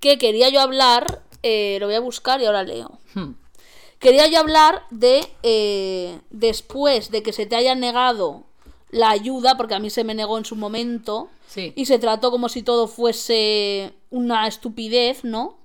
[0.00, 1.22] que quería yo hablar.
[1.44, 3.00] eh, lo voy a buscar y ahora leo.
[3.14, 3.32] Hmm.
[3.98, 8.44] Quería yo hablar de eh, después de que se te haya negado
[8.90, 11.72] la ayuda, porque a mí se me negó en su momento, Sí.
[11.74, 15.58] y se trató como si todo fuese una estupidez, ¿no?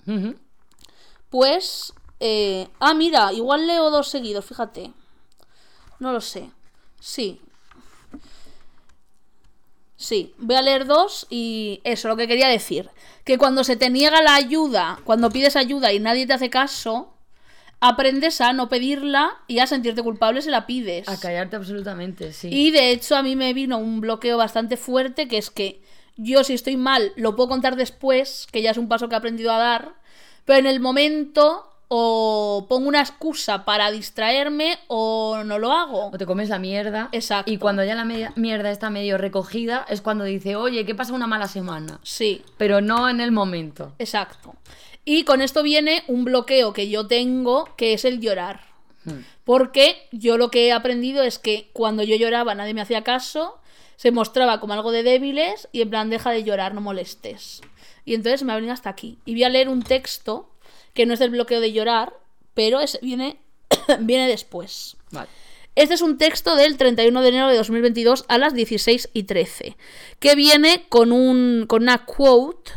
[1.29, 1.93] Pues...
[2.19, 4.91] eh, ah, mira, igual leo dos seguidos, fíjate.
[5.99, 6.51] No lo sé.
[6.99, 7.41] Sí.
[9.95, 12.89] Sí, voy a leer dos y eso, lo que quería decir.
[13.23, 17.13] Que cuando se te niega la ayuda, cuando pides ayuda y nadie te hace caso,
[17.79, 21.09] aprendes a no pedirla y a sentirte culpable si la pides.
[21.09, 22.49] A callarte absolutamente, sí.
[22.51, 25.81] Y de hecho a mí me vino un bloqueo bastante fuerte, que es que
[26.15, 29.17] yo si estoy mal lo puedo contar después, que ya es un paso que he
[29.17, 29.95] aprendido a dar,
[30.45, 36.07] pero en el momento o pongo una excusa para distraerme o no lo hago.
[36.07, 37.09] O te comes la mierda.
[37.11, 37.51] Exacto.
[37.51, 38.05] Y cuando ya la
[38.35, 41.99] mierda está medio recogida, es cuando dice, oye, ¿qué pasa una mala semana?
[42.03, 43.93] Sí, Pero no en el momento.
[43.99, 44.55] exacto.
[45.05, 48.59] Y con esto viene un bloqueo que yo tengo, que es el llorar.
[49.05, 49.21] Hmm.
[49.45, 53.61] Porque yo lo que he aprendido es que cuando yo lloraba nadie me hacía caso
[53.95, 57.61] Se mostraba como algo de débiles y en plan, deja de llorar, no molestes.
[58.05, 59.17] Y entonces me ha venido hasta aquí.
[59.25, 60.49] Y voy a leer un texto
[60.97, 62.11] que no es del bloqueo de llorar,
[62.55, 63.37] pero es, viene,
[63.99, 64.97] viene después.
[65.11, 65.29] Vale.
[65.75, 69.77] Este es un texto del 31 de enero de 2022 a las 16 y 13,
[70.17, 72.71] que viene con, un, con una quote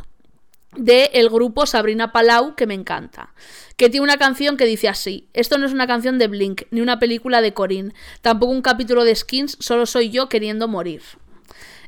[0.76, 3.32] del grupo Sabrina Palau, que me encanta,
[3.78, 6.82] que tiene una canción que dice así, esto no es una canción de Blink, ni
[6.82, 11.00] una película de Corinne, tampoco un capítulo de Skins, solo soy yo queriendo morir.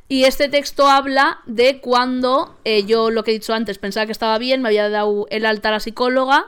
[0.09, 4.11] Y este texto habla de cuando eh, yo, lo que he dicho antes, pensaba que
[4.11, 6.47] estaba bien, me había dado el alta a la psicóloga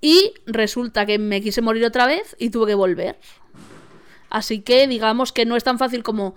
[0.00, 3.18] y resulta que me quise morir otra vez y tuve que volver.
[4.30, 6.34] Así que digamos que no es tan fácil como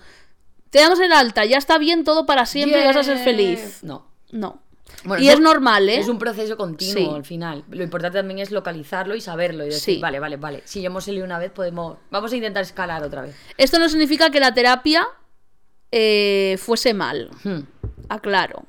[0.69, 3.80] te damos el alta, ya está bien todo para siempre y vas a ser feliz.
[3.81, 4.06] No.
[4.31, 4.61] No.
[5.03, 5.99] Bueno, y es normal, ¿eh?
[5.99, 7.15] Es un proceso continuo Sí.
[7.15, 7.64] al final.
[7.69, 10.02] Lo importante también es localizarlo y saberlo y decir, Sí.
[10.02, 10.61] vale, vale, vale.
[10.65, 11.98] Si ya hemos salido una vez, podemos.
[12.11, 13.36] Vamos a intentar escalar otra vez.
[13.57, 15.07] Esto no significa que la terapia
[15.91, 17.30] eh, fuese mal.
[17.44, 17.61] Hmm.
[18.07, 18.66] Aclaro.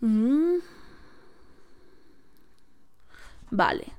[0.00, 0.58] Mm.
[3.50, 3.93] Vale.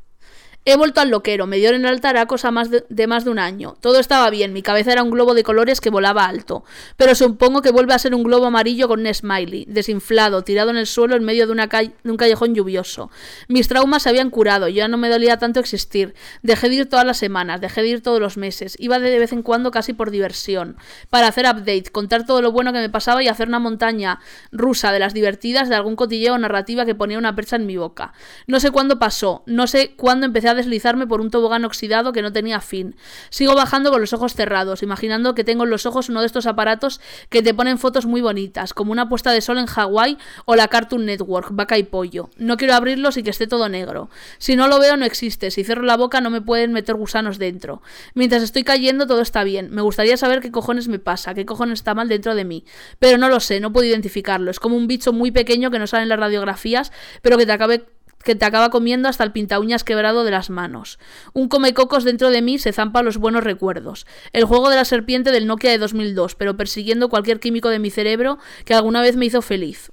[0.68, 3.30] He vuelto al loquero, me dieron el alta hará cosa más de, de más de
[3.30, 3.76] un año.
[3.82, 6.64] Todo estaba bien, mi cabeza era un globo de colores que volaba alto.
[6.98, 10.78] Pero supongo que vuelve a ser un globo amarillo con un smiley, desinflado, tirado en
[10.78, 13.12] el suelo en medio de, una calle- de un callejón lluvioso.
[13.48, 16.16] Mis traumas se habían curado, ya no me dolía tanto existir.
[16.42, 18.76] Dejé de ir todas las semanas, dejé de ir todos los meses.
[18.80, 20.78] Iba de vez en cuando casi por diversión.
[21.12, 24.20] Para hacer update, contar todo lo bueno que me pasaba y hacer una montaña
[24.52, 28.14] rusa de las divertidas de algún cotilleo narrativa que ponía una percha en mi boca.
[28.48, 32.22] No sé cuándo pasó, no sé cuándo empecé a deslizarme por un tobogán oxidado que
[32.22, 32.96] no tenía fin.
[33.30, 36.46] Sigo bajando con los ojos cerrados, imaginando que tengo en los ojos uno de estos
[36.46, 40.56] aparatos que te ponen fotos muy bonitas, como una puesta de sol en Hawái o
[40.56, 42.30] la Cartoon Network, vaca y pollo.
[42.38, 44.10] No quiero abrirlos y que esté todo negro.
[44.38, 47.38] Si no lo veo no existe, si cierro la boca no me pueden meter gusanos
[47.38, 47.82] dentro.
[48.14, 49.70] Mientras estoy cayendo todo está bien.
[49.72, 52.66] Me gustaría saber qué cojones me pasa, qué cojones está mal dentro de mí.
[53.00, 54.52] Pero no lo sé, no puedo identificarlo.
[54.52, 56.92] Es como un bicho muy pequeño que no sale en las radiografías,
[57.22, 57.86] pero que te acabe
[58.26, 61.00] que te acaba comiendo hasta el pintauñas quebrado de las manos.
[61.32, 64.06] Un comecocos dentro de mí se zampa los buenos recuerdos.
[64.34, 67.92] El juego de la serpiente del Nokia de 2002, pero persiguiendo cualquier químico de mi
[67.92, 69.92] cerebro que alguna vez me hizo feliz.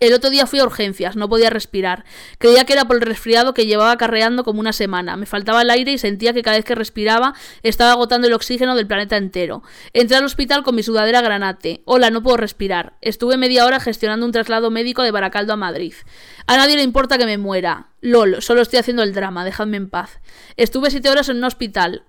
[0.00, 2.04] El otro día fui a urgencias, no podía respirar.
[2.38, 5.16] Creía que era por el resfriado que llevaba carreando como una semana.
[5.16, 8.74] Me faltaba el aire y sentía que cada vez que respiraba estaba agotando el oxígeno
[8.74, 9.62] del planeta entero.
[9.92, 11.82] Entré al hospital con mi sudadera granate.
[11.84, 12.94] Hola, no puedo respirar.
[13.00, 15.94] Estuve media hora gestionando un traslado médico de Baracaldo a Madrid.
[16.46, 17.88] A nadie le importa que me muera.
[18.00, 20.20] LOL, solo estoy haciendo el drama, dejadme en paz.
[20.58, 22.04] Estuve siete horas en un hospital.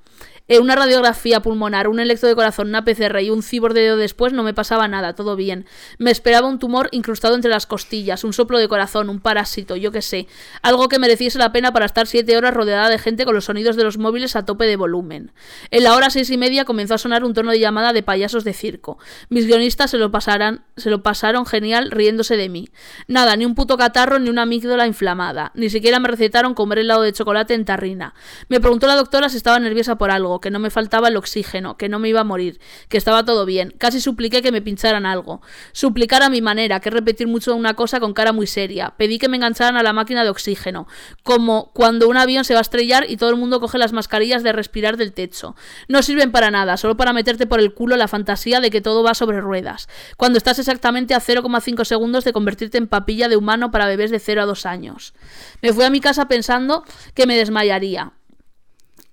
[0.48, 3.98] Eh, una radiografía pulmonar, un electro de corazón, una PCR y un cibor de dedo
[3.98, 5.66] después no me pasaba nada, todo bien.
[5.98, 9.92] Me esperaba un tumor incrustado entre las costillas, un soplo de corazón, un parásito, yo
[9.92, 10.28] qué sé.
[10.62, 13.76] Algo que mereciese la pena para estar siete horas rodeada de gente con los sonidos
[13.76, 15.32] de los móviles a tope de volumen.
[15.72, 18.44] En la hora seis y media comenzó a sonar un tono de llamada de payasos
[18.44, 19.00] de circo.
[19.30, 22.70] Mis guionistas se lo, pasarán, se lo pasaron genial riéndose de mí.
[23.08, 25.52] Nada, ni un puto catarro ni una amígdala inflamada.
[25.56, 28.14] Ni siquiera me recetaron comer helado de chocolate en tarrina.
[28.48, 31.78] Me preguntó la doctora si estaba nerviosa por algo, que no me faltaba el oxígeno,
[31.78, 32.60] que no me iba a morir,
[32.90, 33.74] que estaba todo bien.
[33.78, 35.42] Casi supliqué que me pincharan algo.
[35.72, 38.94] Suplicar a mi manera, que repetir mucho una cosa con cara muy seria.
[38.98, 40.88] Pedí que me engancharan a la máquina de oxígeno,
[41.24, 44.44] como cuando un avión se va a estrellar y todo el mundo coge las mascarillas
[44.44, 45.56] de respirar del techo.
[45.88, 49.04] No sirven para nada, solo para meterte por el culo la fantasía de que todo
[49.04, 49.88] va sobre ruedas,
[50.18, 54.20] cuando estás exactamente a 0,5 segundos de convertirte en papilla de humano para bebés de
[54.20, 55.14] 0 a 2 años.
[55.62, 56.84] Me fui a mi casa pensando
[57.14, 58.14] que me desmayaría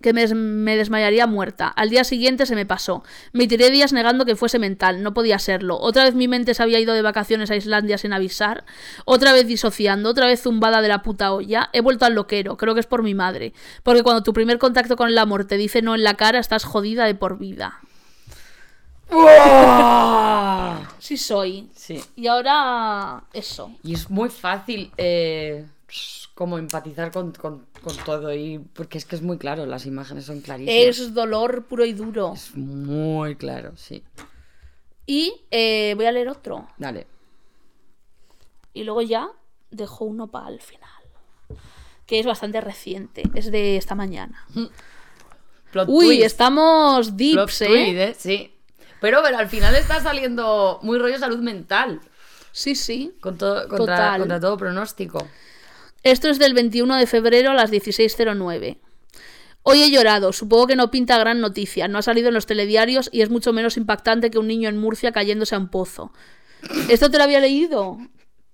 [0.02, 1.68] que me, des- me desmayaría muerta.
[1.68, 3.02] Al día siguiente se me pasó.
[3.32, 5.78] Me tiré días negando que fuese mental, no podía serlo.
[5.78, 8.64] Otra vez mi mente se había ido de vacaciones a Islandia sin avisar.
[9.06, 11.70] Otra vez disociando, otra vez zumbada de la puta olla.
[11.72, 13.54] He vuelto al loquero, creo que es por mi madre.
[13.82, 16.64] Porque cuando tu primer contacto con el amor te dice no en la cara, estás
[16.64, 17.78] jodida de por vida.
[20.98, 21.68] Sí soy.
[21.74, 22.02] Sí.
[22.16, 23.72] Y ahora eso.
[23.82, 25.66] Y es muy fácil eh,
[26.34, 28.32] como empatizar con, con- con todo.
[28.34, 30.98] y Porque es que es muy claro, las imágenes son clarísimas.
[30.98, 32.32] Es dolor puro y duro.
[32.34, 34.02] Es muy claro, sí.
[35.06, 36.68] Y eh, voy a leer otro.
[36.78, 37.06] Dale.
[38.72, 39.28] Y luego ya
[39.70, 40.88] dejo uno para el final.
[42.06, 43.22] Que es bastante reciente.
[43.34, 44.46] Es de esta mañana.
[45.72, 46.24] Plot Uy, twist.
[46.24, 48.02] estamos deeps, ¿eh?
[48.10, 48.14] ¿eh?
[48.16, 48.54] Sí.
[49.00, 52.00] Pero, pero al final está saliendo muy rollo salud mental.
[52.52, 53.16] Sí, sí.
[53.20, 54.20] Con todo, contra, Total.
[54.20, 55.26] contra todo pronóstico.
[56.02, 58.78] Esto es del 21 de febrero a las 16.09.
[59.62, 63.08] Hoy he llorado, supongo que no pinta gran noticia, no ha salido en los telediarios
[63.12, 66.12] y es mucho menos impactante que un niño en Murcia cayéndose a un pozo.
[66.88, 67.98] ¿Esto te lo había leído?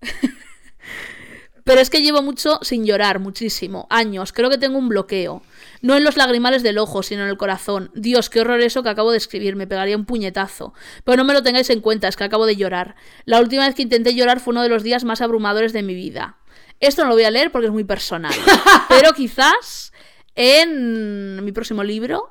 [1.64, 5.42] Pero es que llevo mucho sin llorar, muchísimo, años, creo que tengo un bloqueo.
[5.80, 7.90] No en los lagrimales del ojo, sino en el corazón.
[7.94, 10.74] Dios, qué horror eso que acabo de escribir, me pegaría un puñetazo.
[11.04, 12.96] Pero no me lo tengáis en cuenta, es que acabo de llorar.
[13.24, 15.94] La última vez que intenté llorar fue uno de los días más abrumadores de mi
[15.94, 16.38] vida.
[16.80, 18.34] Esto no lo voy a leer porque es muy personal.
[18.88, 19.92] Pero quizás
[20.34, 22.30] en mi próximo libro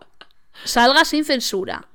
[0.63, 1.87] salga sin censura.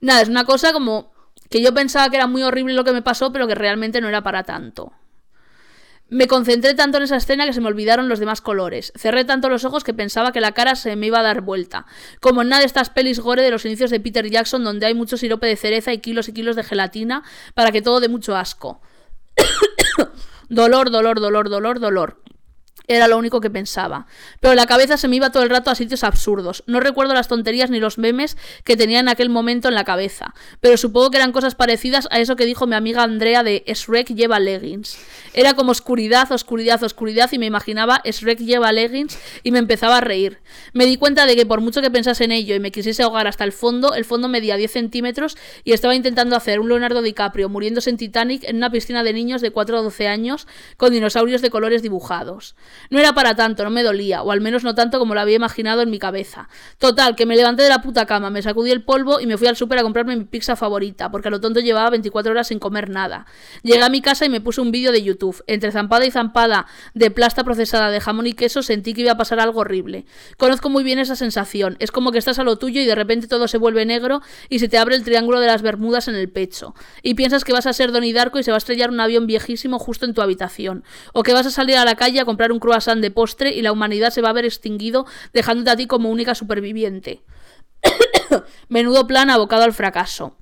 [0.00, 1.12] Nada, es una cosa como
[1.48, 4.08] que yo pensaba que era muy horrible lo que me pasó, pero que realmente no
[4.08, 4.92] era para tanto.
[6.08, 8.92] Me concentré tanto en esa escena que se me olvidaron los demás colores.
[8.96, 11.86] Cerré tanto los ojos que pensaba que la cara se me iba a dar vuelta.
[12.20, 14.94] Como en una de estas pelis gore de los inicios de Peter Jackson, donde hay
[14.94, 17.22] mucho sirope de cereza y kilos y kilos de gelatina
[17.54, 18.82] para que todo dé mucho asco.
[20.52, 22.16] Dolor, dolor, dolor, dolor, dolor.
[22.92, 24.06] Era lo único que pensaba.
[24.40, 26.62] Pero la cabeza se me iba todo el rato a sitios absurdos.
[26.66, 30.34] No recuerdo las tonterías ni los memes que tenía en aquel momento en la cabeza.
[30.60, 34.08] Pero supongo que eran cosas parecidas a eso que dijo mi amiga Andrea de Shrek
[34.14, 34.98] lleva leggings.
[35.32, 40.00] Era como oscuridad, oscuridad, oscuridad y me imaginaba Shrek lleva leggings y me empezaba a
[40.00, 40.40] reír.
[40.74, 43.26] Me di cuenta de que por mucho que pensase en ello y me quisiese ahogar
[43.26, 47.48] hasta el fondo, el fondo medía 10 centímetros y estaba intentando hacer un Leonardo DiCaprio
[47.48, 50.46] muriéndose en Titanic en una piscina de niños de 4 o 12 años
[50.76, 52.54] con dinosaurios de colores dibujados.
[52.90, 55.36] No era para tanto, no me dolía, o al menos no tanto como lo había
[55.36, 56.48] imaginado en mi cabeza.
[56.78, 59.46] Total, que me levanté de la puta cama, me sacudí el polvo y me fui
[59.46, 62.58] al súper a comprarme mi pizza favorita, porque a lo tonto llevaba 24 horas sin
[62.58, 63.26] comer nada.
[63.62, 65.42] Llegué a mi casa y me puse un vídeo de YouTube.
[65.46, 69.16] Entre zampada y zampada de plasta procesada de jamón y queso sentí que iba a
[69.16, 70.06] pasar algo horrible.
[70.36, 71.76] Conozco muy bien esa sensación.
[71.78, 74.58] Es como que estás a lo tuyo y de repente todo se vuelve negro y
[74.58, 76.74] se te abre el triángulo de las Bermudas en el pecho.
[77.02, 79.26] Y piensas que vas a ser Donnie Darko y se va a estrellar un avión
[79.26, 80.84] viejísimo justo en tu habitación.
[81.12, 83.60] O que vas a salir a la calle a comprar un croissant de postre y
[83.60, 87.22] la humanidad se va a ver extinguido dejándote a ti como única superviviente.
[88.68, 90.36] Menudo plan abocado al fracaso.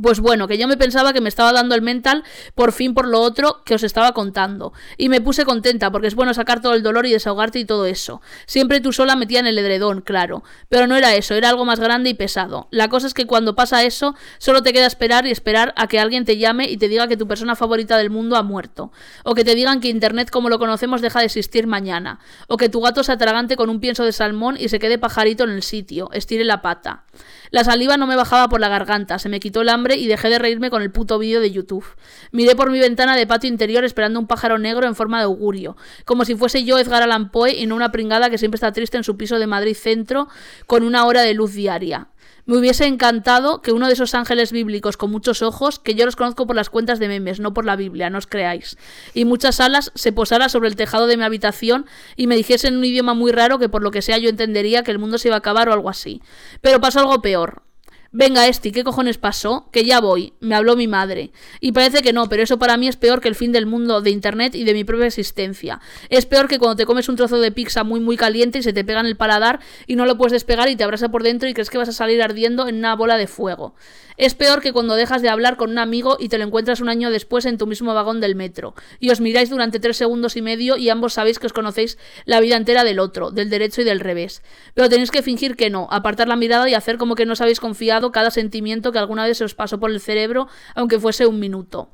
[0.00, 3.06] Pues bueno, que yo me pensaba que me estaba dando el mental por fin por
[3.06, 4.72] lo otro que os estaba contando.
[4.96, 7.86] Y me puse contenta porque es bueno sacar todo el dolor y desahogarte y todo
[7.86, 8.20] eso.
[8.46, 10.42] Siempre tú sola metía en el edredón, claro.
[10.68, 12.68] Pero no era eso, era algo más grande y pesado.
[12.70, 15.98] La cosa es que cuando pasa eso, solo te queda esperar y esperar a que
[15.98, 18.92] alguien te llame y te diga que tu persona favorita del mundo ha muerto.
[19.24, 22.20] O que te digan que Internet como lo conocemos deja de existir mañana.
[22.46, 25.44] O que tu gato se atragante con un pienso de salmón y se quede pajarito
[25.44, 27.04] en el sitio, estire la pata.
[27.50, 30.28] La saliva no me bajaba por la garganta, se me quitó el hambre y dejé
[30.28, 31.84] de reírme con el puto vídeo de YouTube.
[32.32, 35.76] Miré por mi ventana de patio interior esperando un pájaro negro en forma de augurio,
[36.04, 38.96] como si fuese yo Edgar Allan Poe y no una pringada que siempre está triste
[38.96, 40.28] en su piso de Madrid Centro
[40.66, 42.08] con una hora de luz diaria.
[42.48, 46.16] Me hubiese encantado que uno de esos ángeles bíblicos con muchos ojos, que yo los
[46.16, 48.78] conozco por las cuentas de memes, no por la Biblia, no os creáis,
[49.12, 51.84] y muchas alas se posara sobre el tejado de mi habitación
[52.16, 54.82] y me dijese en un idioma muy raro que por lo que sea yo entendería
[54.82, 56.22] que el mundo se iba a acabar o algo así.
[56.62, 57.67] Pero pasó algo peor.
[58.10, 59.68] Venga, Esti, ¿qué cojones pasó?
[59.70, 61.30] Que ya voy, me habló mi madre.
[61.60, 64.00] Y parece que no, pero eso para mí es peor que el fin del mundo
[64.00, 65.78] de Internet y de mi propia existencia.
[66.08, 68.72] Es peor que cuando te comes un trozo de pizza muy muy caliente y se
[68.72, 71.50] te pega en el paladar y no lo puedes despegar y te abrasa por dentro
[71.50, 73.74] y crees que vas a salir ardiendo en una bola de fuego.
[74.18, 76.88] Es peor que cuando dejas de hablar con un amigo y te lo encuentras un
[76.88, 78.74] año después en tu mismo vagón del metro.
[78.98, 82.40] Y os miráis durante tres segundos y medio y ambos sabéis que os conocéis la
[82.40, 84.42] vida entera del otro, del derecho y del revés.
[84.74, 87.40] Pero tenéis que fingir que no, apartar la mirada y hacer como que no os
[87.40, 91.24] habéis confiado cada sentimiento que alguna vez se os pasó por el cerebro, aunque fuese
[91.24, 91.90] un minuto.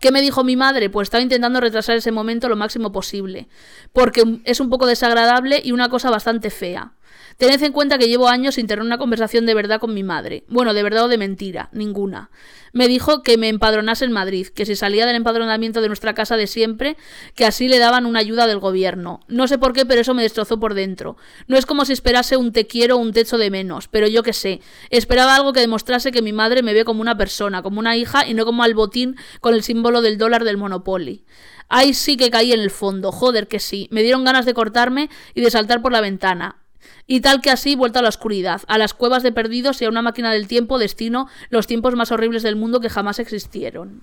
[0.00, 0.90] ¿Qué me dijo mi madre?
[0.90, 3.48] Pues estaba intentando retrasar ese momento lo máximo posible,
[3.92, 6.94] porque es un poco desagradable y una cosa bastante fea.
[7.38, 10.42] Tened en cuenta que llevo años sin tener una conversación de verdad con mi madre.
[10.48, 12.30] Bueno, de verdad o de mentira, ninguna.
[12.72, 16.36] Me dijo que me empadronase en Madrid, que si salía del empadronamiento de nuestra casa
[16.36, 16.96] de siempre,
[17.36, 19.20] que así le daban una ayuda del gobierno.
[19.28, 21.16] No sé por qué, pero eso me destrozó por dentro.
[21.46, 24.24] No es como si esperase un te quiero o un techo de menos, pero yo
[24.24, 24.60] qué sé.
[24.90, 28.26] Esperaba algo que demostrase que mi madre me ve como una persona, como una hija
[28.26, 31.24] y no como al botín con el símbolo del dólar del Monopoly.
[31.68, 33.86] Ahí sí que caí en el fondo, joder que sí.
[33.92, 36.56] Me dieron ganas de cortarme y de saltar por la ventana.
[37.06, 39.88] Y tal que así, vuelto a la oscuridad, a las cuevas de perdidos y a
[39.88, 44.02] una máquina del tiempo, destino los tiempos más horribles del mundo que jamás existieron.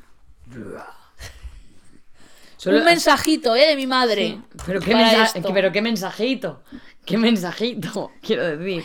[2.57, 3.67] Solo- Un mensajito, ¿eh?
[3.67, 4.39] De mi madre.
[4.65, 6.63] Pero qué, mensa- pero qué mensajito.
[7.05, 8.83] Qué mensajito, quiero decir.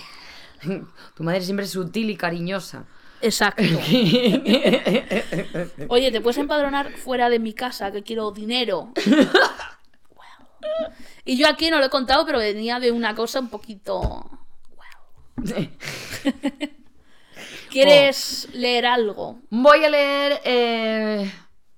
[1.15, 2.85] Tu madre siempre es sutil y cariñosa.
[3.23, 3.63] Exacto.
[5.89, 7.91] Oye, ¿te puedes empadronar fuera de mi casa?
[7.93, 8.93] Que quiero dinero.
[11.25, 14.01] Y yo aquí no lo he contado, pero venía de una cosa un poquito.
[15.37, 15.47] Wow.
[17.71, 19.39] ¿Quieres leer algo?
[19.51, 21.33] Voy a leer eh,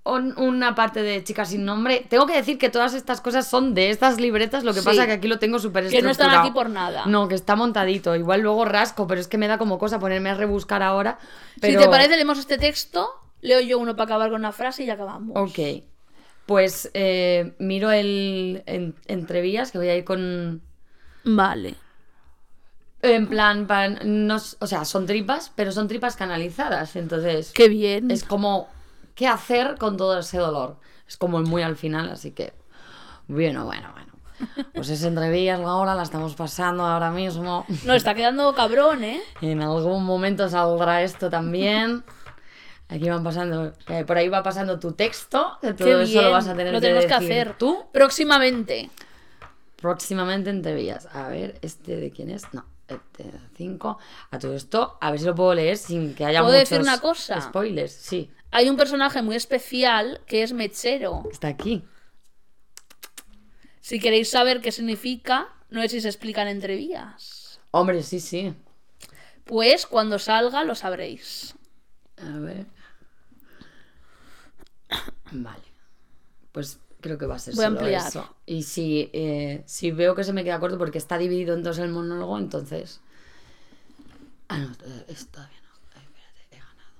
[0.05, 2.07] un- una parte de Chicas sin nombre.
[2.09, 4.87] Tengo que decir que todas estas cosas son de estas libretas, lo que Sí.
[4.87, 7.05] pasa que aquí lo tengo súper Que no están aquí por nada.
[7.07, 8.17] No, que está montadito.
[8.17, 11.19] Igual luego rasco, pero es que me da como cosa ponerme a rebuscar ahora.
[11.61, 11.79] Pero...
[11.79, 13.09] Si te parece, leemos este texto,
[13.43, 15.37] leo yo uno para acabar con una frase y ya acabamos.
[15.37, 15.85] Ok.
[16.53, 20.61] Pues eh, miro el en- entrevías, que voy a ir con...
[21.25, 21.77] Vale.
[23.01, 26.95] En plan, pan, no, o sea, son tripas, pero son tripas canalizadas.
[26.97, 28.11] Entonces, Qué bien.
[28.11, 28.69] es como,
[29.15, 30.77] ¿qué hacer con todo ese dolor?
[31.09, 32.53] Es como el muy al final, así que,
[33.29, 34.13] bueno, bueno, bueno.
[34.75, 37.65] Pues es entrevías la hora, la estamos pasando ahora mismo.
[37.87, 39.23] No, está quedando cabrón, ¿eh?
[39.41, 42.05] En algún momento saldrá esto también.
[42.93, 46.55] Aquí van pasando, eh, por ahí va pasando tu texto, que eso lo vas a
[46.55, 47.57] tener Lo tenemos que decir hacer.
[47.57, 48.91] tú Próximamente.
[49.77, 51.09] próximamente en Tevillas.
[51.15, 52.43] A ver, ¿este de quién es?
[52.53, 53.99] No, este de 5.
[54.31, 56.83] A todo esto, a ver si lo puedo leer sin que haya ¿Puedo muchos decir
[56.83, 57.41] una cosa?
[57.41, 57.93] spoilers.
[57.93, 61.23] Sí, Hay un personaje muy especial que es mechero.
[61.33, 61.85] está aquí.
[63.81, 67.59] Si queréis saber qué significa, no sé si se explican entre vías.
[67.71, 68.55] Hombre, sí, sí.
[69.45, 71.55] Pues cuando salga lo sabréis.
[72.19, 72.67] A ver.
[75.33, 75.63] Vale.
[76.53, 78.07] Pues creo que va a ser Voy a ampliar.
[78.07, 78.37] eso.
[78.47, 81.79] Y si, eh, si veo que se me queda corto porque está dividido en dos
[81.79, 83.01] el monólogo, entonces.
[84.49, 85.71] Ah, no, eh, es todavía no.
[85.95, 86.93] Ay, espérate, he ganado.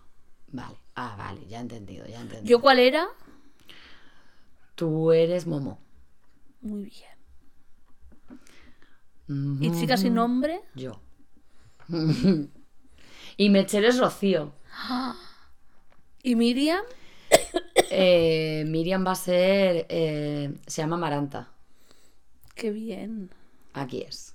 [0.49, 0.77] Vale.
[0.95, 2.45] Ah, vale, ya he entendido, ya he entendido.
[2.45, 3.07] ¿Yo cuál era?
[4.75, 5.79] Tú eres Momo.
[6.61, 7.13] Muy bien.
[9.61, 10.63] ¿Y chica sin nombre?
[10.75, 11.01] Yo.
[13.37, 14.53] y Mecher es Rocío.
[16.23, 16.83] ¿Y Miriam?
[17.95, 19.87] Eh, Miriam va a ser.
[19.89, 21.49] eh, se llama Maranta.
[22.55, 23.31] Qué bien.
[23.75, 24.35] Aquí es.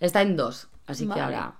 [0.00, 1.54] Está en dos, así que ahora.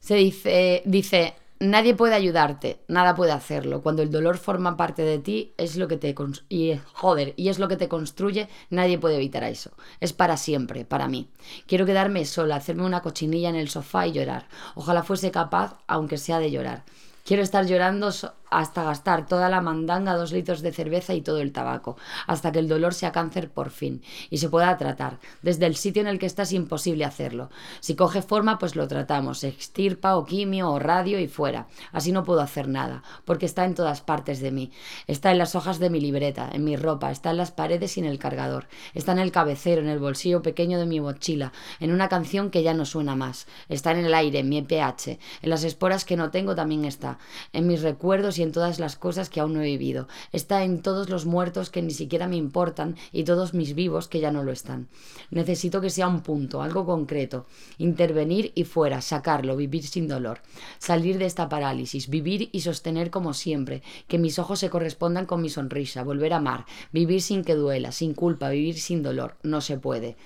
[0.00, 3.82] Se dice, dice, nadie puede ayudarte, nada puede hacerlo.
[3.82, 6.14] Cuando el dolor forma parte de ti, es lo que te
[6.48, 9.70] y joder, y es lo que te construye, nadie puede evitar eso.
[10.00, 11.28] Es para siempre, para mí.
[11.66, 14.46] Quiero quedarme sola, hacerme una cochinilla en el sofá y llorar.
[14.74, 16.82] Ojalá fuese capaz, aunque sea de llorar.
[17.24, 21.40] Quiero estar llorando so- hasta gastar toda la mandanga, dos litros de cerveza y todo
[21.40, 25.18] el tabaco, hasta que el dolor sea cáncer por fin y se pueda tratar.
[25.42, 27.50] Desde el sitio en el que está es imposible hacerlo.
[27.80, 31.66] Si coge forma, pues lo tratamos, extirpa o quimio o radio y fuera.
[31.92, 34.70] Así no puedo hacer nada, porque está en todas partes de mí.
[35.06, 38.00] Está en las hojas de mi libreta, en mi ropa, está en las paredes y
[38.00, 38.68] en el cargador.
[38.94, 42.62] Está en el cabecero, en el bolsillo pequeño de mi mochila, en una canción que
[42.62, 43.46] ya no suena más.
[43.68, 47.18] Está en el aire, en mi pH, en las esporas que no tengo también está,
[47.52, 50.06] en mis recuerdos y en todas las cosas que aún no he vivido.
[50.32, 54.20] Está en todos los muertos que ni siquiera me importan y todos mis vivos que
[54.20, 54.88] ya no lo están.
[55.30, 57.46] Necesito que sea un punto, algo concreto.
[57.78, 60.40] Intervenir y fuera, sacarlo, vivir sin dolor.
[60.78, 65.42] Salir de esta parálisis, vivir y sostener como siempre, que mis ojos se correspondan con
[65.42, 69.36] mi sonrisa, volver a amar, vivir sin que duela, sin culpa, vivir sin dolor.
[69.42, 70.16] No se puede.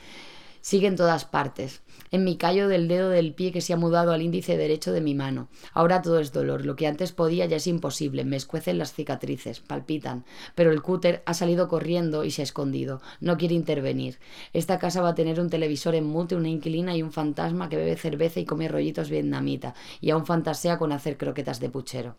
[0.68, 1.80] Sigue en todas partes.
[2.10, 5.00] En mi callo del dedo del pie que se ha mudado al índice derecho de
[5.00, 5.48] mi mano.
[5.72, 6.66] Ahora todo es dolor.
[6.66, 8.26] Lo que antes podía ya es imposible.
[8.26, 10.26] Me escuecen las cicatrices, palpitan.
[10.54, 13.00] Pero el cúter ha salido corriendo y se ha escondido.
[13.18, 14.18] No quiere intervenir.
[14.52, 17.76] Esta casa va a tener un televisor en mute, una inquilina y un fantasma que
[17.76, 19.74] bebe cerveza y come rollitos vietnamita.
[20.02, 22.18] Y aún fantasea con hacer croquetas de puchero.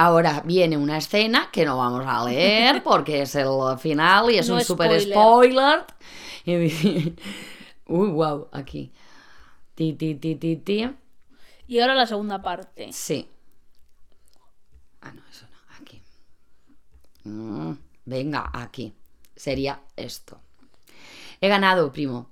[0.00, 3.48] Ahora viene una escena que no vamos a leer porque es el
[3.78, 5.82] final y es No un super spoiler.
[5.82, 5.84] spoiler.
[7.86, 8.92] Uy, wow, aquí.
[9.74, 10.88] Ti, ti, ti, ti, ti.
[11.66, 12.92] Y ahora la segunda parte.
[12.92, 13.28] Sí.
[15.02, 16.00] Ah, no, eso no, aquí.
[17.24, 17.72] Mm,
[18.06, 18.92] venga, aquí.
[19.36, 20.40] Sería esto.
[21.40, 22.30] He ganado, primo.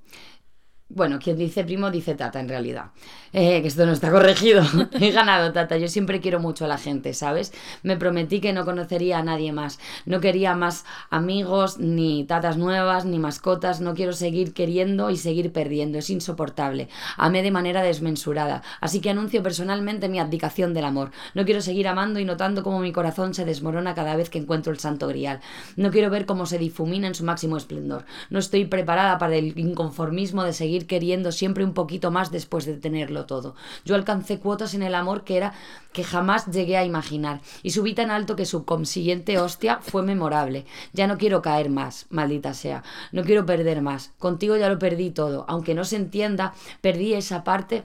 [0.88, 2.92] Bueno, quien dice primo dice tata en realidad.
[3.32, 4.62] Eh, que esto no está corregido.
[4.92, 5.76] He ganado tata.
[5.76, 7.52] Yo siempre quiero mucho a la gente, ¿sabes?
[7.82, 9.80] Me prometí que no conocería a nadie más.
[10.04, 13.80] No quería más amigos, ni tatas nuevas, ni mascotas.
[13.80, 15.98] No quiero seguir queriendo y seguir perdiendo.
[15.98, 16.88] Es insoportable.
[17.16, 18.62] Amé de manera desmensurada.
[18.80, 21.10] Así que anuncio personalmente mi abdicación del amor.
[21.34, 24.72] No quiero seguir amando y notando cómo mi corazón se desmorona cada vez que encuentro
[24.72, 25.40] el santo grial.
[25.74, 28.04] No quiero ver cómo se difumina en su máximo esplendor.
[28.30, 32.76] No estoy preparada para el inconformismo de seguir queriendo siempre un poquito más después de
[32.76, 33.54] tenerlo todo.
[33.86, 35.54] Yo alcancé cuotas en el amor que era
[35.94, 40.66] que jamás llegué a imaginar y subí tan alto que su consiguiente hostia fue memorable.
[40.92, 42.82] Ya no quiero caer más, maldita sea.
[43.12, 44.12] No quiero perder más.
[44.18, 45.46] Contigo ya lo perdí todo.
[45.48, 47.84] Aunque no se entienda, perdí esa parte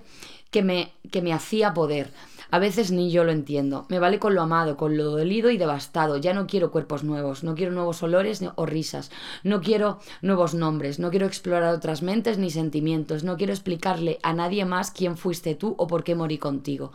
[0.52, 2.12] que me, que me hacía poder.
[2.52, 3.86] A veces ni yo lo entiendo.
[3.88, 6.18] Me vale con lo amado, con lo dolido y devastado.
[6.18, 9.10] Ya no quiero cuerpos nuevos, no quiero nuevos olores o risas,
[9.44, 14.34] no quiero nuevos nombres, no quiero explorar otras mentes ni sentimientos, no quiero explicarle a
[14.34, 16.91] nadie más quién fuiste tú o por qué morí contigo.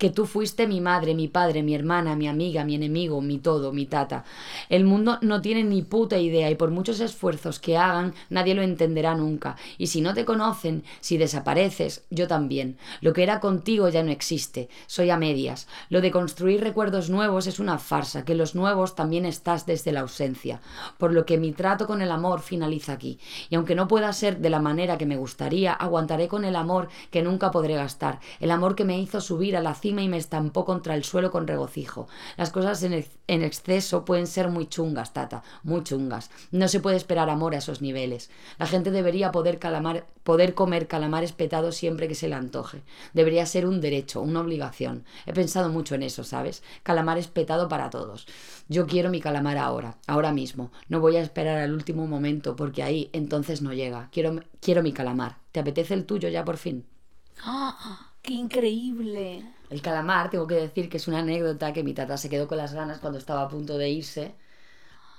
[0.00, 3.70] Que tú fuiste mi madre, mi padre, mi hermana, mi amiga, mi enemigo, mi todo,
[3.70, 4.24] mi tata.
[4.70, 8.62] El mundo no tiene ni puta idea y por muchos esfuerzos que hagan, nadie lo
[8.62, 9.56] entenderá nunca.
[9.76, 12.78] Y si no te conocen, si desapareces, yo también.
[13.02, 14.70] Lo que era contigo ya no existe.
[14.86, 15.68] soy a medias.
[15.90, 20.00] Lo de construir recuerdos nuevos es una farsa, que los nuevos también estás desde la
[20.00, 20.62] ausencia.
[20.96, 23.18] Por lo que mi trato con el amor finaliza aquí.
[23.50, 26.88] Y aunque no pueda ser de la manera que me gustaría, aguantaré con el amor
[27.10, 28.20] que nunca podré gastar.
[28.40, 31.30] El amor que me hizo subir a la cima y me estampó contra el suelo
[31.30, 32.08] con regocijo.
[32.36, 36.30] Las cosas en, ex- en exceso pueden ser muy chungas, tata, muy chungas.
[36.50, 38.30] No se puede esperar amor a esos niveles.
[38.58, 42.82] La gente debería poder, calamar, poder comer calamares petados siempre que se le antoje.
[43.14, 45.04] Debería ser un derecho, una obligación.
[45.26, 46.62] He pensado mucho en eso, ¿sabes?
[46.82, 48.26] Calamares petado para todos.
[48.68, 50.70] Yo quiero mi calamar ahora, ahora mismo.
[50.88, 54.08] No voy a esperar al último momento porque ahí entonces no llega.
[54.12, 55.38] Quiero, quiero mi calamar.
[55.52, 56.84] ¿Te apetece el tuyo ya por fin?
[57.44, 58.12] ¡Ah!
[58.22, 59.44] ¡Qué increíble!
[59.70, 62.58] El calamar, tengo que decir que es una anécdota que mi tata se quedó con
[62.58, 64.34] las ganas cuando estaba a punto de irse.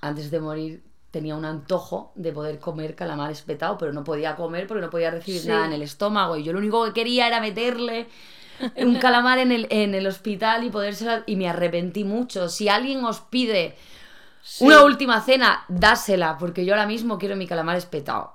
[0.01, 4.67] Antes de morir tenía un antojo de poder comer calamar espetado, pero no podía comer
[4.67, 5.47] porque no podía recibir Sí.
[5.47, 6.35] nada en el estómago.
[6.37, 8.07] Y yo lo único que quería era meterle
[8.77, 11.23] un calamar en el, en el hospital y podérselo...
[11.25, 12.47] Y me arrepentí mucho.
[12.49, 13.75] Si alguien os pide
[14.43, 14.65] Sí.
[14.65, 18.33] una última cena, dásela, porque yo ahora mismo quiero mi calamar espetado.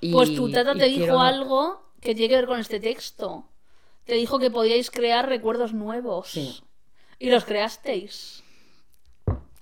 [0.00, 3.44] Y- Pues tu tata te dijo quiero- algo que tiene que ver con este texto.
[4.04, 6.28] Te dijo que podíais crear recuerdos nuevos.
[6.28, 6.60] Sí.
[7.18, 8.42] Y los creasteis.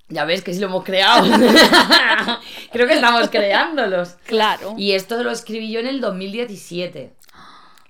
[0.09, 1.27] Ya ves que sí lo hemos creado.
[2.73, 4.17] Creo que estamos creándolos.
[4.27, 4.75] Claro.
[4.79, 7.15] Y esto lo escribí yo en el 2017.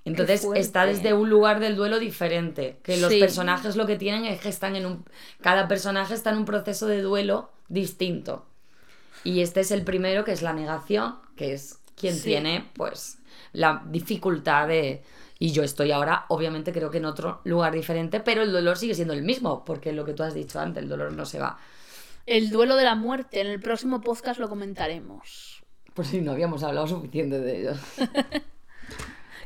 [0.05, 2.79] Entonces está desde un lugar del duelo diferente.
[2.83, 3.21] Que los Sí.
[3.21, 5.05] personajes lo que tienen es que están en un.
[5.43, 8.47] Cada personaje está en un proceso de duelo distinto.
[9.23, 12.23] Y este es el primero, que es la negación, que es quien Sí.
[12.25, 13.19] tiene, pues,
[13.53, 15.05] la dificultad de.
[15.39, 18.95] Y yo estoy ahora, obviamente, creo que en otro lugar diferente, pero el dolor sigue
[18.95, 21.59] siendo el mismo, porque lo que tú has dicho antes, el dolor no se va.
[22.27, 23.41] El duelo de la muerte.
[23.41, 25.63] En el próximo podcast lo comentaremos.
[25.95, 27.73] Por si no habíamos hablado suficiente de ello.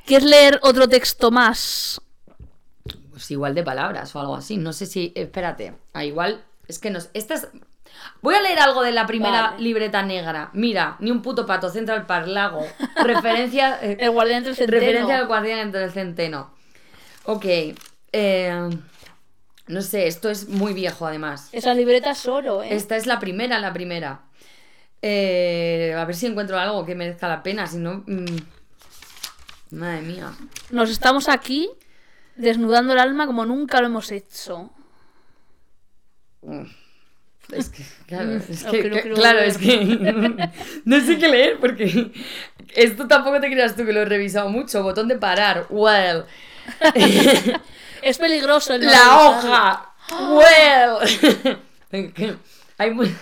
[0.07, 2.01] ¿Quieres leer otro texto más?
[3.11, 4.57] Pues igual de palabras o algo así.
[4.57, 5.13] No sé si.
[5.15, 5.75] Espérate.
[5.93, 6.45] Ah, igual.
[6.67, 7.11] Es que nos.
[7.15, 7.49] Esta es.
[8.21, 9.63] Voy a leer algo de la primera Vale.
[9.63, 10.51] libreta negra.
[10.53, 12.65] Mira, ni un puto pato, Central Park, lago.
[13.05, 13.79] Referencia.
[13.83, 14.81] eh, El guardián entre el centeno.
[14.81, 16.55] referencia al guardián entre el centeno.
[17.25, 17.45] Ok.
[18.13, 18.71] eh,
[19.69, 21.49] no sé, esto es muy viejo además.
[21.53, 22.75] Esa libreta es oro, ¿eh?
[22.75, 24.23] Esta es la primera, la primera.
[25.01, 28.03] Eh, a ver si encuentro algo que merezca la pena, si no.
[28.07, 28.37] mm,
[29.71, 30.33] madre mía.
[30.71, 31.71] Nos estamos aquí
[32.37, 34.71] desnudando el alma como nunca lo hemos hecho.
[36.43, 36.65] Mm.
[37.53, 39.77] Es que, claro, Mm, es no que, quiero claro, es que
[40.85, 42.11] no sé qué leer porque
[42.75, 44.83] esto tampoco te creas tú que lo he revisado mucho.
[44.83, 46.25] Botón de parar, well,
[48.03, 49.93] Es peligroso el no la hoja,
[50.31, 50.99] well.
[52.79, 53.15] Hay muy-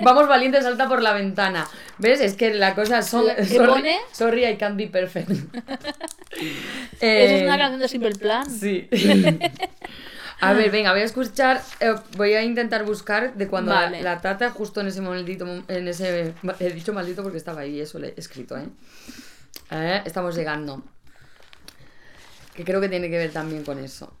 [0.00, 1.66] Vamos valiente, salta por la ventana.
[1.98, 2.20] ¿Ves?
[2.20, 3.96] Es que la cosa son, ¿Qué sorry, pone?
[4.12, 5.30] sorry, I can't be perfect.
[5.30, 5.46] Esa
[7.00, 8.50] es Eh, una canción de Simple Plan.
[8.50, 8.86] Sí.
[10.50, 14.02] A ver, venga, voy a escuchar, eh, voy a intentar buscar de cuando la- Vale.
[14.02, 17.80] la, tata, justo en ese maldito, mom- en ese, he dicho maldito porque estaba ahí,
[17.80, 18.68] eso lo he escrito, ¿eh?
[19.70, 20.82] Eh, Estamos llegando.
[22.54, 24.12] Que creo que tiene que ver también con eso.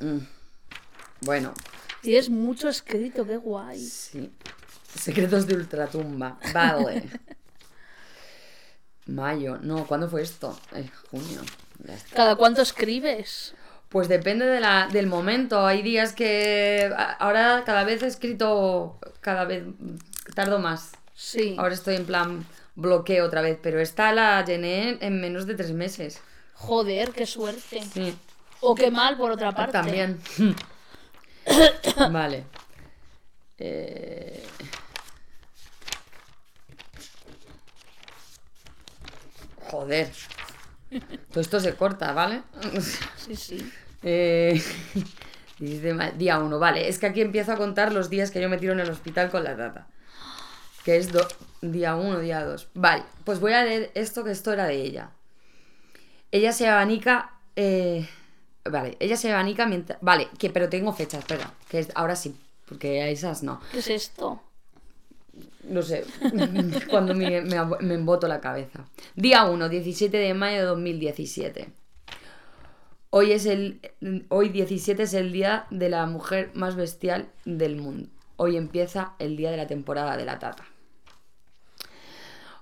[0.00, 0.18] Mm.
[1.22, 1.52] Bueno,
[2.00, 3.78] Tienes mucho escrito, qué guay.
[3.84, 4.32] sí.
[4.98, 6.38] Secretos de ultratumba.
[6.54, 7.08] Vale.
[9.06, 9.58] Mayo.
[9.58, 10.58] No, ¿cuándo fue esto?
[10.74, 11.40] Eh, junio.
[11.84, 12.16] Ya está.
[12.16, 13.54] ¿Cada cuánto escribes?
[13.88, 15.66] Pues depende de la, del momento.
[15.66, 19.64] Hay días que ahora cada vez he escrito, cada vez
[20.34, 20.92] tardo más.
[21.14, 21.56] Sí.
[21.58, 25.72] Ahora estoy en plan bloqueo otra vez, pero esta la llené en menos de tres
[25.72, 26.20] meses.
[26.54, 27.82] Joder, qué suerte.
[27.82, 28.14] Sí,
[28.60, 29.72] O qué mal, por otra parte.
[29.72, 30.18] también.
[32.10, 32.44] vale.
[33.58, 34.44] Eh,
[39.70, 40.10] Joder.
[41.30, 42.42] Todo esto se corta, ¿vale?
[43.16, 43.72] Sí, sí.
[44.02, 44.62] Eh,
[45.58, 46.88] 16 de ma- día 1, vale.
[46.88, 49.30] Es que aquí empiezo a contar los días que yo me tiro en el hospital
[49.30, 49.86] con la tata.
[50.84, 51.26] Que es do-
[51.60, 52.68] día 1, día 2.
[52.74, 55.10] Vale, pues voy a leer esto que esto era de ella.
[56.30, 57.32] Ella se abanica.
[57.56, 58.08] eh,
[58.64, 59.98] vale, ella se abanica mientras.
[60.00, 61.52] Vale, que, pero tengo fecha, espera.
[61.68, 62.36] Que es, ahora sí,
[62.66, 63.60] porque a esas no.
[63.72, 64.42] ¿Qué es esto?
[65.64, 66.04] No sé,
[66.90, 68.86] cuando me, me, emboto la cabeza.
[69.16, 71.68] Día 1, 17 de mayo de 2017.
[73.10, 73.80] Hoy, es el,
[74.28, 78.08] hoy 17 es el día de la mujer más bestial del mundo.
[78.36, 80.64] Hoy empieza el día de la temporada de la tata.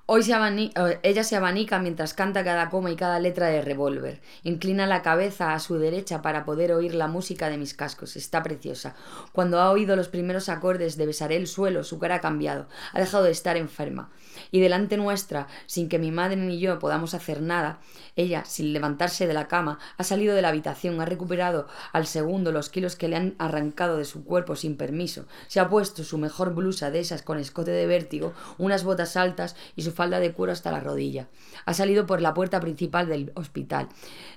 [0.09, 3.61] Hoy se abani- eh, ella se abanica mientras canta cada coma y cada letra de
[3.61, 4.21] Revolver.
[4.45, 8.15] Inclina la cabeza a su derecha para poder oír la música de mis cascos.
[8.15, 8.95] Está preciosa.
[9.33, 12.69] Cuando ha oído los primeros acordes de Besaré el suelo, su cara ha cambiado.
[12.93, 14.11] Ha dejado de estar enferma.
[14.51, 17.81] Y delante nuestra, sin que mi madre ni yo podamos hacer nada,
[18.17, 22.53] ella, sin levantarse de la cama, ha salido de la habitación, ha recuperado al segundo
[22.53, 25.27] los kilos que le han arrancado de su cuerpo sin permiso.
[25.49, 29.57] Se ha puesto su mejor blusa de esas con escote de vértigo, unas botas altas
[29.77, 31.29] y su falda de cuero hasta la rodilla.
[31.65, 33.89] Ha salido por la puerta principal del hospital.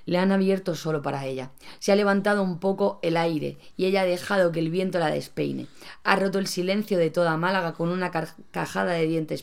[0.06, 1.50] Le han abierto solo para ella.
[1.78, 5.10] Se ha levantado un poco el aire y ella ha dejado que el viento la
[5.10, 5.66] despeine.
[6.04, 9.42] Ha roto el silencio de toda Málaga con una carcajada de dientes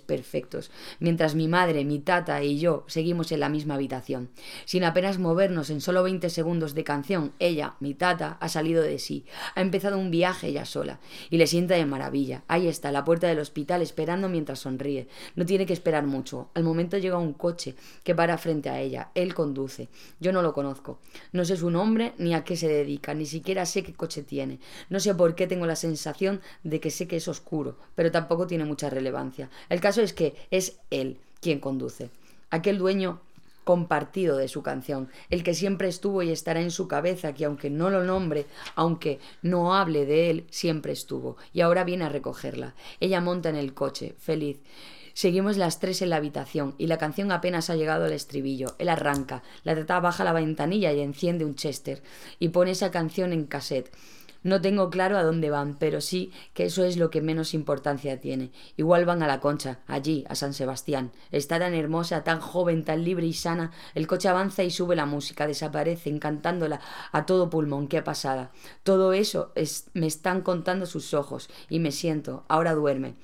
[1.00, 4.30] mientras mi madre, mi tata y yo seguimos en la misma habitación.
[4.66, 9.00] Sin apenas movernos en solo 20 segundos de canción, ella, mi tata, ha salido de
[9.00, 9.26] sí.
[9.56, 11.00] Ha empezado un viaje ella sola
[11.30, 12.44] y le sienta de maravilla.
[12.48, 15.08] Ahí está, la puerta del hospital, esperando mientras sonríe.
[15.36, 16.50] No tiene que esperar mucho.
[16.54, 19.12] Al momento llega un coche que para frente a ella.
[19.16, 19.90] Él conduce.
[20.20, 21.00] Yo no lo conozco.
[21.32, 24.60] No sé su nombre ni a qué se dedica, ni siquiera sé qué coche tiene.
[24.90, 28.48] No sé por qué tengo la sensación de que sé que es oscuro, pero tampoco
[28.48, 29.50] tiene mucha relevancia.
[29.70, 32.10] El caso es que es él quien conduce.
[32.50, 33.22] Aquel dueño
[33.64, 37.70] compartido de su canción, el que siempre estuvo y estará en su cabeza, que aunque
[37.70, 38.46] no lo nombre,
[38.76, 42.76] aunque no hable de él, siempre estuvo, y ahora viene a recogerla.
[43.02, 44.62] Ella monta en el coche, feliz.
[45.14, 48.76] Seguimos las tres en la habitación y la canción apenas ha llegado al estribillo.
[48.78, 52.02] Él arranca, la tata baja la ventanilla y enciende un Chester
[52.40, 53.92] y pone esa canción en cassette.
[54.48, 58.22] No tengo claro a dónde van, pero sí que eso es lo que menos importancia
[58.22, 58.54] tiene.
[58.78, 61.12] Igual van a la concha, allí, a San Sebastián.
[61.34, 63.72] Está tan hermosa, tan joven, tan libre y sana.
[63.94, 66.80] El coche avanza y sube la música, desaparece, encantándola
[67.12, 67.90] a todo pulmón.
[67.90, 68.52] Qué pasada.
[68.84, 72.46] Todo eso es, me están contando sus ojos y me siento.
[72.48, 73.16] Ahora duerme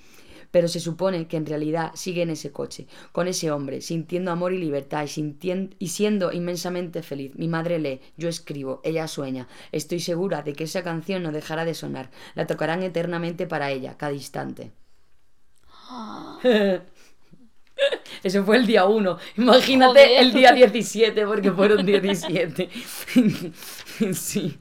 [0.53, 4.53] pero se supone que en realidad sigue en ese coche, con ese hombre, sintiendo amor
[4.53, 5.33] y libertad y,
[5.79, 7.33] y siendo inmensamente feliz.
[7.33, 9.47] Mi madre lee, yo escribo, ella sueña.
[9.71, 12.11] Estoy segura de que esa canción no dejará de sonar.
[12.35, 14.71] La tocarán eternamente para ella, cada instante.
[18.23, 19.17] Eso fue el día 1.
[19.37, 20.21] Imagínate Joder.
[20.21, 22.69] el día 17, porque fueron 17.
[24.13, 24.59] sí.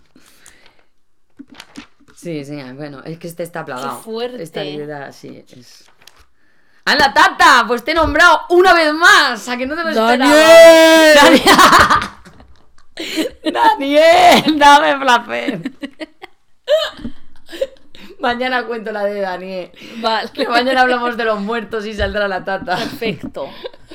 [2.23, 3.97] Sí, sí, bueno, es que este está plagado.
[3.97, 4.43] Qué fuerte.
[4.45, 5.87] Esta vida, sí, es.
[6.85, 7.65] ¡Anda, tata!
[7.67, 9.49] Pues te he nombrado una vez más.
[9.49, 9.93] ¿A que no te lo?
[9.93, 11.17] ¡Daniel!
[11.17, 11.57] ¡Daniel!
[13.53, 14.57] ¡Daniel!
[14.57, 15.73] ¡Dame placer!
[18.21, 19.73] Mañana cuento la de Daniel.
[19.97, 20.31] Vale.
[20.33, 22.77] Que mañana hablamos de los muertos y saldrá la tata.
[22.77, 23.49] Perfecto.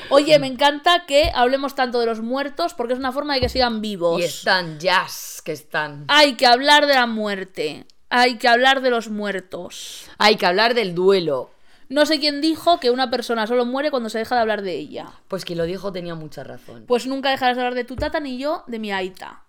[0.10, 3.48] Oye, me encanta que hablemos tanto de los muertos porque es una forma de que
[3.48, 4.20] sigan vivos.
[4.20, 6.04] Y están jazz que están.
[6.10, 7.86] Hay que hablar de la muerte.
[8.10, 10.10] Hay que hablar de los muertos.
[10.18, 11.52] Hay que hablar del duelo.
[11.90, 14.76] No sé quién dijo que una persona solo muere cuando se deja de hablar de
[14.76, 15.08] ella.
[15.28, 16.86] Pues quien lo dijo tenía mucha razón.
[16.88, 19.44] Pues nunca dejarás de hablar de tu tata ni yo de mi aita.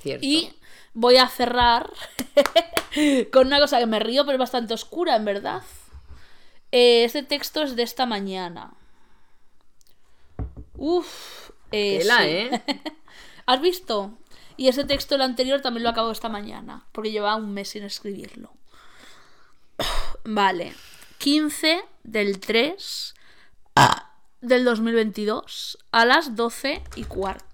[0.00, 0.24] Cierto.
[0.24, 0.52] Y
[0.92, 1.90] voy a cerrar
[3.32, 5.62] con una cosa que me río, pero es bastante oscura, en verdad.
[6.70, 8.72] Eh, este texto es de esta mañana.
[10.76, 11.50] Uf.
[11.72, 12.24] eh, Tela, sí.
[12.28, 12.62] ¿eh?
[13.46, 14.12] ¿Has visto?
[14.56, 17.84] Y ese texto, el anterior, también lo acabo esta mañana, porque llevaba un mes sin
[17.84, 18.52] escribirlo.
[20.24, 20.74] Vale.
[21.18, 23.14] 15 del 3
[24.40, 27.53] del 2022 a las 12 y cuarto.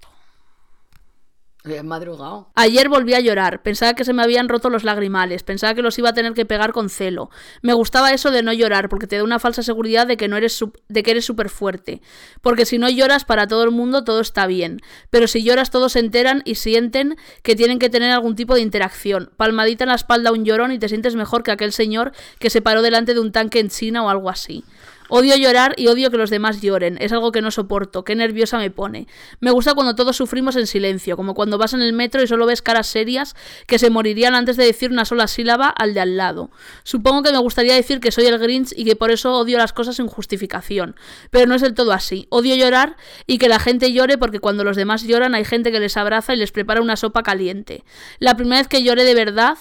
[2.55, 5.99] Ayer volví a llorar, pensaba que se me habían roto los lagrimales, pensaba que los
[5.99, 7.29] iba a tener que pegar con celo.
[7.61, 10.39] Me gustaba eso de no llorar, porque te da una falsa seguridad de que no
[10.39, 12.01] eres de que eres súper fuerte.
[12.41, 14.81] Porque si no lloras para todo el mundo todo está bien,
[15.11, 18.63] pero si lloras todos se enteran y sienten que tienen que tener algún tipo de
[18.63, 19.31] interacción.
[19.37, 22.63] Palmadita en la espalda un llorón y te sientes mejor que aquel señor que se
[22.63, 24.65] paró delante de un tanque en China o algo así.
[25.11, 26.97] Odio llorar y odio que los demás lloren.
[27.01, 28.05] Es algo que no soporto.
[28.05, 29.09] Qué nerviosa me pone.
[29.41, 32.47] Me gusta cuando todos sufrimos en silencio, como cuando vas en el metro y solo
[32.47, 33.35] ves caras serias
[33.67, 36.51] que se morirían antes de decir una sola sílaba al de al lado.
[36.85, 39.73] Supongo que me gustaría decir que soy el Grinch y que por eso odio las
[39.73, 40.95] cosas sin justificación.
[41.31, 42.27] Pero no es del todo así.
[42.31, 42.97] Odio llorar
[43.27, 46.35] y que la gente llore porque cuando los demás lloran hay gente que les abraza
[46.35, 47.85] y les prepara una sopa caliente.
[48.21, 49.59] La primera vez que lloré de verdad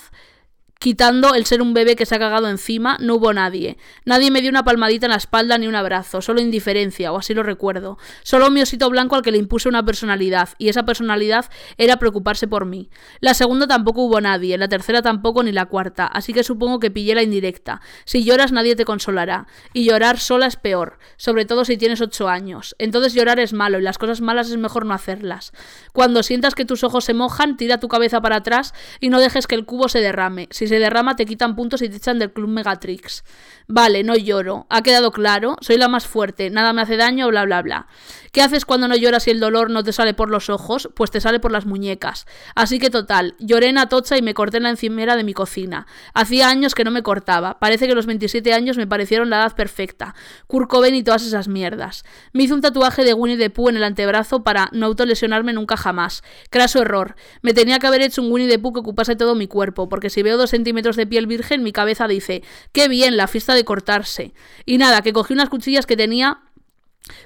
[0.82, 3.76] Quitando el ser un bebé que se ha cagado encima, no hubo nadie.
[4.06, 7.34] Nadie me dio una palmadita en la espalda ni un abrazo, solo indiferencia, o así
[7.34, 7.98] lo recuerdo.
[8.24, 11.48] Solo mi osito blanco al que le impuse una personalidad, y esa personalidad
[11.78, 12.90] era preocuparse por mí.
[13.20, 16.92] La segunda tampoco hubo nadie, la tercera tampoco ni la cuarta, así que supongo que
[16.92, 17.82] pillé la indirecta.
[18.06, 22.30] Si lloras nadie te consolará, y llorar sola es peor, sobre todo si tienes ocho
[22.30, 22.78] años.
[22.80, 25.52] Entonces llorar es malo, y las cosas malas es mejor no hacerlas.
[25.92, 29.46] Cuando sientas que tus ojos se mojan, tira tu cabeza para atrás y no dejes
[29.46, 30.48] que el cubo se derrame.
[30.70, 33.24] Se derrama te quitan puntos y te echan del club Megatrix.
[33.68, 34.66] Vale, no lloro.
[34.70, 35.58] Ha quedado claro.
[35.62, 36.50] Soy la más fuerte.
[36.50, 37.88] Nada me hace daño, bla, bla, bla.
[38.32, 40.90] ¿Qué haces cuando no lloras y el dolor no te sale por los ojos?
[40.96, 42.26] Pues te sale por las muñecas.
[42.56, 45.88] Así que total, lloré en Atocha y me corté en la encimera de mi cocina.
[46.14, 47.60] Hacía años que no me cortaba.
[47.60, 50.16] Parece que los 27 años me parecieron la edad perfecta.
[50.48, 52.04] Kurt Cobain y todas esas mierdas.
[52.34, 55.78] Me hice un tatuaje de Winnie the Pooh en el antebrazo para no autolesionarme nunca
[55.78, 56.24] jamás.
[56.50, 57.16] Craso error.
[57.42, 60.10] Me tenía que haber hecho un Winnie the Pooh que ocupase todo mi cuerpo, porque
[60.10, 63.66] si veo dos centímetros de piel virgen, mi cabeza dice, qué bien, la fiesta de
[63.66, 64.34] cortarse.
[64.66, 66.42] Y nada, que cogí unas cuchillas que tenía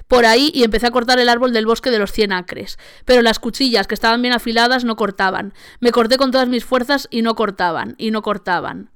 [0.08, 2.78] por ahí y empecé a cortar el árbol del bosque de los 100 acres.
[3.04, 5.54] Pero las cuchillas, que estaban bien afiladas, no cortaban.
[5.80, 8.90] Me corté con todas mis fuerzas y no cortaban, y no cortaban.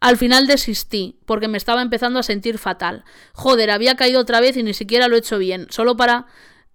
[0.00, 3.04] Al final desistí, porque me estaba empezando a sentir fatal.
[3.32, 6.26] Joder, había caído otra vez y ni siquiera lo he hecho bien, solo para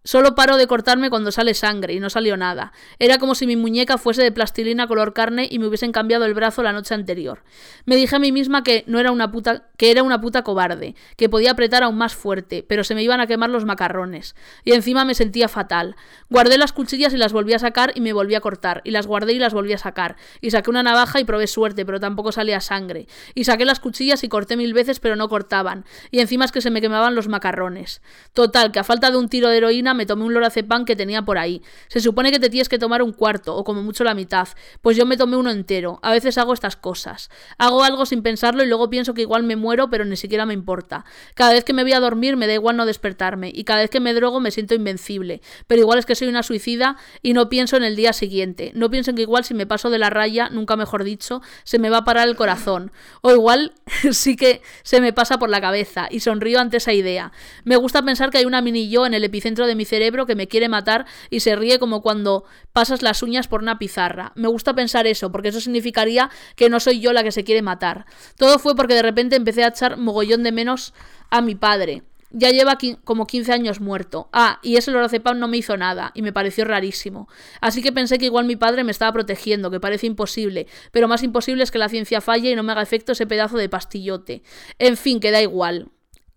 [0.10, 2.74] Solo paro de cortarme cuando sale sangre y no salió nada.
[2.98, 6.34] Era como si mi muñeca fuese de plastilina color carne y me hubiesen cambiado el
[6.34, 7.44] brazo la noche anterior.
[7.86, 10.96] Me dije a mí misma que no era una puta que era una puta cobarde,
[11.16, 14.36] que podía apretar aún más fuerte, pero se me iban a quemar los macarrones.
[14.66, 15.96] Y encima me sentía fatal.
[16.30, 19.06] Guardé las cuchillas y las volví a sacar y me volví a cortar, y las
[19.06, 20.18] guardé y las volví a sacar.
[20.42, 23.08] Y saqué una navaja y probé suerte, pero tampoco salía sangre.
[23.36, 25.86] Y saqué las cuchillas y corté mil veces, pero no cortaban.
[26.12, 28.02] Y encima es que se me quemaban los macarrones.
[28.34, 31.24] Total, que a falta de un tiro de heroína me tomé un lorazepam que tenía
[31.24, 31.62] por ahí.
[31.90, 34.48] Se supone que te tienes que tomar un cuarto, o como mucho la mitad.
[34.82, 36.00] Pues yo me tomé uno entero.
[36.02, 37.30] A veces hago estas cosas.
[37.58, 40.54] Hago algo sin pensarlo y luego pienso que igual me muero, pero ni siquiera me
[40.54, 41.04] importa.
[41.36, 43.52] Cada vez que me voy a dormir me da igual no despertarme.
[43.54, 45.42] Y cada vez que me drogo me siento invencible.
[45.68, 48.72] Pero igual es que soy una suicida y no pienso en el día siguiente.
[48.74, 51.78] No pienso en que igual si me paso de la raya, nunca mejor dicho, se
[51.78, 52.94] me va a parar el corazón.
[53.22, 53.74] O igual
[54.12, 57.34] sí que se me pasa por la cabeza y sonrío ante esa idea.
[57.66, 60.36] Me gusta pensar que hay una mini yo en el epicentro de mi cerebro que
[60.36, 62.44] me quiere matar y se ríe como cuando
[62.74, 64.34] pasas las uñas por una pizarra.
[64.36, 67.62] Me gusta pensar eso, porque eso significaría que no soy yo la que se quiere
[67.62, 68.06] matar.
[68.38, 70.94] Todo fue porque de repente empecé a echar mogollón de menos
[71.30, 72.04] a mi padre.
[72.32, 74.30] Ya lleva como 15 años muerto.
[74.34, 77.28] Ah, y ese lorazepam no me hizo nada, y me pareció rarísimo.
[77.62, 81.24] Así que pensé que igual mi padre me estaba protegiendo, que parece imposible, pero más
[81.24, 84.44] imposible es que la ciencia falle y no me haga efecto ese pedazo de pastillote.
[84.78, 85.90] En fin, que da igual.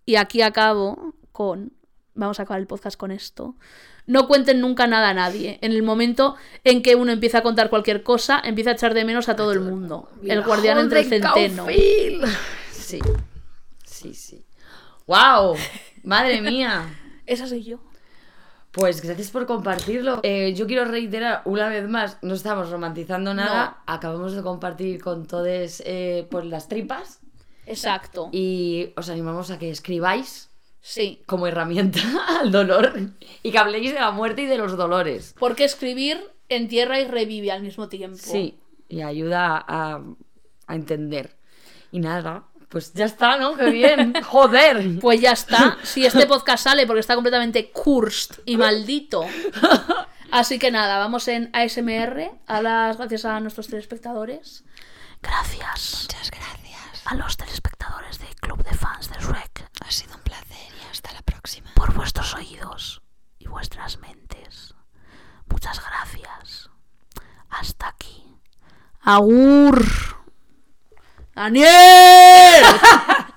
[0.05, 1.73] Y aquí acabo con
[2.15, 3.55] vamos a acabar el podcast con esto.
[4.05, 5.59] No cuenten nunca nada a nadie.
[5.61, 9.05] En el momento en que uno empieza a contar cualquier cosa, empieza a echar de
[9.05, 10.09] menos a todo el mundo.
[10.23, 11.65] El guardián entre el centeno.
[12.71, 12.99] Sí,
[13.85, 14.45] sí, sí.
[15.07, 15.55] ¡Wow!
[16.03, 16.99] ¡Madre mía!
[17.25, 17.79] Esa soy yo.
[18.71, 20.19] Pues gracias por compartirlo.
[20.23, 25.27] Eh, yo quiero reiterar una vez más, no estamos romantizando nada, acabamos de compartir con
[25.27, 27.19] todos eh, pues las tripas.
[27.67, 28.29] Exacto.
[28.31, 30.49] Y os animamos a que escribáis
[30.85, 31.23] Sí.
[31.25, 32.01] como herramienta
[32.41, 32.93] al dolor
[33.41, 35.33] y que habléis de la muerte y de los dolores.
[35.39, 36.19] Porque escribir
[36.49, 38.17] entierra y revive al mismo tiempo.
[38.19, 40.01] Sí, y ayuda a,
[40.67, 41.37] a entender.
[41.91, 43.55] Y nada, pues ya está, ¿no?
[43.55, 44.13] ¡Qué bien!
[44.23, 44.99] ¡Joder!
[44.99, 45.77] Pues ya está.
[45.83, 49.25] Si este podcast sale porque está completamente cursed y maldito.
[50.31, 52.31] Así que nada, vamos en ASMR.
[52.47, 54.65] A las gracias a nuestros telespectadores.
[55.21, 56.07] Gracias.
[56.11, 57.01] Muchas gracias.
[57.05, 59.69] A los telespectadores del Club de Fans de Shrek.
[59.85, 61.71] Ha sido un placer hasta la próxima.
[61.73, 63.01] Por vuestros oídos
[63.39, 64.75] y vuestras mentes.
[65.47, 66.69] Muchas gracias.
[67.49, 68.37] Hasta aquí.
[69.01, 69.83] Agur.
[71.33, 72.63] Daniel.